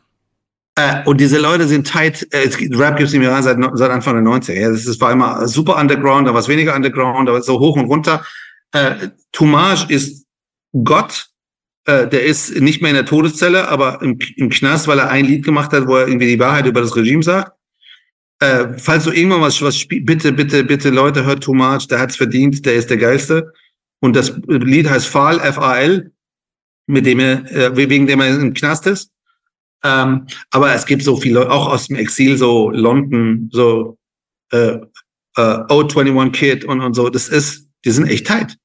Äh, 0.76 1.04
und 1.04 1.20
diese 1.20 1.38
Leute 1.38 1.68
sind 1.68 1.86
tight. 1.86 2.26
Äh, 2.32 2.50
Rap 2.76 2.96
gibt 2.96 3.08
es 3.08 3.14
im 3.14 3.22
Iran 3.22 3.42
seit, 3.42 3.56
seit 3.74 3.90
Anfang 3.90 4.14
der 4.22 4.32
90er. 4.32 4.52
Ja, 4.54 4.70
das 4.70 4.86
ist, 4.86 5.00
war 5.00 5.12
immer 5.12 5.46
super 5.46 5.76
underground, 5.76 6.26
da 6.26 6.32
war 6.32 6.40
es 6.40 6.48
weniger 6.48 6.74
underground, 6.74 7.28
da 7.28 7.32
war 7.32 7.40
es 7.40 7.46
so 7.46 7.60
hoch 7.60 7.76
und 7.76 7.86
runter. 7.86 8.24
Äh, 8.72 9.08
Tumage 9.32 9.86
ist 9.88 10.26
Gott. 10.82 11.28
Äh, 11.86 12.08
der 12.08 12.24
ist 12.24 12.60
nicht 12.60 12.82
mehr 12.82 12.90
in 12.90 12.96
der 12.96 13.06
Todeszelle, 13.06 13.68
aber 13.68 14.02
im, 14.02 14.18
im 14.36 14.50
Knast, 14.50 14.88
weil 14.88 14.98
er 14.98 15.10
ein 15.10 15.26
Lied 15.26 15.44
gemacht 15.44 15.72
hat, 15.72 15.86
wo 15.86 15.96
er 15.96 16.08
irgendwie 16.08 16.26
die 16.26 16.40
Wahrheit 16.40 16.66
über 16.66 16.80
das 16.80 16.96
Regime 16.96 17.22
sagt. 17.22 17.52
Äh, 18.40 18.76
falls 18.78 19.04
du 19.04 19.12
irgendwann 19.12 19.42
was, 19.42 19.62
was 19.62 19.78
spielst, 19.78 20.06
bitte, 20.06 20.32
bitte, 20.32 20.64
bitte, 20.64 20.90
Leute, 20.90 21.24
hört 21.24 21.44
Tumage, 21.44 21.86
der 21.86 22.00
hat's 22.00 22.16
verdient, 22.16 22.66
der 22.66 22.74
ist 22.74 22.90
der 22.90 22.96
Geilste. 22.96 23.52
Und 24.04 24.14
das 24.14 24.34
Lied 24.48 24.90
heißt 24.90 25.06
Fall, 25.06 25.40
F-A-L, 25.40 26.12
mit 26.86 27.06
dem 27.06 27.20
er, 27.20 27.50
äh, 27.50 27.74
wegen 27.74 28.06
dem 28.06 28.20
er 28.20 28.38
im 28.38 28.52
Knast 28.52 28.86
ist. 28.86 29.10
Ähm, 29.82 30.26
aber 30.50 30.74
es 30.74 30.84
gibt 30.84 31.02
so 31.02 31.16
viele, 31.16 31.50
auch 31.50 31.68
aus 31.68 31.86
dem 31.86 31.96
Exil, 31.96 32.36
so 32.36 32.68
London, 32.68 33.48
so 33.50 33.96
äh, 34.52 34.76
äh, 35.36 35.40
O21 35.40 36.32
Kid 36.32 36.64
und, 36.66 36.82
und 36.82 36.92
so. 36.92 37.08
Das 37.08 37.30
ist, 37.30 37.66
die 37.86 37.92
sind 37.92 38.06
echt 38.06 38.26
tight. 38.26 38.58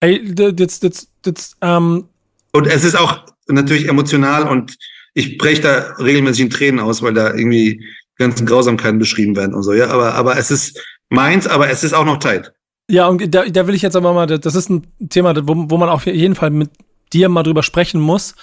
Ey, 0.00 0.34
das, 0.34 0.80
das, 0.80 1.08
das, 1.22 1.56
ähm 1.60 2.08
Und 2.50 2.66
es 2.66 2.82
ist 2.82 2.96
auch 2.96 3.26
natürlich 3.46 3.86
emotional 3.86 4.42
und 4.48 4.76
ich 5.14 5.38
breche 5.38 5.62
da 5.62 5.94
regelmäßig 6.00 6.46
in 6.46 6.50
Tränen 6.50 6.80
aus, 6.80 7.00
weil 7.00 7.14
da 7.14 7.32
irgendwie 7.32 7.80
ganzen 8.16 8.44
Grausamkeiten 8.44 8.98
beschrieben 8.98 9.36
werden 9.36 9.54
und 9.54 9.62
so, 9.62 9.72
ja. 9.72 9.86
Aber, 9.86 10.14
aber 10.14 10.36
es 10.36 10.50
ist 10.50 10.84
meins, 11.10 11.46
aber 11.46 11.70
es 11.70 11.84
ist 11.84 11.92
auch 11.92 12.04
noch 12.04 12.18
tight. 12.18 12.52
Ja, 12.88 13.08
und 13.08 13.34
da, 13.34 13.44
da 13.46 13.66
will 13.66 13.74
ich 13.74 13.82
jetzt 13.82 13.96
aber 13.96 14.12
mal, 14.12 14.26
das 14.26 14.54
ist 14.54 14.68
ein 14.68 14.86
Thema, 15.08 15.34
wo, 15.48 15.70
wo 15.70 15.76
man 15.78 15.88
auf 15.88 16.06
jeden 16.06 16.34
Fall 16.34 16.50
mit 16.50 16.70
dir 17.12 17.28
mal 17.28 17.42
drüber 17.42 17.62
sprechen 17.62 18.00
muss. 18.00 18.34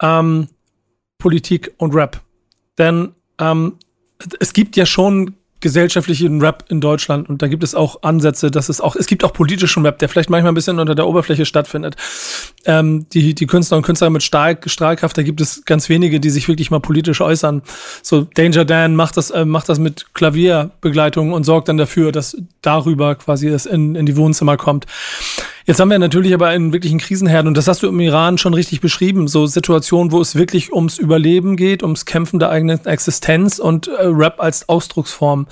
Ähm, 0.00 0.48
Politik 1.18 1.74
und 1.78 1.94
Rap. 1.94 2.20
Denn 2.78 3.12
ähm, 3.40 3.78
es 4.38 4.52
gibt 4.52 4.76
ja 4.76 4.86
schon 4.86 5.34
gesellschaftlichen 5.60 6.40
Rap 6.40 6.64
in 6.68 6.80
Deutschland 6.80 7.28
und 7.28 7.42
da 7.42 7.48
gibt 7.48 7.64
es 7.64 7.74
auch 7.74 8.02
Ansätze, 8.02 8.50
dass 8.50 8.68
es 8.68 8.80
auch, 8.80 8.96
es 8.96 9.06
gibt 9.06 9.24
auch 9.24 9.32
politischen 9.32 9.84
Rap, 9.84 9.98
der 9.98 10.08
vielleicht 10.08 10.30
manchmal 10.30 10.52
ein 10.52 10.54
bisschen 10.54 10.78
unter 10.78 10.94
der 10.94 11.06
Oberfläche 11.06 11.44
stattfindet. 11.44 11.96
Ähm, 12.64 13.06
die, 13.12 13.34
die 13.34 13.46
Künstler 13.46 13.76
und 13.76 13.82
Künstler 13.82 14.10
mit 14.10 14.22
Stahl, 14.22 14.58
Strahlkraft, 14.64 15.18
da 15.18 15.22
gibt 15.22 15.40
es 15.40 15.64
ganz 15.64 15.88
wenige, 15.88 16.20
die 16.20 16.30
sich 16.30 16.48
wirklich 16.48 16.70
mal 16.70 16.80
politisch 16.80 17.20
äußern. 17.20 17.62
So 18.02 18.22
Danger 18.22 18.64
Dan 18.64 18.94
macht 18.94 19.16
das, 19.16 19.30
äh, 19.30 19.44
macht 19.44 19.68
das 19.68 19.78
mit 19.78 20.14
Klavierbegleitung 20.14 21.32
und 21.32 21.44
sorgt 21.44 21.68
dann 21.68 21.76
dafür, 21.76 22.12
dass 22.12 22.36
darüber 22.62 23.14
quasi 23.14 23.48
es 23.48 23.66
in, 23.66 23.94
in 23.94 24.06
die 24.06 24.16
Wohnzimmer 24.16 24.56
kommt. 24.56 24.86
Jetzt 25.68 25.80
haben 25.80 25.90
wir 25.90 25.98
natürlich 25.98 26.32
aber 26.32 26.46
einen 26.46 26.72
wirklichen 26.72 26.98
Krisenherd 26.98 27.46
und 27.46 27.54
das 27.54 27.68
hast 27.68 27.82
du 27.82 27.88
im 27.88 28.00
Iran 28.00 28.38
schon 28.38 28.54
richtig 28.54 28.80
beschrieben. 28.80 29.28
So 29.28 29.44
Situationen, 29.44 30.12
wo 30.12 30.18
es 30.18 30.34
wirklich 30.34 30.72
ums 30.72 30.96
Überleben 30.96 31.56
geht, 31.56 31.82
ums 31.82 32.06
Kämpfen 32.06 32.38
der 32.38 32.48
eigenen 32.48 32.82
Existenz 32.86 33.58
und 33.58 33.86
äh, 33.86 34.06
Rap 34.06 34.40
als 34.40 34.70
Ausdrucksform. 34.70 35.46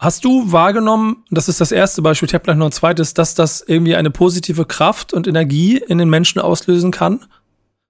Hast 0.00 0.24
du 0.24 0.50
wahrgenommen, 0.50 1.22
das 1.30 1.48
ist 1.48 1.60
das 1.60 1.70
erste 1.70 2.02
Beispiel, 2.02 2.26
ich 2.26 2.34
habe 2.34 2.42
gleich 2.42 2.56
noch 2.56 2.66
ein 2.66 2.72
zweites, 2.72 3.14
dass 3.14 3.36
das 3.36 3.60
irgendwie 3.64 3.94
eine 3.94 4.10
positive 4.10 4.64
Kraft 4.64 5.12
und 5.12 5.28
Energie 5.28 5.76
in 5.76 5.98
den 5.98 6.10
Menschen 6.10 6.40
auslösen 6.40 6.90
kann? 6.90 7.24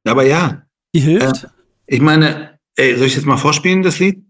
Aber 0.07 0.26
ja. 0.26 0.66
Die 0.95 1.01
hilft? 1.01 1.45
Äh, 1.45 1.49
ich 1.87 2.03
meine, 2.03 2.59
ey, 2.76 2.95
soll 2.99 3.07
ich 3.07 3.16
jetzt 3.16 3.24
mal 3.24 3.39
vorspielen, 3.39 3.83
das 3.83 3.99
Lied? 4.01 4.22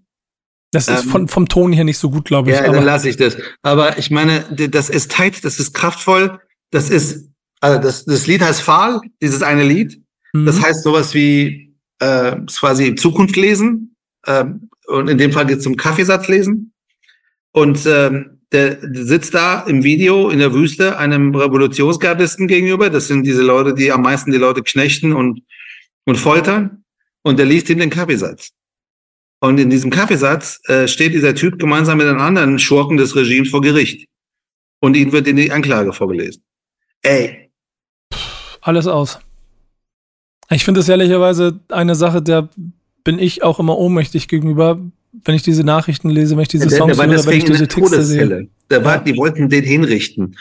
Das 0.71 0.87
ist 0.87 1.03
ähm, 1.03 1.11
von, 1.11 1.27
vom 1.27 1.49
Ton 1.49 1.73
her 1.73 1.83
nicht 1.83 1.99
so 1.99 2.11
gut, 2.11 2.27
glaube 2.27 2.53
ich. 2.53 2.57
Ja, 2.57 2.71
dann 2.71 2.85
lasse 2.85 3.09
ich 3.09 3.17
das. 3.17 3.37
Aber 3.63 3.99
ich 3.99 4.13
meine, 4.13 4.45
das 4.53 4.89
ist 4.89 5.11
tight, 5.11 5.45
das 5.45 5.59
ist 5.59 5.75
kraftvoll. 5.75 6.39
Das 6.73 6.91
ist, 6.91 7.31
also 7.61 7.81
das, 7.81 8.05
das 8.05 8.27
Lied 8.27 8.43
heißt 8.43 8.63
Fahl, 8.63 9.01
dieses 9.21 9.43
eine 9.43 9.63
Lied. 9.63 10.03
Mhm. 10.33 10.47
Das 10.47 10.61
heißt 10.61 10.83
sowas 10.83 11.15
wie 11.15 11.77
äh, 12.01 12.37
quasi 12.59 12.97
Zukunft 12.97 13.37
lesen. 13.37 13.95
Ähm, 14.27 14.69
und 14.89 15.09
in 15.09 15.19
dem 15.19 15.33
Fall 15.33 15.47
geht 15.47 15.59
es 15.59 15.65
zum 15.65 15.77
Kaffeesatz 15.77 16.27
lesen. 16.27 16.73
Und 17.53 17.87
ähm, 17.87 18.41
der, 18.51 18.75
der 18.77 19.05
sitzt 19.05 19.35
da 19.35 19.61
im 19.63 19.85
Video 19.85 20.31
in 20.31 20.39
der 20.39 20.53
Wüste 20.55 20.99
einem 20.99 21.35
Revolutionsgardisten 21.35 22.49
gegenüber. 22.49 22.91
Das 22.91 23.07
sind 23.07 23.25
diese 23.25 23.43
Leute, 23.43 23.75
die 23.75 23.93
am 23.93 24.03
meisten 24.03 24.33
die 24.33 24.39
Leute 24.39 24.63
knechten 24.63 25.13
und, 25.13 25.43
und 26.07 26.17
foltern. 26.17 26.85
Und 27.23 27.39
der 27.39 27.47
liest 27.47 27.71
ihm 27.71 27.79
den 27.79 27.91
Kaffeesatz. 27.91 28.51
Und 29.41 29.59
in 29.59 29.71
diesem 29.71 29.91
Kaffeesatz 29.91 30.61
äh, 30.69 30.89
steht 30.89 31.15
dieser 31.15 31.35
Typ 31.35 31.59
gemeinsam 31.59 31.99
mit 31.99 32.07
den 32.07 32.19
anderen 32.19 32.59
Schurken 32.59 32.97
des 32.97 33.15
Regimes 33.15 33.51
vor 33.51 33.61
Gericht. 33.61 34.09
Und 34.81 34.97
ihnen 34.97 35.13
wird 35.13 35.29
in 35.29 35.37
die 35.37 35.53
Anklage 35.53 35.93
vorgelesen. 35.93 36.43
Ey. 37.03 37.51
Alles 38.61 38.87
aus. 38.87 39.19
Ich 40.51 40.65
finde 40.65 40.81
es 40.81 40.89
ehrlicherweise 40.89 41.61
eine 41.69 41.95
Sache, 41.95 42.23
der 42.23 42.49
bin 43.05 43.19
ich 43.19 43.43
auch 43.43 43.59
immer 43.59 43.79
ohnmächtig 43.79 44.29
gegenüber, 44.29 44.79
wenn 45.25 45.35
ich 45.35 45.43
diese 45.43 45.65
Nachrichten 45.65 46.11
lese, 46.11 46.37
wenn 46.37 46.43
ich 46.43 46.49
diese 46.49 46.71
Songs 46.71 46.97
der, 46.97 47.07
der 47.07 47.17
höre, 47.17 47.27
wenn 47.27 47.39
ich 47.39 47.45
diese 47.45 47.69
Texte 47.69 48.03
sehe. 48.03 48.49
Da 48.69 48.85
war, 48.85 48.97
ja. 48.97 49.03
Die 49.03 49.17
wollten 49.17 49.49
den 49.49 49.65
hinrichten. 49.65 50.37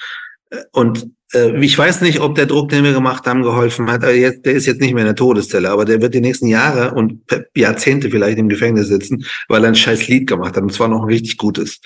Und 0.72 1.08
äh, 1.34 1.60
ich 1.64 1.78
weiß 1.78 2.02
nicht, 2.02 2.20
ob 2.20 2.36
der 2.36 2.46
Druck, 2.46 2.70
den 2.70 2.84
wir 2.84 2.94
gemacht 2.94 3.26
haben, 3.26 3.42
geholfen 3.42 3.90
hat. 3.90 4.04
Aber 4.04 4.14
jetzt, 4.14 4.46
der 4.46 4.54
ist 4.54 4.66
jetzt 4.66 4.82
nicht 4.82 4.94
mehr 4.94 5.04
in 5.04 5.08
der 5.08 5.16
Todeszelle, 5.16 5.70
aber 5.70 5.86
der 5.86 6.02
wird 6.02 6.14
die 6.14 6.22
nächsten 6.22 6.48
Jahre 6.48 6.94
und 6.94 7.22
Jahrzehnte 7.56 8.10
vielleicht 8.10 8.38
im 8.38 8.50
Gefängnis 8.50 8.88
sitzen, 8.88 9.26
weil 9.48 9.64
er 9.64 9.70
ein 9.70 9.76
scheiß 9.76 10.08
Lied 10.08 10.28
gemacht 10.28 10.56
hat. 10.56 10.64
Und 10.64 10.74
zwar 10.74 10.90
noch 10.90 11.02
ein 11.02 11.10
richtig 11.10 11.38
gutes. 11.38 11.80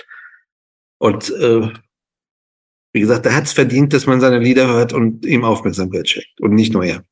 Und 0.98 1.30
äh, 1.32 1.70
wie 2.96 3.02
gesagt, 3.02 3.26
er 3.26 3.36
hat 3.36 3.44
es 3.44 3.52
verdient, 3.52 3.92
dass 3.92 4.06
man 4.06 4.22
seine 4.22 4.40
Lieder 4.40 4.68
hört 4.68 4.94
und 4.94 5.26
ihm 5.26 5.44
Aufmerksamkeit 5.44 6.08
schenkt 6.08 6.40
und 6.40 6.54
nicht 6.54 6.72
nur 6.72 6.86
er. 6.86 7.04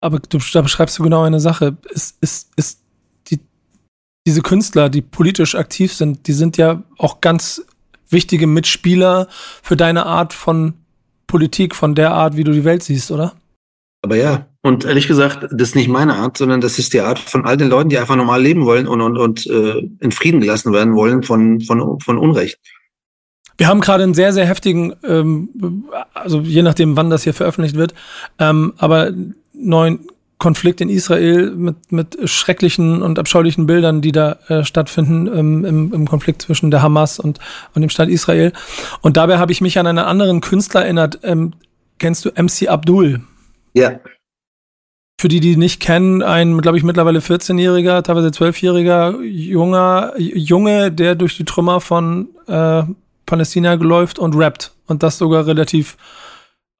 Aber 0.00 0.18
du, 0.18 0.38
da 0.50 0.62
beschreibst 0.62 0.98
du 0.98 1.02
genau 1.02 1.24
eine 1.24 1.40
Sache. 1.40 1.76
Ist, 1.90 2.16
ist, 2.22 2.48
ist 2.56 2.80
die, 3.28 3.38
diese 4.26 4.40
Künstler, 4.40 4.88
die 4.88 5.02
politisch 5.02 5.56
aktiv 5.56 5.92
sind, 5.92 6.26
die 6.26 6.32
sind 6.32 6.56
ja 6.56 6.82
auch 6.96 7.20
ganz 7.20 7.66
wichtige 8.08 8.46
Mitspieler 8.46 9.28
für 9.62 9.76
deine 9.76 10.06
Art 10.06 10.32
von 10.32 10.72
Politik, 11.26 11.74
von 11.74 11.94
der 11.94 12.12
Art, 12.12 12.38
wie 12.38 12.44
du 12.44 12.52
die 12.52 12.64
Welt 12.64 12.82
siehst, 12.82 13.10
oder? 13.10 13.34
Aber 14.00 14.16
ja, 14.16 14.46
und 14.62 14.86
ehrlich 14.86 15.06
gesagt, 15.06 15.48
das 15.50 15.68
ist 15.68 15.74
nicht 15.74 15.88
meine 15.88 16.14
Art, 16.14 16.38
sondern 16.38 16.62
das 16.62 16.78
ist 16.78 16.94
die 16.94 17.00
Art 17.02 17.18
von 17.18 17.44
all 17.44 17.58
den 17.58 17.68
Leuten, 17.68 17.90
die 17.90 17.98
einfach 17.98 18.16
normal 18.16 18.40
leben 18.40 18.64
wollen 18.64 18.86
und, 18.86 19.02
und, 19.02 19.18
und 19.18 19.46
äh, 19.48 19.86
in 20.00 20.12
Frieden 20.12 20.40
gelassen 20.40 20.72
werden 20.72 20.94
wollen 20.94 21.22
von, 21.22 21.60
von, 21.60 22.00
von 22.00 22.16
Unrecht. 22.16 22.58
Wir 23.56 23.68
haben 23.68 23.80
gerade 23.80 24.02
einen 24.02 24.14
sehr, 24.14 24.32
sehr 24.32 24.46
heftigen, 24.46 24.94
ähm, 25.04 25.84
also 26.12 26.40
je 26.40 26.62
nachdem, 26.62 26.96
wann 26.96 27.10
das 27.10 27.22
hier 27.22 27.34
veröffentlicht 27.34 27.76
wird, 27.76 27.94
ähm, 28.38 28.74
aber 28.78 29.12
neuen 29.52 30.00
Konflikt 30.38 30.80
in 30.80 30.88
Israel 30.88 31.52
mit, 31.52 31.92
mit 31.92 32.18
schrecklichen 32.28 33.02
und 33.02 33.18
abscheulichen 33.18 33.66
Bildern, 33.66 34.02
die 34.02 34.12
da 34.12 34.32
äh, 34.48 34.64
stattfinden 34.64 35.26
ähm, 35.26 35.64
im, 35.64 35.92
im 35.92 36.08
Konflikt 36.08 36.42
zwischen 36.42 36.70
der 36.70 36.82
Hamas 36.82 37.18
und, 37.18 37.38
und 37.74 37.82
dem 37.82 37.88
Staat 37.88 38.08
Israel. 38.08 38.52
Und 39.00 39.16
dabei 39.16 39.38
habe 39.38 39.52
ich 39.52 39.60
mich 39.60 39.78
an 39.78 39.86
einen 39.86 40.00
anderen 40.00 40.40
Künstler 40.40 40.82
erinnert. 40.82 41.20
Ähm, 41.22 41.52
kennst 41.98 42.24
du 42.24 42.30
MC 42.30 42.68
Abdul? 42.68 43.22
Ja. 43.74 44.00
Für 45.20 45.28
die, 45.28 45.40
die 45.40 45.56
nicht 45.56 45.80
kennen, 45.80 46.22
ein, 46.22 46.60
glaube 46.60 46.76
ich, 46.76 46.84
mittlerweile 46.84 47.20
14-jähriger, 47.20 48.02
teilweise 48.02 48.28
12-jähriger 48.28 49.22
junger 49.22 50.12
Junge, 50.18 50.90
der 50.90 51.14
durch 51.14 51.36
die 51.36 51.44
Trümmer 51.44 51.80
von 51.80 52.28
äh, 52.48 52.82
Palästina 53.26 53.74
läuft 53.74 54.18
und 54.18 54.34
rappt. 54.34 54.72
Und 54.86 55.02
das 55.02 55.18
sogar 55.18 55.46
relativ, 55.46 55.96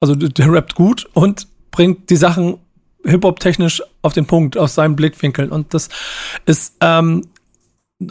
also 0.01 0.15
der 0.15 0.53
rappt 0.53 0.75
gut 0.75 1.09
und 1.15 1.47
bringt 1.71 2.11
die 2.11 2.17
Sachen 2.17 2.59
Hip-Hop-technisch 3.05 3.83
auf 4.03 4.13
den 4.13 4.27
Punkt 4.27 4.57
aus 4.57 4.75
seinen 4.75 4.97
Blickwinkeln. 4.97 5.51
Und 5.51 5.75
das 5.75 5.89
ist 6.47 6.77
ähm, 6.81 7.27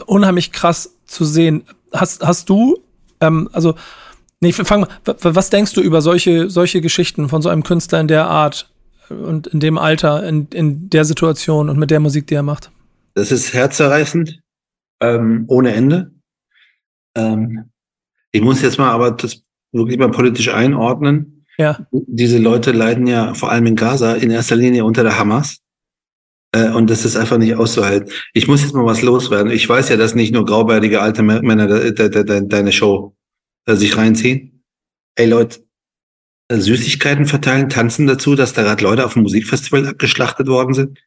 unheimlich 0.06 0.52
krass 0.52 0.96
zu 1.06 1.24
sehen. 1.24 1.64
Hast, 1.92 2.24
hast 2.24 2.48
du, 2.48 2.78
ähm, 3.20 3.48
also, 3.52 3.74
nee, 4.40 4.52
fang 4.52 4.82
mal, 4.82 4.88
was 5.04 5.50
denkst 5.50 5.72
du 5.72 5.80
über 5.80 6.02
solche, 6.02 6.50
solche 6.50 6.80
Geschichten 6.80 7.28
von 7.28 7.42
so 7.42 7.48
einem 7.48 7.62
Künstler 7.62 8.00
in 8.00 8.08
der 8.08 8.26
Art 8.26 8.70
und 9.08 9.46
in 9.48 9.60
dem 9.60 9.78
Alter, 9.78 10.26
in, 10.26 10.48
in 10.48 10.90
der 10.90 11.04
Situation 11.04 11.68
und 11.68 11.78
mit 11.78 11.90
der 11.90 12.00
Musik, 12.00 12.26
die 12.26 12.34
er 12.34 12.42
macht? 12.42 12.70
Das 13.14 13.30
ist 13.30 13.52
herzerreißend, 13.52 14.40
ähm, 15.00 15.44
ohne 15.48 15.74
Ende. 15.74 16.12
Ähm, 17.16 17.70
ich 18.34 18.42
muss 18.42 18.62
jetzt 18.62 18.78
mal 18.78 18.90
aber 18.90 19.12
das 19.12 19.44
wirklich 19.70 19.96
mal 19.96 20.10
politisch 20.10 20.48
einordnen. 20.48 21.46
Ja. 21.56 21.86
Diese 21.92 22.38
Leute 22.38 22.72
leiden 22.72 23.06
ja 23.06 23.32
vor 23.32 23.52
allem 23.52 23.66
in 23.66 23.76
Gaza 23.76 24.14
in 24.14 24.32
erster 24.32 24.56
Linie 24.56 24.84
unter 24.84 25.04
der 25.04 25.16
Hamas. 25.16 25.60
Äh, 26.50 26.70
und 26.70 26.90
das 26.90 27.04
ist 27.04 27.16
einfach 27.16 27.38
nicht 27.38 27.54
auszuhalten. 27.54 28.10
Ich 28.32 28.48
muss 28.48 28.62
jetzt 28.62 28.74
mal 28.74 28.84
was 28.84 29.02
loswerden. 29.02 29.52
Ich 29.52 29.68
weiß 29.68 29.88
ja, 29.88 29.96
dass 29.96 30.16
nicht 30.16 30.34
nur 30.34 30.44
graubärtige 30.44 31.00
alte 31.00 31.22
Männer 31.22 31.68
de, 31.68 31.92
de, 31.92 32.24
de, 32.24 32.48
deine 32.48 32.72
Show 32.72 33.16
äh, 33.66 33.76
sich 33.76 33.96
reinziehen. 33.96 34.64
Ey 35.14 35.28
Leute, 35.28 35.60
äh, 36.48 36.58
Süßigkeiten 36.58 37.26
verteilen, 37.26 37.68
tanzen 37.68 38.08
dazu, 38.08 38.34
dass 38.34 38.52
da 38.52 38.64
gerade 38.64 38.82
Leute 38.82 39.06
auf 39.06 39.12
dem 39.12 39.22
Musikfestival 39.22 39.86
abgeschlachtet 39.86 40.48
worden 40.48 40.74
sind. 40.74 40.98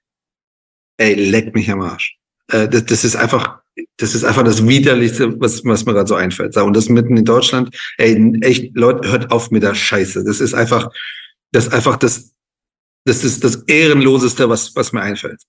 Ey, 0.96 1.14
leck 1.14 1.54
mich 1.54 1.70
am 1.70 1.82
Arsch. 1.82 2.18
Äh, 2.50 2.70
das, 2.70 2.86
das 2.86 3.04
ist 3.04 3.18
einfach, 3.18 3.64
das 3.98 4.16
ist 4.16 4.24
einfach 4.24 4.44
das 4.44 4.66
Widerlichste, 4.66 5.40
was, 5.40 5.64
was 5.66 5.86
mir 5.86 5.94
gerade 5.94 6.08
so 6.08 6.16
einfällt. 6.16 6.56
Und 6.58 6.76
das 6.76 6.90
mitten 6.90 7.18
in 7.18 7.26
Deutschland. 7.26 7.76
Ey, 7.98 8.40
echt, 8.42 8.76
Leute, 8.76 9.10
hört 9.10 9.32
auf 9.32 9.52
mit 9.52 9.64
der 9.64 9.76
Scheiße. 9.76 10.24
Das 10.24 10.40
ist 10.40 10.54
einfach, 10.54 10.90
das 11.52 11.68
ist 11.68 11.74
einfach 11.74 11.98
das, 11.98 12.34
das 13.06 13.24
ist 13.24 13.44
das 13.44 13.64
Ehrenloseste, 13.68 14.50
was, 14.50 14.76
was 14.76 14.94
mir 14.94 15.02
einfällt. 15.02 15.42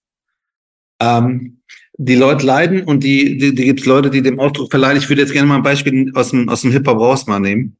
Ähm, 1.00 1.60
die 2.00 2.14
Leute 2.14 2.46
leiden 2.46 2.84
und 2.84 3.02
die, 3.02 3.38
die, 3.38 3.54
die 3.54 3.64
gibt 3.64 3.80
es 3.80 3.86
Leute, 3.86 4.10
die 4.10 4.22
dem 4.22 4.38
Ausdruck 4.38 4.70
verleihen. 4.70 4.98
Ich 4.98 5.08
würde 5.08 5.22
jetzt 5.22 5.32
gerne 5.32 5.48
mal 5.48 5.56
ein 5.56 5.62
Beispiel 5.62 6.12
aus 6.14 6.30
dem, 6.30 6.48
aus 6.48 6.62
dem 6.62 6.70
Hip-Hop 6.70 6.98
raus 6.98 7.26
mal 7.26 7.40
nehmen. 7.40 7.76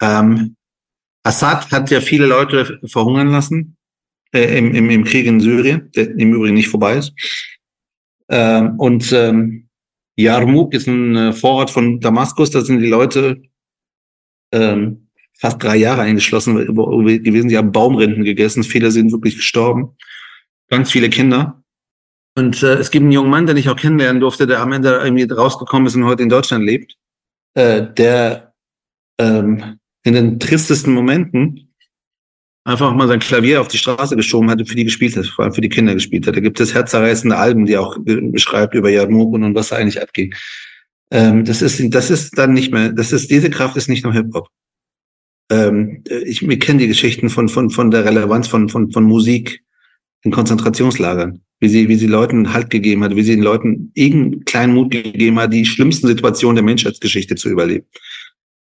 Ähm, 0.00 0.56
Assad 1.22 1.70
hat 1.70 1.90
ja 1.90 2.00
viele 2.00 2.26
Leute 2.26 2.80
verhungern 2.86 3.28
lassen 3.28 3.76
äh, 4.32 4.58
im, 4.58 4.74
im, 4.74 4.88
im 4.88 5.04
Krieg 5.04 5.26
in 5.26 5.40
Syrien, 5.40 5.90
der 5.94 6.10
im 6.10 6.34
Übrigen 6.34 6.54
nicht 6.54 6.68
vorbei 6.68 6.96
ist. 6.96 7.12
Ähm, 8.30 8.78
und 8.78 9.12
ähm, 9.12 9.68
Yarmouk 10.16 10.74
ist 10.74 10.86
ein 10.86 11.16
äh, 11.16 11.32
Vorort 11.32 11.70
von 11.70 12.00
Damaskus, 12.00 12.50
da 12.50 12.60
sind 12.60 12.80
die 12.80 12.88
Leute 12.88 13.42
ähm, 14.52 15.08
fast 15.38 15.62
drei 15.62 15.76
Jahre 15.76 16.02
eingeschlossen 16.02 16.56
gewesen. 16.56 17.48
Die 17.48 17.56
haben 17.56 17.72
Baumrinden 17.72 18.24
gegessen, 18.24 18.64
viele 18.64 18.90
sind 18.90 19.12
wirklich 19.12 19.36
gestorben. 19.36 19.96
Ganz 20.68 20.90
viele 20.90 21.08
Kinder. 21.08 21.62
Und 22.36 22.62
äh, 22.62 22.74
es 22.74 22.90
gibt 22.90 23.02
einen 23.02 23.12
jungen 23.12 23.30
Mann, 23.30 23.46
den 23.46 23.56
ich 23.56 23.68
auch 23.68 23.76
kennenlernen 23.76 24.20
durfte, 24.20 24.46
der 24.46 24.60
am 24.60 24.72
Ende 24.72 25.00
irgendwie 25.02 25.24
rausgekommen 25.24 25.86
ist 25.86 25.96
und 25.96 26.04
heute 26.04 26.22
in 26.22 26.28
Deutschland 26.28 26.64
lebt, 26.64 26.96
äh, 27.54 27.86
der 27.94 28.54
ähm, 29.18 29.78
in 30.04 30.14
den 30.14 30.38
tristesten 30.38 30.92
Momenten 30.92 31.67
einfach 32.68 32.94
mal 32.94 33.08
sein 33.08 33.18
Klavier 33.18 33.60
auf 33.60 33.68
die 33.68 33.78
Straße 33.78 34.14
geschoben 34.14 34.50
hat 34.50 34.58
und 34.60 34.68
für 34.68 34.74
die 34.74 34.84
gespielt 34.84 35.16
hat, 35.16 35.26
vor 35.26 35.44
allem 35.44 35.54
für 35.54 35.62
die 35.62 35.70
Kinder 35.70 35.94
gespielt 35.94 36.26
hat. 36.26 36.36
Da 36.36 36.40
gibt 36.40 36.60
es 36.60 36.74
herzerreißende 36.74 37.36
Alben, 37.36 37.64
die 37.64 37.78
auch 37.78 37.96
beschreibt 38.04 38.74
über 38.74 38.90
Jarmuk 38.90 39.32
und 39.32 39.54
was 39.54 39.70
da 39.70 39.76
eigentlich 39.76 40.00
abging. 40.02 40.34
Ähm, 41.10 41.46
das 41.46 41.62
ist, 41.62 41.82
das 41.94 42.10
ist 42.10 42.36
dann 42.36 42.52
nicht 42.52 42.70
mehr, 42.70 42.92
das 42.92 43.12
ist, 43.12 43.30
diese 43.30 43.48
Kraft 43.48 43.76
ist 43.78 43.88
nicht 43.88 44.04
nur 44.04 44.12
Hip-Hop. 44.12 44.48
Ähm, 45.50 46.04
ich, 46.26 46.46
wir 46.46 46.58
kennen 46.58 46.78
die 46.78 46.88
Geschichten 46.88 47.30
von, 47.30 47.48
von, 47.48 47.70
von 47.70 47.90
der 47.90 48.04
Relevanz 48.04 48.48
von, 48.48 48.68
von, 48.68 48.92
von 48.92 49.04
Musik 49.04 49.62
in 50.22 50.30
Konzentrationslagern. 50.30 51.40
Wie 51.60 51.68
sie, 51.68 51.88
wie 51.88 51.96
sie 51.96 52.06
Leuten 52.06 52.52
Halt 52.52 52.70
gegeben 52.70 53.02
hat, 53.02 53.16
wie 53.16 53.22
sie 53.22 53.34
den 53.34 53.42
Leuten 53.42 53.90
irgendeinen 53.94 54.44
kleinen 54.44 54.74
Mut 54.74 54.90
gegeben 54.90 55.40
hat, 55.40 55.52
die 55.52 55.64
schlimmsten 55.64 56.06
Situationen 56.06 56.56
der 56.56 56.64
Menschheitsgeschichte 56.64 57.34
zu 57.34 57.48
überleben. 57.48 57.86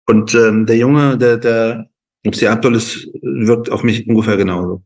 Und 0.07 0.33
ähm, 0.33 0.65
der 0.65 0.77
Junge, 0.77 1.17
der, 1.17 1.37
der 1.37 1.89
MC 2.27 2.47
Abdul 2.47 2.75
ist, 2.75 3.07
wirkt 3.21 3.71
auf 3.71 3.83
mich 3.83 4.07
ungefähr 4.07 4.37
genauso. 4.37 4.81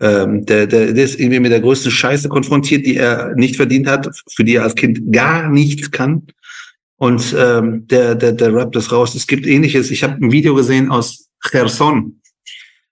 Ähm, 0.00 0.46
der, 0.46 0.66
der, 0.66 0.92
der 0.92 1.04
ist 1.04 1.20
irgendwie 1.20 1.40
mit 1.40 1.52
der 1.52 1.60
größten 1.60 1.92
Scheiße 1.92 2.28
konfrontiert, 2.28 2.86
die 2.86 2.96
er 2.96 3.34
nicht 3.36 3.56
verdient 3.56 3.86
hat, 3.86 4.08
für 4.34 4.44
die 4.44 4.56
er 4.56 4.62
als 4.62 4.74
Kind 4.74 5.12
gar 5.12 5.50
nichts 5.50 5.90
kann. 5.90 6.26
Und 6.96 7.34
ähm, 7.38 7.86
der, 7.86 8.14
der, 8.14 8.32
der 8.32 8.54
rappt 8.54 8.76
das 8.76 8.92
raus. 8.92 9.14
Es 9.14 9.26
gibt 9.26 9.46
ähnliches. 9.46 9.90
Ich 9.90 10.02
habe 10.02 10.14
ein 10.14 10.32
Video 10.32 10.54
gesehen 10.54 10.90
aus 10.90 11.28
Cherson 11.50 12.20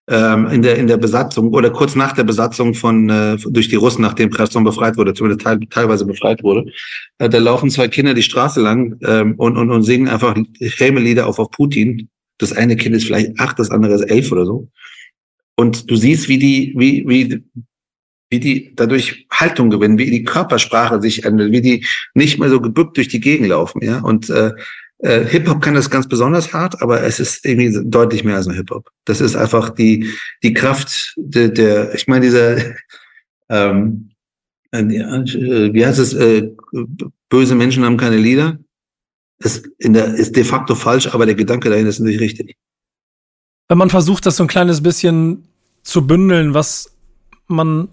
ähm, 0.09 0.47
in, 0.47 0.63
der, 0.63 0.77
in 0.77 0.87
der 0.87 0.97
Besatzung 0.97 1.53
oder 1.53 1.71
kurz 1.71 1.95
nach 1.95 2.13
der 2.13 2.25
Besatzung 2.25 2.75
von 2.75 3.09
äh, 3.09 3.37
durch 3.37 3.69
die 3.69 3.77
Russen, 3.77 4.03
nachdem 4.03 4.31
Cherson 4.31 4.65
befreit 4.65 4.97
wurde, 4.97 5.15
zumindest 5.15 5.43
teil, 5.43 5.61
teilweise 5.71 6.07
befreit 6.07 6.43
wurde. 6.43 6.71
Äh, 7.19 7.29
da 7.29 7.39
laufen 7.39 7.71
zwei 7.71 7.89
Kinder 7.89 8.15
die 8.15 8.23
Straße 8.23 8.61
lang 8.61 8.97
ähm, 9.03 9.35
und, 9.37 9.57
und, 9.57 9.71
und 9.71 9.83
singen 9.83 10.09
einfach 10.09 10.35
Häme-Lieder 10.59 11.27
auf, 11.27 11.39
auf 11.39 11.51
Putin 11.51 12.09
das 12.39 12.53
eine 12.53 12.77
Kind 12.77 12.95
ist 12.95 13.05
vielleicht 13.05 13.39
acht, 13.39 13.59
das 13.59 13.71
andere 13.71 13.95
ist 13.95 14.11
elf 14.11 14.33
oder 14.33 14.47
so. 14.47 14.69
Und 15.57 15.91
du 15.91 15.97
siehst, 15.97 16.29
wie 16.29 16.39
die, 16.39 16.75
wie, 16.77 17.05
wie, 17.09 17.45
wie 18.31 18.41
die 18.41 18.73
dadurch 18.77 19.27
Haltung 19.31 19.71
gewinnen, 19.71 19.99
wie 19.99 20.11
die 20.11 20.25
Körpersprache 20.25 21.01
sich 21.03 21.25
ändert, 21.25 21.51
wie 21.51 21.61
die 21.61 21.87
nicht 22.15 22.39
mehr 22.39 22.49
so 22.49 22.61
gebückt 22.61 22.97
durch 22.97 23.09
die 23.09 23.21
Gegend 23.21 23.49
laufen, 23.49 23.83
ja. 23.83 24.01
Und 24.01 24.31
äh, 24.31 24.53
äh, 25.01 25.25
Hip-Hop 25.25 25.61
kann 25.61 25.75
das 25.75 25.91
ganz 25.91 26.09
besonders 26.09 26.53
hart, 26.53 26.81
aber 26.83 27.03
es 27.03 27.21
ist 27.21 27.45
irgendwie 27.45 27.77
deutlich 27.85 28.25
mehr 28.25 28.37
als 28.37 28.49
ein 28.49 28.55
Hip-Hop. 28.55 28.91
Das 29.05 29.21
ist 29.21 29.37
einfach 29.37 29.71
die, 29.71 30.11
die 30.43 30.53
Kraft 30.53 31.15
der, 31.17 31.49
der 31.49 31.95
ich 31.95 32.07
meine, 32.07 32.25
dieser, 32.25 32.59
ähm, 33.49 34.11
äh, 34.71 34.83
wie 34.85 35.87
heißt 35.87 35.99
es, 35.99 36.15
äh, 36.15 36.51
böse 37.29 37.55
Menschen 37.55 37.85
haben 37.85 37.97
keine 37.97 38.17
Lieder 38.17 38.59
ist, 39.39 39.69
in 39.79 39.93
der, 39.93 40.15
ist 40.15 40.37
de 40.37 40.45
facto 40.45 40.75
falsch, 40.75 41.09
aber 41.09 41.27
der 41.27 41.35
Gedanke 41.35 41.71
dahin 41.71 41.87
ist 41.87 42.01
natürlich 42.01 42.21
richtig. 42.21 42.57
Wenn 43.69 43.79
man 43.79 43.91
versucht, 43.91 44.27
das 44.27 44.37
so 44.37 44.45
ein 44.45 44.49
kleines 44.49 44.83
bisschen 44.83 45.47
zu 45.83 46.07
bündeln, 46.07 46.55
was 46.55 46.93
man 47.47 47.89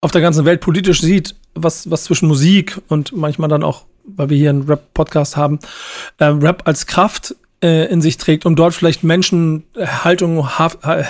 auf 0.00 0.10
der 0.10 0.20
ganzen 0.20 0.44
Welt 0.44 0.60
politisch 0.60 1.00
sieht, 1.00 1.34
was, 1.54 1.90
was 1.90 2.04
zwischen 2.04 2.28
Musik 2.28 2.80
und 2.88 3.16
manchmal 3.16 3.48
dann 3.48 3.62
auch, 3.62 3.86
weil 4.04 4.30
wir 4.30 4.36
hier 4.36 4.50
einen 4.50 4.62
Rap-Podcast 4.62 5.36
haben, 5.36 5.58
äh, 6.18 6.26
Rap 6.26 6.62
als 6.66 6.86
Kraft 6.86 7.34
äh, 7.62 7.90
in 7.90 8.00
sich 8.02 8.18
trägt, 8.18 8.46
um 8.46 8.54
dort 8.54 8.74
vielleicht 8.74 9.02
Menschen 9.02 9.64
Haltung, 9.76 10.46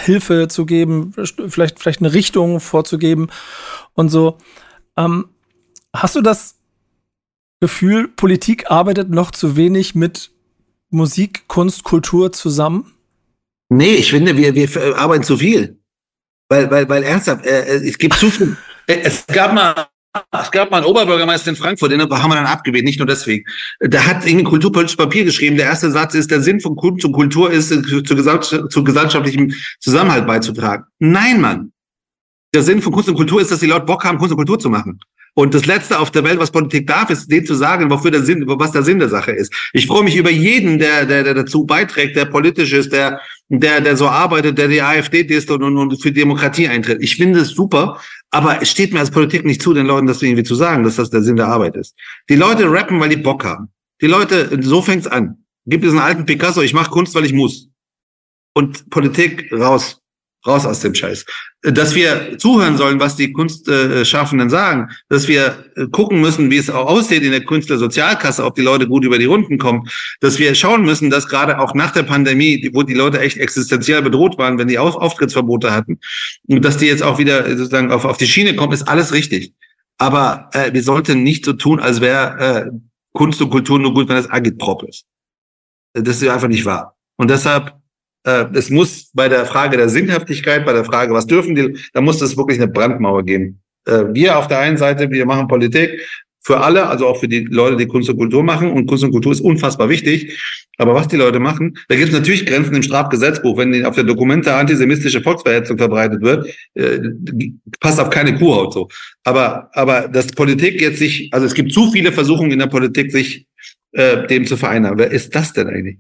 Hilfe 0.05 0.49
zu 0.49 0.64
geben, 0.64 1.12
vielleicht, 1.14 1.80
vielleicht 1.80 2.01
eine 2.01 2.12
Richtung 2.12 2.61
vorzugeben 2.61 3.28
und 3.95 4.09
so. 4.09 4.39
Ähm, 4.97 5.28
hast 5.93 6.16
du 6.16 6.22
das 6.22 6.55
Gefühl, 7.61 8.09
Politik 8.09 8.70
arbeitet 8.70 9.11
noch 9.11 9.30
zu 9.30 9.57
wenig 9.57 9.94
mit 9.94 10.30
Musik, 10.90 11.48
Kunst, 11.48 11.84
Kultur 11.84 12.32
zusammen? 12.32 12.92
Nee, 13.68 13.94
ich 13.94 14.11
finde, 14.11 14.36
wir, 14.36 14.54
wir 14.54 14.96
arbeiten 14.98 15.24
zu 15.24 15.36
viel. 15.36 15.78
Weil, 16.48 16.70
weil, 16.70 16.88
weil 16.88 17.02
ernsthaft, 17.02 17.44
äh, 17.44 17.62
äh 17.62 17.88
es 17.88 17.98
gibt 17.98 18.14
zu 18.14 18.30
viel. 18.30 18.57
Äh, 18.88 19.00
es 19.02 19.26
gab 19.26 19.52
mal, 19.52 19.88
es 20.40 20.50
gab 20.52 20.70
mal 20.70 20.76
einen 20.76 20.86
Oberbürgermeister 20.86 21.50
in 21.50 21.57
Frankfurt, 21.57 21.90
den 21.90 22.00
haben 22.00 22.30
wir 22.30 22.36
dann 22.36 22.46
abgewählt, 22.46 22.84
nicht 22.84 23.00
nur 23.00 23.07
deswegen. 23.09 23.44
Der 23.80 24.07
hat 24.07 24.24
irgendein 24.24 24.44
kulturpolitisches 24.44 24.96
Papier 24.96 25.24
geschrieben. 25.24 25.57
Der 25.57 25.66
erste 25.66 25.90
Satz 25.90 26.14
ist, 26.14 26.30
der 26.30 26.40
Sinn 26.40 26.61
von 26.61 26.76
Kunst 26.76 27.04
und 27.04 27.11
Kultur 27.11 27.50
ist, 27.50 27.72
äh, 27.72 27.82
zu 27.82 28.84
gesellschaftlichem 28.84 29.52
Zusammenhalt 29.80 30.24
beizutragen. 30.24 30.84
Nein, 31.00 31.40
Mann. 31.40 31.72
Der 32.54 32.62
Sinn 32.62 32.80
von 32.80 32.92
Kunst 32.92 33.09
und 33.09 33.16
Kultur 33.16 33.40
ist, 33.40 33.50
dass 33.50 33.59
die 33.59 33.66
Leute 33.66 33.86
Bock 33.86 34.04
haben, 34.04 34.18
Kunst 34.18 34.30
und 34.30 34.38
Kultur 34.38 34.61
zu 34.61 34.70
machen. 34.70 35.00
Und 35.39 35.53
das 35.53 35.66
Letzte 35.66 35.99
auf 35.99 36.11
der 36.11 36.24
Welt, 36.24 36.39
was 36.39 36.51
Politik 36.51 36.87
darf, 36.87 37.11
ist, 37.11 37.30
denen 37.30 37.45
zu 37.45 37.55
sagen, 37.55 37.91
wofür 37.91 38.11
der 38.11 38.22
Sinn, 38.22 38.45
was 38.47 38.72
der 38.72 38.82
Sinn 38.82 38.99
der 38.99 39.11
Sache 39.11 39.32
ist. 39.32 39.53
Ich 39.74 39.87
freue 39.87 40.03
mich 40.03 40.16
über 40.16 40.30
jeden, 40.30 40.78
der, 40.78 41.05
der, 41.05 41.24
der 41.24 41.34
dazu 41.34 41.66
beiträgt, 41.66 42.16
der 42.16 42.24
politisch 42.24 42.72
ist, 42.72 42.91
der, 42.91 43.20
der, 43.51 43.82
der 43.82 43.99
so 43.99 44.09
arbeitet, 44.09 44.57
der 44.57 44.68
die 44.68 44.80
AfD 44.80 45.20
ist 45.20 45.51
und, 45.51 45.62
und, 45.62 45.76
und 45.76 46.03
für 46.03 46.11
Demokratie 46.11 46.68
eintritt. 46.68 47.03
Ich 47.03 47.16
finde 47.16 47.41
es 47.41 47.51
super, 47.51 48.01
aber 48.30 48.62
es 48.62 48.70
steht 48.70 48.95
mir 48.95 49.01
als 49.01 49.11
Politik 49.11 49.45
nicht 49.45 49.61
zu, 49.61 49.74
den 49.74 49.84
Leuten 49.84 50.07
das 50.07 50.22
irgendwie 50.22 50.43
zu 50.43 50.55
sagen, 50.55 50.84
dass 50.84 50.97
das 50.97 51.11
der 51.11 51.22
Sinn 51.22 51.37
der 51.37 51.49
Arbeit 51.49 51.76
ist. 51.76 51.95
Die 52.30 52.37
Leute 52.37 52.70
rappen, 52.72 52.99
weil 52.99 53.11
die 53.11 53.18
Bock 53.18 53.45
haben. 53.45 53.68
Die 54.01 54.07
Leute, 54.07 54.59
so 54.62 54.80
fängt's 54.80 55.07
an. 55.07 55.45
Gibt 55.66 55.84
es 55.84 55.91
einen 55.91 56.01
alten 56.01 56.24
Picasso, 56.24 56.62
ich 56.62 56.72
mache 56.72 56.91
Kunst, 56.91 57.14
weil 57.14 57.26
ich 57.26 57.34
muss. 57.34 57.68
Und 58.55 58.89
Politik 58.89 59.53
raus 59.53 60.01
raus 60.47 60.66
aus 60.66 60.80
dem 60.80 60.94
Scheiß. 60.94 61.24
Dass 61.62 61.94
wir 61.94 62.38
zuhören 62.38 62.76
sollen, 62.76 63.01
was 63.01 63.16
die 63.16 63.32
Kunstschaffenden 63.32 64.51
sagen, 64.51 64.88
dass 65.09 65.28
wir 65.28 65.64
äh, 65.76 65.86
gucken 65.88 66.20
müssen, 66.20 66.51
wie 66.51 66.59
es 66.59 66.70
auch 66.70 66.86
aussieht 66.86 67.22
in 67.22 67.32
der 67.32 67.44
Künstlersozialkasse, 67.44 68.44
ob 68.44 68.55
die 68.55 68.62
Leute 68.62 68.86
gut 68.86 69.05
über 69.05 69.18
die 69.18 69.24
Runden 69.24 69.59
kommen, 69.59 69.88
dass 70.20 70.38
wir 70.38 70.55
schauen 70.55 70.82
müssen, 70.82 71.11
dass 71.11 71.28
gerade 71.28 71.59
auch 71.59 71.74
nach 71.74 71.92
der 71.92 72.05
Pandemie, 72.05 72.70
wo 72.72 72.82
die 72.82 72.94
Leute 72.94 73.20
echt 73.20 73.38
existenziell 73.38 74.03
bedroht 74.03 74.38
waren, 74.38 74.59
wenn 74.59 74.68
die 74.68 74.78
Auftrittsverbote 74.78 75.72
hatten, 75.72 75.99
dass 76.44 76.78
die 76.78 76.86
jetzt 76.86 77.03
auch 77.03 77.18
wieder 77.18 77.49
sozusagen 77.57 77.90
auf, 77.90 78.05
auf 78.05 78.16
die 78.16 78.26
Schiene 78.26 78.55
kommen, 78.55 78.72
ist 78.72 78.88
alles 78.88 79.12
richtig. 79.12 79.53
Aber 79.99 80.51
äh, 80.53 80.72
wir 80.72 80.82
sollten 80.82 81.22
nicht 81.22 81.44
so 81.44 81.55
tun, 81.55 81.80
als 81.80 82.01
wäre 82.01 82.66
äh, 82.66 82.70
Kunst 83.12 83.40
und 83.40 83.51
Kultur 83.51 83.78
nur 83.78 83.94
gut, 83.94 84.09
wenn 84.09 84.16
das 84.16 84.30
Agitprop 84.30 84.82
ist. 84.84 85.05
Das 85.94 86.20
ist 86.20 86.28
einfach 86.28 86.49
nicht 86.49 86.66
wahr. 86.66 86.97
Und 87.16 87.30
deshalb 87.30 87.72
äh, 88.27 88.47
es 88.55 88.70
muss 88.70 89.11
bei 89.14 89.29
der 89.29 89.47
Frage 89.47 89.77
der 89.77 89.89
Sinnhaftigkeit, 89.89 90.66
bei 90.66 90.72
der 90.72 90.85
Frage, 90.85 91.14
was 91.14 91.27
dürfen 91.27 91.55
die, 91.55 91.79
da 91.95 92.01
muss 92.01 92.20
es 92.20 92.37
wirklich 92.37 92.59
eine 92.59 92.68
Brandmauer 92.68 93.22
geben. 93.24 93.61
Äh, 93.87 94.05
wir 94.12 94.37
auf 94.37 94.49
der 94.49 94.59
einen 94.59 94.77
Seite, 94.77 95.11
wir 95.11 95.24
machen 95.24 95.49
Politik 95.49 96.01
für 96.43 96.61
alle, 96.61 96.87
also 96.87 97.09
auch 97.09 97.18
für 97.18 97.27
die 97.27 97.41
Leute, 97.41 97.77
die 97.77 97.87
Kunst 97.87 98.09
und 98.09 98.18
Kultur 98.18 98.43
machen. 98.43 98.70
Und 98.70 98.87
Kunst 98.87 99.03
und 99.03 99.11
Kultur 99.11 99.33
ist 99.33 99.41
unfassbar 99.41 99.89
wichtig. 99.89 100.39
Aber 100.79 100.95
was 100.95 101.09
die 101.09 101.16
Leute 101.16 101.41
machen, 101.41 101.77
da 101.89 101.97
gibt 101.97 102.09
es 102.09 102.14
natürlich 102.14 102.47
Grenzen 102.47 102.74
im 102.74 102.83
Strafgesetzbuch. 102.83 103.57
Wenn 103.57 103.85
auf 103.85 103.95
der 103.95 104.05
Dokumente 104.05 104.55
antisemitische 104.55 105.22
Volksverhetzung 105.22 105.79
verbreitet 105.79 106.22
wird, 106.22 106.47
äh, 106.74 106.99
passt 107.81 107.99
auf 107.99 108.11
keine 108.11 108.37
Kuhhaut 108.37 108.74
so. 108.74 108.89
Aber, 109.24 109.70
aber 109.72 110.09
dass 110.09 110.29
Politik 110.29 110.81
jetzt 110.81 110.99
sich, 110.99 111.31
also 111.33 111.47
es 111.47 111.55
gibt 111.55 111.72
zu 111.72 111.91
viele 111.91 112.12
Versuchungen 112.12 112.53
in 112.53 112.59
der 112.59 112.66
Politik, 112.66 113.11
sich 113.11 113.47
äh, 113.93 114.27
dem 114.27 114.47
zu 114.47 114.57
vereinnahmen. 114.57 114.99
Wer 114.99 115.11
ist 115.11 115.35
das 115.35 115.53
denn 115.53 115.68
eigentlich? 115.68 115.99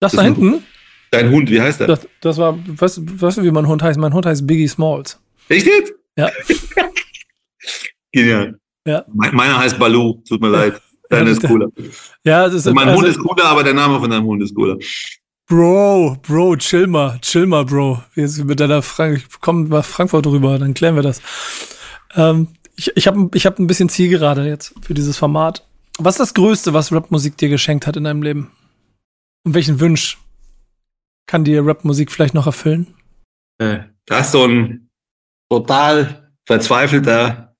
Das, 0.00 0.12
das 0.12 0.18
da 0.18 0.24
hinten? 0.24 0.64
Dein 1.10 1.30
Hund, 1.30 1.50
wie 1.50 1.60
heißt 1.60 1.80
der? 1.80 1.86
Das, 1.86 2.08
das 2.20 2.38
war, 2.38 2.58
weißt, 2.66 3.20
weißt 3.20 3.38
du, 3.38 3.42
wie 3.42 3.50
mein 3.50 3.66
Hund 3.66 3.82
heißt? 3.82 3.98
Mein 3.98 4.12
Hund 4.12 4.26
heißt 4.26 4.46
Biggie 4.46 4.68
Smalls. 4.68 5.18
Echt 5.48 5.66
jetzt? 5.66 5.94
Ja. 6.16 6.30
Genial. 8.12 8.58
Ja. 8.86 9.04
Meiner 9.12 9.58
heißt 9.58 9.78
Balu, 9.78 10.22
tut 10.26 10.40
mir 10.40 10.48
leid. 10.48 10.80
Deiner 11.08 11.30
ist 11.30 11.42
cooler. 11.42 11.68
Ja, 12.24 12.44
das 12.44 12.66
ist, 12.66 12.74
mein 12.74 12.88
also, 12.88 13.00
Hund 13.00 13.08
ist 13.08 13.18
cooler, 13.18 13.46
aber 13.46 13.64
der 13.64 13.74
Name 13.74 13.98
von 13.98 14.10
deinem 14.10 14.26
Hund 14.26 14.42
ist 14.42 14.54
cooler. 14.54 14.76
Bro, 15.46 16.18
Bro, 16.26 16.56
chill 16.56 16.86
mal, 16.86 17.18
chill 17.22 17.46
mal, 17.46 17.64
Bro. 17.64 18.02
Jetzt 18.14 18.44
mit 18.44 18.60
deiner 18.60 18.82
Frank 18.82 19.24
komm 19.40 19.68
mal 19.68 19.82
Frankfurt 19.82 20.26
rüber, 20.26 20.58
dann 20.58 20.74
klären 20.74 20.96
wir 20.96 21.02
das. 21.02 21.22
Ähm, 22.14 22.48
ich 22.76 22.92
ich 22.94 23.06
habe 23.06 23.30
ich 23.32 23.46
hab 23.46 23.58
ein 23.58 23.66
bisschen 23.66 23.88
Zielgerade 23.88 24.46
jetzt 24.46 24.74
für 24.82 24.92
dieses 24.92 25.16
Format. 25.16 25.66
Was 25.98 26.14
ist 26.14 26.20
das 26.20 26.34
Größte, 26.34 26.74
was 26.74 26.92
Rapmusik 26.92 27.38
dir 27.38 27.48
geschenkt 27.48 27.86
hat 27.86 27.96
in 27.96 28.04
deinem 28.04 28.22
Leben? 28.22 28.50
Und 29.44 29.54
welchen 29.54 29.80
Wunsch 29.80 30.18
kann 31.28 31.44
dir 31.44 31.64
Rapmusik 31.64 32.10
vielleicht 32.10 32.34
noch 32.34 32.46
erfüllen? 32.46 32.88
Äh, 33.58 33.78
da 34.06 34.18
ist 34.20 34.32
so 34.32 34.44
ein 34.44 34.90
total 35.48 36.32
verzweifelter 36.46 37.54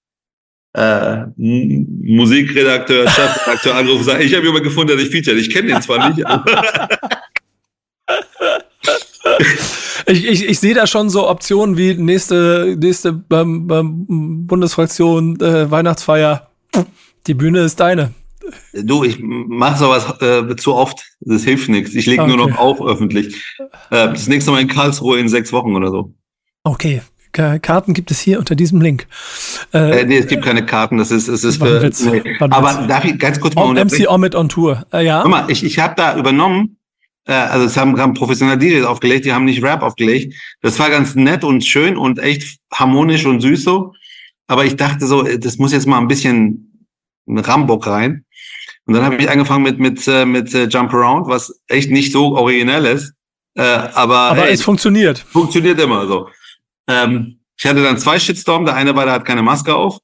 äh, 0.73 1.27
Musikredakteur, 1.37 3.09
Chefredakteur 3.09 3.77
anrufen 3.77 3.99
und 3.99 4.05
sagt, 4.05 4.25
ich 4.25 4.35
habe 4.35 4.45
jemanden 4.47 4.65
gefunden, 4.65 4.89
der 4.89 4.97
dich 4.97 5.11
featuret. 5.11 5.39
Ich 5.39 5.51
kenne 5.51 5.69
den 5.69 5.83
zwar 5.83 6.09
nicht, 6.09 6.27
ich, 10.07 10.27
ich, 10.27 10.49
ich 10.49 10.59
sehe 10.59 10.75
da 10.75 10.87
schon 10.87 11.11
so 11.11 11.29
Optionen 11.29 11.77
wie 11.77 11.95
nächste, 11.95 12.75
nächste 12.79 13.23
ähm, 13.31 13.69
ähm, 13.71 14.47
Bundesfraktion, 14.47 15.39
äh, 15.41 15.71
Weihnachtsfeier. 15.71 16.51
Die 17.27 17.35
Bühne 17.35 17.61
ist 17.61 17.81
deine. 17.81 18.15
Du, 18.73 19.05
ich 19.05 19.19
mache 19.21 19.79
sowas 19.79 20.21
äh, 20.21 20.57
zu 20.57 20.75
oft. 20.75 21.05
Das 21.21 21.45
hilft 21.45 21.69
nichts. 21.69 21.95
Ich 21.95 22.07
lege 22.07 22.23
okay. 22.23 22.37
nur 22.37 22.49
noch 22.49 22.59
auf 22.59 22.81
öffentlich. 22.81 23.35
Äh, 23.91 24.09
das 24.09 24.29
nächste 24.29 24.51
Mal 24.51 24.61
in 24.61 24.69
Karlsruhe 24.69 25.19
in 25.19 25.29
sechs 25.29 25.53
Wochen 25.53 25.75
oder 25.75 25.91
so. 25.91 26.15
Okay. 26.65 27.03
Karten 27.33 27.95
gibt 27.95 28.11
es 28.11 28.21
hier 28.21 28.39
unter 28.39 28.55
diesem 28.55 28.81
Link. 28.81 29.07
Äh, 29.73 30.01
äh, 30.01 30.05
nee, 30.05 30.19
es 30.19 30.27
gibt 30.27 30.45
keine 30.45 30.65
Karten. 30.65 30.99
Das 30.99 31.11
ist, 31.11 31.29
es 31.29 31.45
ist 31.45 31.59
für, 31.59 31.91
nee. 32.11 32.23
Aber 32.41 32.87
darf 32.89 33.05
ich 33.05 33.19
ganz 33.19 33.39
kurz 33.39 33.55
mal 33.55 33.65
on, 33.65 33.77
MC 33.77 34.09
Omid 34.09 34.35
on 34.35 34.49
Tour. 34.49 34.87
Äh, 34.93 35.05
ja. 35.05 35.23
Guck 35.23 35.31
mal, 35.31 35.51
ich, 35.51 35.63
ich 35.63 35.79
habe 35.79 35.95
da 35.97 36.17
übernommen. 36.17 36.79
Äh, 37.27 37.35
also 37.35 37.67
es 37.67 37.77
haben, 37.77 38.01
haben 38.01 38.15
professionelle 38.15 38.59
DJs 38.59 38.87
aufgelegt. 38.87 39.25
Die 39.25 39.33
haben 39.33 39.45
nicht 39.45 39.63
Rap 39.63 39.83
aufgelegt. 39.83 40.35
Das 40.63 40.79
war 40.79 40.91
ganz 40.91 41.15
nett 41.15 41.45
und 41.45 41.65
schön 41.65 41.97
und 41.97 42.19
echt 42.19 42.59
harmonisch 42.73 43.25
und 43.27 43.41
süß 43.41 43.63
so. 43.63 43.93
Aber 44.47 44.65
ich 44.65 44.77
dachte 44.77 45.07
so, 45.07 45.23
das 45.23 45.59
muss 45.59 45.73
jetzt 45.73 45.87
mal 45.87 45.99
ein 45.99 46.09
bisschen 46.09 46.87
Rambock 47.27 47.87
rein. 47.87 48.25
Und 48.89 48.95
dann 48.95 49.05
habe 49.05 49.17
ich 49.17 49.29
angefangen 49.29 49.65
mit 49.65 49.79
mit 49.79 50.09
äh, 50.09 50.25
mit 50.25 50.55
äh, 50.55 50.65
Jump 50.65 50.95
Around, 50.95 51.29
was 51.29 51.61
echt 51.69 51.91
nicht 51.91 52.11
so 52.11 52.35
originell 52.35 52.87
ist, 52.87 53.13
äh, 53.55 53.63
aber 53.63 54.17
aber 54.17 54.45
hey, 54.45 54.55
es 54.55 54.63
funktioniert. 54.63 55.19
Funktioniert 55.19 55.79
immer 55.79 56.07
so. 56.07 56.31
Ähm, 56.89 57.39
ich 57.59 57.67
hatte 57.67 57.83
dann 57.83 57.99
zwei 57.99 58.19
Shitstorm. 58.19 58.65
Der 58.65 58.77
eine 58.77 58.97
war, 58.97 59.05
der 59.05 59.13
hat 59.13 59.27
keine 59.27 59.43
Maske 59.43 59.75
auf. 59.75 59.99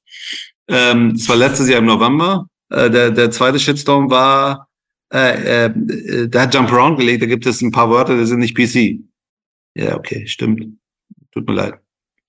Ähm, 0.69 1.15
das 1.17 1.27
war 1.31 1.37
letztes 1.37 1.67
Jahr 1.67 1.79
im 1.79 1.87
November. 1.87 2.47
Äh, 2.69 2.91
der 2.91 3.11
der 3.11 3.31
zweite 3.31 3.59
Shitstorm 3.59 4.11
war, 4.11 4.69
äh, 5.11 5.65
äh, 5.65 6.29
der 6.29 6.43
hat 6.43 6.55
Jump 6.55 6.71
Around 6.71 6.99
gelegt. 6.99 7.23
Da 7.23 7.27
gibt 7.27 7.47
es 7.47 7.63
ein 7.63 7.73
paar 7.73 7.89
Wörter, 7.89 8.19
die 8.19 8.27
sind 8.27 8.41
nicht 8.41 8.55
PC. 8.55 9.01
Ja, 9.75 9.97
okay, 9.97 10.27
stimmt. 10.27 10.77
Tut 11.33 11.49
mir 11.49 11.55
leid. 11.55 11.84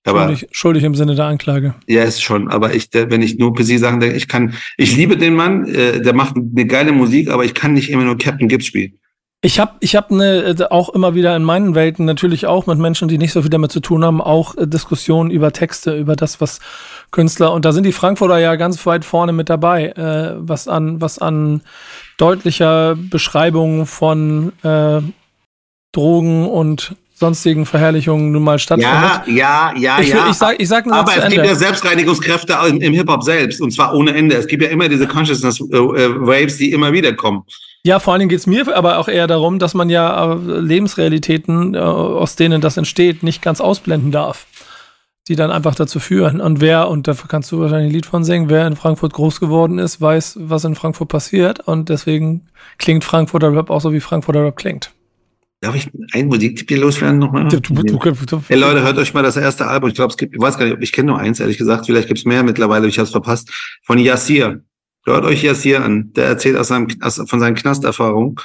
Aber, 0.06 0.20
schuldig, 0.20 0.48
schuldig 0.52 0.84
im 0.84 0.94
Sinne 0.94 1.14
der 1.14 1.26
Anklage. 1.26 1.74
Ja, 1.86 2.04
ist 2.04 2.22
schon. 2.22 2.48
Aber 2.48 2.74
ich, 2.74 2.88
wenn 2.92 3.22
ich 3.22 3.38
nur 3.38 3.56
für 3.56 3.64
Sie 3.64 3.78
sagen, 3.78 4.00
ich 4.02 4.28
kann, 4.28 4.54
ich 4.76 4.96
liebe 4.96 5.16
den 5.16 5.34
Mann, 5.34 5.66
äh, 5.66 6.00
der 6.00 6.14
macht 6.14 6.36
eine 6.36 6.66
geile 6.66 6.92
Musik, 6.92 7.28
aber 7.28 7.44
ich 7.44 7.54
kann 7.54 7.72
nicht 7.72 7.90
immer 7.90 8.04
nur 8.04 8.16
Captain 8.16 8.48
Gibbs 8.48 8.66
spielen. 8.66 8.98
Ich 9.42 9.60
habe 9.60 9.72
ich 9.80 9.94
hab 9.94 10.10
ne, 10.10 10.56
äh, 10.58 10.64
auch 10.70 10.88
immer 10.88 11.14
wieder 11.14 11.36
in 11.36 11.42
meinen 11.42 11.74
Welten 11.74 12.04
natürlich 12.04 12.46
auch 12.46 12.66
mit 12.66 12.78
Menschen, 12.78 13.06
die 13.08 13.18
nicht 13.18 13.32
so 13.32 13.42
viel 13.42 13.50
damit 13.50 13.70
zu 13.70 13.80
tun 13.80 14.04
haben, 14.04 14.20
auch 14.20 14.56
äh, 14.56 14.66
Diskussionen 14.66 15.30
über 15.30 15.52
Texte, 15.52 15.96
über 15.96 16.16
das, 16.16 16.40
was 16.40 16.58
Künstler 17.10 17.52
und 17.52 17.64
da 17.64 17.72
sind 17.72 17.84
die 17.84 17.92
Frankfurter 17.92 18.38
ja 18.38 18.56
ganz 18.56 18.84
weit 18.86 19.04
vorne 19.04 19.32
mit 19.32 19.48
dabei, 19.48 19.90
äh, 19.90 20.34
was 20.38 20.68
an 20.68 21.00
was 21.00 21.18
an 21.18 21.60
deutlicher 22.16 22.96
Beschreibung 22.96 23.86
von 23.86 24.52
äh, 24.64 25.02
Drogen 25.92 26.48
und 26.48 26.96
sonstigen 27.18 27.64
Verherrlichungen 27.64 28.30
nun 28.30 28.44
mal 28.44 28.58
stattfindet. 28.58 28.92
Ja, 28.92 29.24
ja, 29.26 29.72
ja, 29.76 30.00
ich, 30.00 30.08
ja. 30.08 30.28
Ich 30.28 30.36
sag, 30.36 30.60
ich 30.60 30.68
sag 30.68 30.84
nur 30.84 30.96
Aber 30.96 31.12
es 31.12 31.24
Ende. 31.24 31.36
gibt 31.36 31.46
ja 31.46 31.54
Selbstreinigungskräfte 31.54 32.56
im, 32.68 32.80
im 32.82 32.92
Hip-Hop 32.92 33.22
selbst 33.22 33.60
und 33.62 33.70
zwar 33.70 33.94
ohne 33.94 34.14
Ende. 34.14 34.36
Es 34.36 34.46
gibt 34.46 34.62
ja 34.62 34.68
immer 34.68 34.88
diese 34.88 35.06
Consciousness-Waves, 35.06 36.54
äh, 36.54 36.58
die 36.58 36.72
immer 36.72 36.92
wieder 36.92 37.14
kommen. 37.14 37.44
Ja, 37.84 38.00
vor 38.00 38.12
allen 38.12 38.20
Dingen 38.20 38.28
geht's 38.28 38.46
mir 38.46 38.76
aber 38.76 38.98
auch 38.98 39.08
eher 39.08 39.26
darum, 39.26 39.58
dass 39.58 39.72
man 39.72 39.88
ja 39.88 40.32
äh, 40.32 40.36
Lebensrealitäten, 40.36 41.74
äh, 41.74 41.78
aus 41.78 42.36
denen 42.36 42.60
das 42.60 42.76
entsteht, 42.76 43.22
nicht 43.22 43.40
ganz 43.42 43.60
ausblenden 43.60 44.12
darf. 44.12 44.46
Die 45.28 45.36
dann 45.36 45.50
einfach 45.50 45.74
dazu 45.74 45.98
führen. 45.98 46.40
Und 46.40 46.60
wer, 46.60 46.88
und 46.88 47.08
dafür 47.08 47.28
kannst 47.28 47.50
du 47.50 47.58
wahrscheinlich 47.58 47.90
ein 47.90 47.94
Lied 47.94 48.06
von 48.06 48.22
singen, 48.22 48.48
wer 48.48 48.64
in 48.66 48.76
Frankfurt 48.76 49.12
groß 49.12 49.40
geworden 49.40 49.78
ist, 49.78 50.00
weiß, 50.00 50.38
was 50.42 50.64
in 50.64 50.76
Frankfurt 50.76 51.08
passiert. 51.08 51.60
Und 51.60 51.88
deswegen 51.88 52.46
klingt 52.78 53.02
Frankfurter 53.02 53.52
Rap 53.52 53.70
auch 53.70 53.80
so, 53.80 53.92
wie 53.92 54.00
Frankfurter 54.00 54.44
Rap 54.44 54.56
klingt. 54.56 54.92
Darf 55.66 55.74
ich 55.74 55.90
einen 56.12 56.28
Musiktipp 56.28 56.68
hier 56.68 56.78
loswerden 56.78 57.18
nochmal? 57.18 57.48
Hey 58.46 58.56
Leute, 58.56 58.82
hört 58.82 58.98
euch 58.98 59.12
mal 59.12 59.24
das 59.24 59.36
erste 59.36 59.66
Album. 59.66 59.88
Ich 59.88 59.96
glaube, 59.96 60.12
es 60.12 60.16
gibt, 60.16 60.32
ich 60.32 60.40
weiß 60.40 60.56
gar 60.56 60.64
nicht, 60.64 60.76
ich 60.80 60.92
kenne 60.92 61.08
nur 61.08 61.18
eins, 61.18 61.40
ehrlich 61.40 61.58
gesagt. 61.58 61.86
Vielleicht 61.86 62.06
gibt 62.06 62.20
es 62.20 62.24
mehr 62.24 62.44
mittlerweile, 62.44 62.86
ich 62.86 62.98
habe 62.98 63.06
es 63.06 63.10
verpasst. 63.10 63.50
Von 63.82 63.98
Yassir. 63.98 64.62
Hört 65.04 65.24
euch 65.24 65.42
Yassir 65.42 65.84
an. 65.84 66.12
Der 66.12 66.26
erzählt 66.26 66.56
aus 66.56 66.68
seinem, 66.68 66.86
aus, 67.00 67.20
von 67.26 67.40
seinen 67.40 67.56
Knasterfahrungen. 67.56 68.36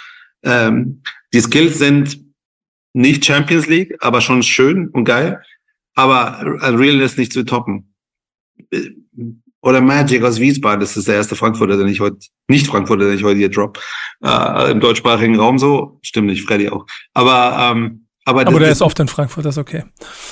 Ähm, 0.42 1.04
die 1.32 1.42
Skills 1.42 1.78
sind 1.78 2.20
nicht 2.94 3.24
Champions 3.24 3.68
League, 3.68 3.96
aber 4.00 4.22
schon 4.22 4.42
schön 4.42 4.88
und 4.90 5.04
geil. 5.04 5.44
Aber 5.94 6.42
Realness 6.44 7.18
nicht 7.18 7.34
zu 7.34 7.44
toppen 7.44 7.94
oder 9.62 9.82
Magic 9.82 10.24
aus 10.24 10.40
Wiesbaden, 10.40 10.80
das 10.80 10.98
ist 10.98 11.08
der 11.08 11.16
erste 11.16 11.36
Frankfurter, 11.36 11.78
den 11.78 11.88
ich 11.88 12.00
heute, 12.00 12.18
nicht 12.48 12.68
Frankfurter, 12.68 13.06
den 13.06 13.16
ich 13.16 13.24
heute 13.24 13.38
hier 13.38 13.50
drop, 13.50 13.80
äh, 14.24 14.72
im 14.72 14.80
deutschsprachigen 14.80 15.40
Raum 15.40 15.60
so. 15.60 16.00
Stimmt 16.02 16.28
nicht, 16.28 16.44
Freddy 16.44 16.70
auch. 16.70 16.86
Aber, 17.14 17.72
ähm, 17.72 18.08
aber, 18.26 18.42
aber 18.42 18.52
das, 18.52 18.60
der 18.60 18.72
ist 18.72 18.82
oft 18.82 19.00
in 19.00 19.08
Frankfurt, 19.08 19.46
das 19.46 19.56
ist 19.56 19.62
okay. 19.62 19.84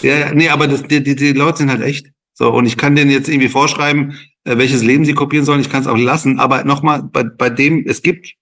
Ja, 0.02 0.34
nee, 0.34 0.50
aber 0.50 0.68
das, 0.68 0.84
die, 0.84 1.04
die, 1.04 1.16
die 1.16 1.34
Leute 1.34 1.60
sind 1.60 1.70
halt 1.70 1.82
echt. 1.82 2.08
So, 2.34 2.52
und 2.52 2.66
ich 2.66 2.78
kann 2.78 2.96
denen 2.96 3.12
jetzt 3.12 3.30
irgendwie 3.30 3.50
vorschreiben, 3.50 4.18
äh, 4.46 4.58
welches 4.58 4.84
Leben 4.84 5.06
sie 5.06 5.14
kopieren 5.14 5.46
sollen. 5.46 5.62
Ich 5.62 5.70
kann 5.70 5.82
es 5.82 5.88
auch 5.88 5.98
lassen. 5.98 6.40
Aber 6.40 6.64
nochmal, 6.64 7.04
bei, 7.04 7.24
bei 7.24 7.50
dem, 7.50 7.86
es 7.88 8.02
gibt, 8.02 8.34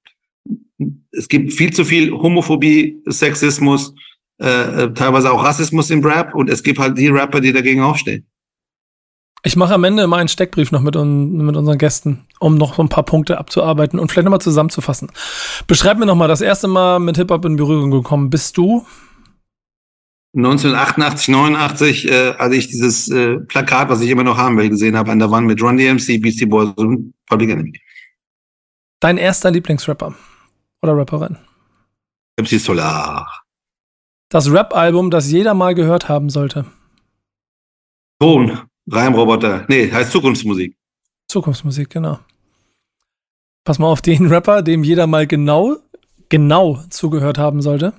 es 1.11 1.27
gibt 1.27 1.51
viel 1.53 1.73
zu 1.73 1.83
viel 1.83 2.11
Homophobie, 2.11 3.01
Sexismus, 3.07 3.93
äh, 4.39 4.83
äh 4.83 4.93
teilweise 4.93 5.31
auch 5.31 5.43
Rassismus 5.43 5.89
im 5.89 6.05
Rap 6.05 6.35
und 6.35 6.49
es 6.49 6.63
gibt 6.63 6.79
halt 6.79 6.97
die 6.97 7.07
Rapper, 7.07 7.41
die 7.41 7.51
dagegen 7.51 7.81
aufstehen. 7.81 8.25
Ich 9.47 9.55
mache 9.55 9.73
am 9.73 9.85
Ende 9.85 10.03
immer 10.03 10.17
einen 10.17 10.27
Steckbrief 10.27 10.73
noch 10.73 10.81
mit, 10.81 10.97
un 10.97 11.37
mit 11.37 11.55
unseren 11.55 11.77
Gästen, 11.77 12.25
um 12.41 12.55
noch 12.55 12.75
so 12.75 12.81
ein 12.81 12.89
paar 12.89 13.05
Punkte 13.05 13.37
abzuarbeiten 13.37 13.97
und 13.97 14.11
vielleicht 14.11 14.25
nochmal 14.25 14.41
zusammenzufassen. 14.41 15.09
Beschreib 15.67 15.97
mir 15.97 16.05
nochmal, 16.05 16.27
das 16.27 16.41
erste 16.41 16.67
Mal 16.67 16.99
mit 16.99 17.15
Hip-Hop 17.15 17.45
in 17.45 17.55
Berührung 17.55 17.89
gekommen 17.89 18.29
bist 18.29 18.57
du? 18.57 18.85
1988, 20.35 21.29
89 21.29 22.11
äh, 22.11 22.33
hatte 22.33 22.55
ich 22.55 22.67
dieses 22.67 23.09
äh, 23.09 23.37
Plakat, 23.37 23.87
was 23.87 24.01
ich 24.01 24.09
immer 24.09 24.25
noch 24.25 24.35
haben 24.35 24.57
will, 24.57 24.67
gesehen 24.67 24.97
habe, 24.97 25.11
an 25.11 25.19
der 25.19 25.31
Wand 25.31 25.47
mit 25.47 25.61
Run 25.61 25.77
DMC, 25.77 26.21
Beastie 26.21 26.45
Boys 26.45 26.73
und 26.75 27.13
Public 27.27 27.51
Enemy. 27.51 27.79
Dein 28.99 29.17
erster 29.17 29.49
Lieblingsrapper 29.49 30.13
oder 30.81 30.97
Rapperin? 30.97 31.37
MC 32.37 32.59
Solar. 32.59 33.45
Das 34.27 34.51
Rap-Album, 34.51 35.09
das 35.09 35.31
jeder 35.31 35.53
mal 35.53 35.73
gehört 35.73 36.09
haben 36.09 36.29
sollte. 36.29 36.65
Ton, 38.19 38.66
Reimroboter. 38.89 39.65
Nee, 39.67 39.91
heißt 39.91 40.11
Zukunftsmusik. 40.11 40.75
Zukunftsmusik, 41.27 41.89
genau. 41.89 42.19
Pass 43.65 43.79
mal 43.79 43.87
auf 43.87 44.01
den 44.01 44.27
Rapper, 44.27 44.61
dem 44.61 44.83
jeder 44.83 45.07
mal 45.07 45.27
genau, 45.27 45.77
genau 46.29 46.81
zugehört 46.89 47.37
haben 47.37 47.61
sollte. 47.61 47.93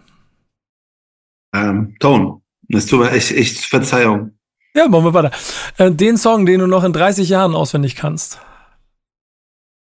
Ähm, 1.55 1.95
Ton. 2.01 2.43
Es 2.71 2.87
tut 2.87 3.01
mir 3.01 3.11
echt, 3.11 3.31
echt 3.33 3.59
Verzeihung. 3.67 4.39
Ja, 4.75 4.89
machen 4.89 5.05
wir 5.05 5.15
weiter. 5.15 5.31
Äh, 5.77 5.91
den 5.91 6.17
Song, 6.17 6.47
den 6.47 6.61
du 6.61 6.67
noch 6.67 6.85
in 6.85 6.93
30 6.93 7.29
Jahren 7.29 7.55
auswendig 7.55 7.97
kannst. 7.97 8.39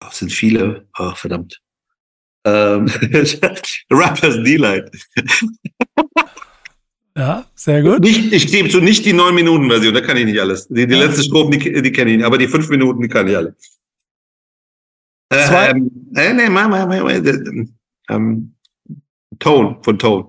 Oh, 0.03 0.09
sind 0.11 0.31
viele. 0.31 0.87
Ach, 0.93 1.13
oh, 1.13 1.15
verdammt. 1.15 1.61
Ähm, 2.45 2.87
Rappers 3.91 4.35
Delight. 4.43 4.89
Ja, 7.17 7.45
sehr 7.55 7.81
gut. 7.81 7.99
Nicht, 8.01 8.31
ich 8.31 8.47
gebe 8.51 8.69
so 8.69 8.79
nicht 8.79 9.03
die 9.05 9.13
9-Minuten-Version, 9.13 9.93
da 9.93 10.01
kann 10.01 10.17
ich 10.17 10.25
nicht 10.25 10.39
alles. 10.39 10.67
Die, 10.67 10.85
die 10.85 10.95
ja. 10.95 11.05
letzte 11.05 11.23
Strophe, 11.23 11.57
die, 11.57 11.81
die 11.81 11.91
kenne 11.91 12.11
ich 12.11 12.17
nicht, 12.17 12.25
aber 12.25 12.37
die 12.37 12.47
5 12.47 12.69
Minuten, 12.69 13.01
die 13.01 13.07
kann 13.07 13.27
ich 13.27 13.35
alle. 13.35 13.55
Zwei? 15.31 15.69
Ähm, 15.71 15.91
äh, 16.15 16.33
nee, 16.33 16.49
mal, 16.49 16.67
mal, 16.69 16.85
mal, 16.85 17.23
ähm, 18.09 18.53
Tone, 19.39 19.77
von 19.81 19.99
Tone. 19.99 20.27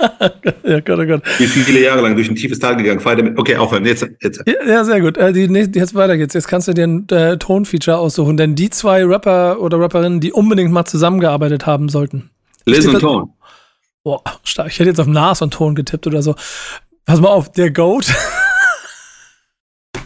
ja, 0.64 0.80
Gott, 0.80 0.98
oh 0.98 1.06
Gott. 1.06 1.22
Ist 1.38 1.52
viele 1.52 1.82
Jahre 1.82 2.00
lang 2.00 2.14
durch 2.14 2.28
ein 2.28 2.36
tiefes 2.36 2.58
Tal 2.58 2.76
gegangen. 2.76 3.04
Weiter 3.04 3.22
mit. 3.22 3.38
Okay, 3.38 3.56
aufhören. 3.56 3.84
Jetzt, 3.84 4.06
jetzt. 4.22 4.42
Ja, 4.66 4.84
sehr 4.84 5.00
gut. 5.00 5.18
Äh, 5.18 5.32
die, 5.32 5.46
jetzt 5.74 5.94
weiter 5.94 6.16
geht's. 6.16 6.34
Jetzt 6.34 6.48
kannst 6.48 6.68
du 6.68 6.72
dir 6.72 6.86
ein 6.86 7.08
äh, 7.10 7.36
Tonfeature 7.36 7.98
aussuchen, 7.98 8.36
denn 8.36 8.54
die 8.54 8.70
zwei 8.70 9.04
Rapper 9.04 9.60
oder 9.60 9.78
Rapperinnen, 9.80 10.20
die 10.20 10.32
unbedingt 10.32 10.72
mal 10.72 10.84
zusammengearbeitet 10.84 11.66
haben 11.66 11.88
sollten. 11.88 12.30
Liz 12.64 12.86
und 12.86 13.00
Tone. 13.00 13.28
Boah, 14.02 14.22
stark. 14.44 14.68
Ich 14.68 14.78
hätte 14.78 14.88
jetzt 14.88 15.00
auf 15.00 15.06
Nas 15.06 15.42
und 15.42 15.52
Ton 15.52 15.74
getippt 15.74 16.06
oder 16.06 16.22
so. 16.22 16.34
Pass 17.04 17.20
mal 17.20 17.28
auf, 17.28 17.52
der 17.52 17.70
Goat. 17.70 18.06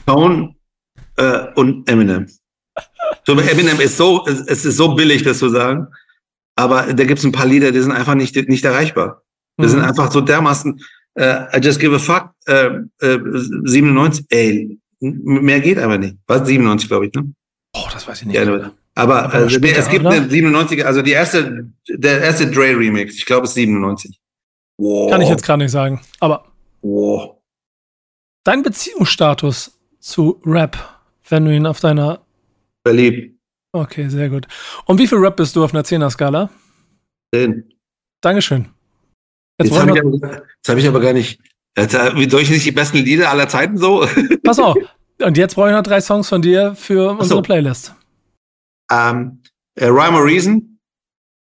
Tone 0.07 0.55
äh, 1.17 1.47
und 1.55 1.89
Eminem. 1.89 2.27
So, 3.27 3.39
Eminem 3.39 3.81
ist 3.81 3.97
so, 3.97 4.27
es 4.27 4.65
ist 4.65 4.77
so 4.77 4.95
billig, 4.95 5.23
das 5.23 5.39
zu 5.39 5.49
sagen. 5.49 5.89
Aber 6.57 6.93
da 6.93 7.05
gibt 7.05 7.19
es 7.19 7.25
ein 7.25 7.33
paar 7.33 7.47
Lieder, 7.47 7.73
die 7.73 7.81
sind 7.81 7.93
einfach 7.93 8.15
nicht, 8.15 8.37
nicht 8.49 8.65
erreichbar. 8.65 9.23
Wir 9.57 9.67
mhm. 9.67 9.71
sind 9.71 9.81
einfach 9.81 10.11
so 10.11 10.21
dermaßen, 10.21 10.81
äh, 11.15 11.57
I 11.57 11.61
just 11.63 11.81
give 11.81 11.95
a 11.95 11.99
fuck, 11.99 12.31
äh, 12.47 12.81
äh, 13.01 13.19
97, 13.65 14.27
ey, 14.31 14.79
mehr 15.01 15.61
geht 15.61 15.79
aber 15.79 15.99
nicht. 15.99 16.17
Was? 16.27 16.47
97, 16.47 16.89
glaube 16.89 17.07
ich, 17.07 17.13
ne? 17.13 17.33
Oh, 17.75 17.89
das 17.93 18.07
weiß 18.07 18.23
ich 18.23 18.27
nicht. 18.27 18.37
Ja, 18.37 18.73
aber, 18.95 19.25
aber 19.25 19.35
also, 19.35 19.49
später, 19.49 19.81
es 19.81 19.89
gibt 19.89 20.05
oder? 20.05 20.15
eine 20.15 20.29
97, 20.29 20.87
also 20.87 21.03
die 21.03 21.13
erste, 21.13 21.69
der 21.89 22.21
erste 22.21 22.51
Dre 22.51 22.77
Remix, 22.77 23.17
ich 23.17 23.27
glaube, 23.27 23.45
es 23.45 23.51
ist 23.51 23.57
97. 23.57 24.21
Wow. 24.79 25.11
Kann 25.11 25.21
ich 25.21 25.29
jetzt 25.29 25.45
gerade 25.45 25.63
nicht 25.63 25.73
sagen, 25.73 26.01
aber. 26.21 26.45
Wow. 26.83 27.37
Dein 28.45 28.63
Beziehungsstatus 28.63 29.79
zu 29.99 30.41
Rap, 30.45 30.77
wenn 31.29 31.45
du 31.45 31.55
ihn 31.55 31.67
auf 31.67 31.81
deiner. 31.81 32.21
Verliebt. 32.87 33.39
Okay, 33.73 34.09
sehr 34.09 34.29
gut. 34.29 34.47
Und 34.85 34.99
wie 34.99 35.07
viel 35.07 35.19
Rap 35.19 35.37
bist 35.37 35.57
du 35.57 35.65
auf 35.65 35.75
einer 35.75 35.83
10er-Skala? 35.83 36.51
10. 37.35 37.73
Dankeschön. 38.21 38.69
Jetzt, 39.61 39.71
jetzt 39.71 39.81
habe 39.81 39.99
ich, 39.99 40.69
hab 40.69 40.79
ich, 40.79 40.89
aber 40.89 41.01
gar 41.01 41.13
nicht. 41.13 41.41
Jetzt, 41.77 41.95
wie 41.95 42.31
soll 42.31 42.43
ich 42.43 42.51
nicht 42.51 42.67
die 42.67 42.73
besten 42.73 42.99
Lieder 42.99 43.31
aller 43.31 43.49
Zeiten 43.49 43.77
so? 43.77 44.07
Pass 44.45 44.59
auf. 44.59 44.77
Und 45.21 45.37
jetzt 45.37 45.55
brauche 45.55 45.71
ich 45.71 45.75
noch 45.75 45.83
drei 45.83 46.01
Songs 46.01 46.29
von 46.29 46.43
dir 46.43 46.75
für 46.77 47.13
unsere 47.13 47.39
so. 47.39 47.43
Playlist. 47.43 47.95
Ähm, 48.95 49.43
uh, 49.81 49.87
Rhyme 49.87 50.17
or 50.17 50.25
Reason, 50.25 50.79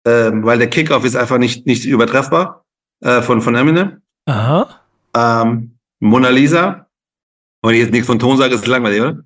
ähm, 0.07 0.45
weil 0.45 0.59
der 0.59 0.71
Kickoff 0.71 1.05
ist 1.05 1.17
einfach 1.17 1.39
nicht, 1.39 1.67
nicht 1.67 1.85
übertreffbar 1.85 2.65
äh, 3.01 3.21
von, 3.21 3.43
von 3.43 3.55
Eminem. 3.55 4.01
Aha. 4.27 4.81
Ähm, 5.15 5.79
Mona 6.01 6.31
Lisa. 6.31 6.87
Wenn 7.63 7.75
ich 7.75 7.81
jetzt 7.81 7.93
nichts 7.93 8.07
von 8.07 8.19
Ton 8.19 8.37
sage, 8.37 8.55
ist 8.55 8.61
es 8.63 8.67
langweilig, 8.67 9.01
oder? 9.01 9.23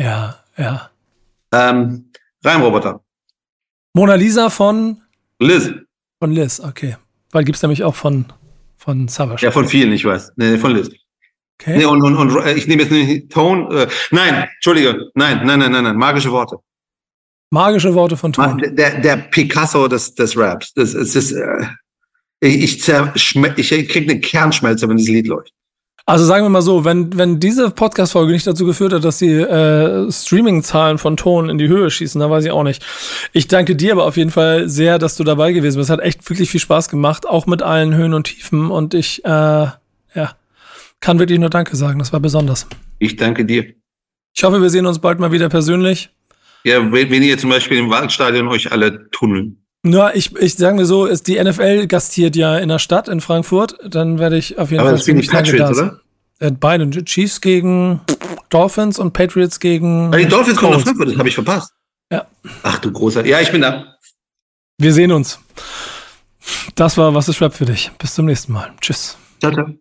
Ja, 0.00 0.36
ja. 0.56 0.90
Ähm, 1.52 2.10
Reimroboter. 2.42 3.00
Mona 3.94 4.14
Lisa 4.14 4.50
von 4.50 5.02
Liz. 5.38 5.70
Von 6.18 6.32
Liz, 6.32 6.60
okay. 6.60 6.96
Weil 7.30 7.44
gibt 7.44 7.56
es 7.56 7.62
nämlich 7.62 7.84
auch 7.84 7.94
von, 7.94 8.26
von 8.76 9.08
Savage. 9.08 9.44
Ja, 9.44 9.50
von 9.50 9.68
vielen, 9.68 9.92
ich 9.92 10.04
weiß. 10.04 10.32
Nee, 10.36 10.58
von 10.58 10.72
Liz. 10.72 10.90
Okay. 11.60 11.78
Nee, 11.78 11.84
und, 11.84 12.02
und, 12.02 12.16
und 12.16 12.46
ich 12.56 12.66
nehme 12.66 12.82
jetzt 12.82 12.90
nicht 12.90 13.30
Ton. 13.30 13.70
Äh, 13.70 13.86
nein, 14.10 14.48
Entschuldige. 14.54 15.10
Nein, 15.14 15.46
nein, 15.46 15.58
nein, 15.58 15.70
nein, 15.70 15.84
nein. 15.84 15.96
Magische 15.96 16.30
Worte. 16.32 16.56
Magische 17.54 17.94
Worte 17.94 18.16
von 18.16 18.32
Ton. 18.32 18.60
Der, 18.72 19.00
der 19.00 19.16
Picasso 19.16 19.86
des, 19.86 20.14
des 20.14 20.36
Raps. 20.36 20.74
Das, 20.74 20.92
das 20.92 21.14
ist, 21.14 21.32
äh, 21.32 21.66
ich, 22.40 22.88
ich, 22.88 23.72
ich 23.72 23.88
kriege 23.88 24.10
eine 24.10 24.20
Kernschmelze, 24.20 24.88
wenn 24.88 24.96
dieses 24.96 25.14
Lied 25.14 25.28
läuft. 25.28 25.52
Also 26.04 26.24
sagen 26.26 26.44
wir 26.44 26.50
mal 26.50 26.62
so, 26.62 26.84
wenn, 26.84 27.16
wenn 27.16 27.40
diese 27.40 27.70
Podcast-Folge 27.70 28.32
nicht 28.32 28.46
dazu 28.46 28.66
geführt 28.66 28.92
hat, 28.92 29.04
dass 29.04 29.18
die 29.18 29.32
äh, 29.32 30.10
Streaming-Zahlen 30.10 30.98
von 30.98 31.16
Ton 31.16 31.48
in 31.48 31.56
die 31.56 31.68
Höhe 31.68 31.90
schießen, 31.90 32.20
dann 32.20 32.28
weiß 32.28 32.44
ich 32.44 32.50
auch 32.50 32.64
nicht. 32.64 32.84
Ich 33.32 33.46
danke 33.46 33.74
dir 33.74 33.92
aber 33.92 34.04
auf 34.04 34.18
jeden 34.18 34.30
Fall 34.30 34.68
sehr, 34.68 34.98
dass 34.98 35.16
du 35.16 35.24
dabei 35.24 35.52
gewesen 35.52 35.78
bist. 35.78 35.88
Es 35.88 35.92
hat 35.92 36.00
echt 36.00 36.28
wirklich 36.28 36.50
viel 36.50 36.60
Spaß 36.60 36.90
gemacht, 36.90 37.26
auch 37.26 37.46
mit 37.46 37.62
allen 37.62 37.94
Höhen 37.94 38.12
und 38.12 38.24
Tiefen. 38.24 38.70
Und 38.70 38.92
ich, 38.92 39.24
äh, 39.24 39.28
ja, 39.28 40.36
kann 41.00 41.18
wirklich 41.18 41.38
nur 41.38 41.50
Danke 41.50 41.76
sagen. 41.76 42.00
Das 42.00 42.12
war 42.12 42.20
besonders. 42.20 42.66
Ich 42.98 43.16
danke 43.16 43.46
dir. 43.46 43.64
Ich 44.34 44.42
hoffe, 44.42 44.60
wir 44.60 44.70
sehen 44.70 44.84
uns 44.84 44.98
bald 44.98 45.20
mal 45.20 45.32
wieder 45.32 45.48
persönlich. 45.48 46.10
Ja, 46.64 46.92
wenn 46.92 47.22
ihr 47.22 47.38
zum 47.38 47.50
Beispiel 47.50 47.78
im 47.78 47.90
Waldstadion 47.90 48.48
euch 48.48 48.72
alle 48.72 49.10
tunneln. 49.10 49.64
Ja, 49.86 50.12
ich, 50.14 50.34
ich 50.36 50.54
sagen 50.54 50.78
wir 50.78 50.86
so, 50.86 51.04
ist 51.04 51.26
die 51.28 51.42
NFL 51.42 51.86
gastiert 51.86 52.36
ja 52.36 52.56
in 52.56 52.70
der 52.70 52.78
Stadt 52.78 53.06
in 53.06 53.20
Frankfurt, 53.20 53.76
dann 53.86 54.18
werde 54.18 54.38
ich 54.38 54.58
auf 54.58 54.70
jeden 54.70 54.80
Aber 54.80 54.88
Fall. 54.88 54.94
Aber 54.94 54.96
das 54.96 55.04
sind 55.04 55.22
die 55.22 55.28
Patriots, 55.28 55.78
oder? 55.78 56.00
Äh, 56.38 56.52
beide. 56.52 56.88
Chiefs 57.04 57.42
gegen 57.42 58.00
Dolphins 58.48 58.98
und 58.98 59.12
Patriots 59.12 59.60
gegen. 59.60 60.10
Ja, 60.12 60.18
die 60.18 60.26
Dolphins 60.26 60.56
kommen 60.56 60.72
nach 60.72 60.80
Frankfurt, 60.80 61.08
das 61.08 61.18
habe 61.18 61.28
ich 61.28 61.34
verpasst. 61.34 61.72
Ja. 62.10 62.26
Ach 62.62 62.78
du 62.78 62.90
großer. 62.90 63.26
Ja, 63.26 63.40
ich 63.40 63.52
bin 63.52 63.60
da. 63.60 63.96
Wir 64.78 64.92
sehen 64.92 65.12
uns. 65.12 65.38
Das 66.74 66.96
war 66.96 67.14
Was 67.14 67.28
ist 67.28 67.40
Rap 67.40 67.54
für 67.54 67.66
dich. 67.66 67.90
Bis 67.98 68.14
zum 68.14 68.26
nächsten 68.26 68.52
Mal. 68.52 68.72
Tschüss. 68.80 69.16
Ciao, 69.40 69.52
ciao. 69.52 69.74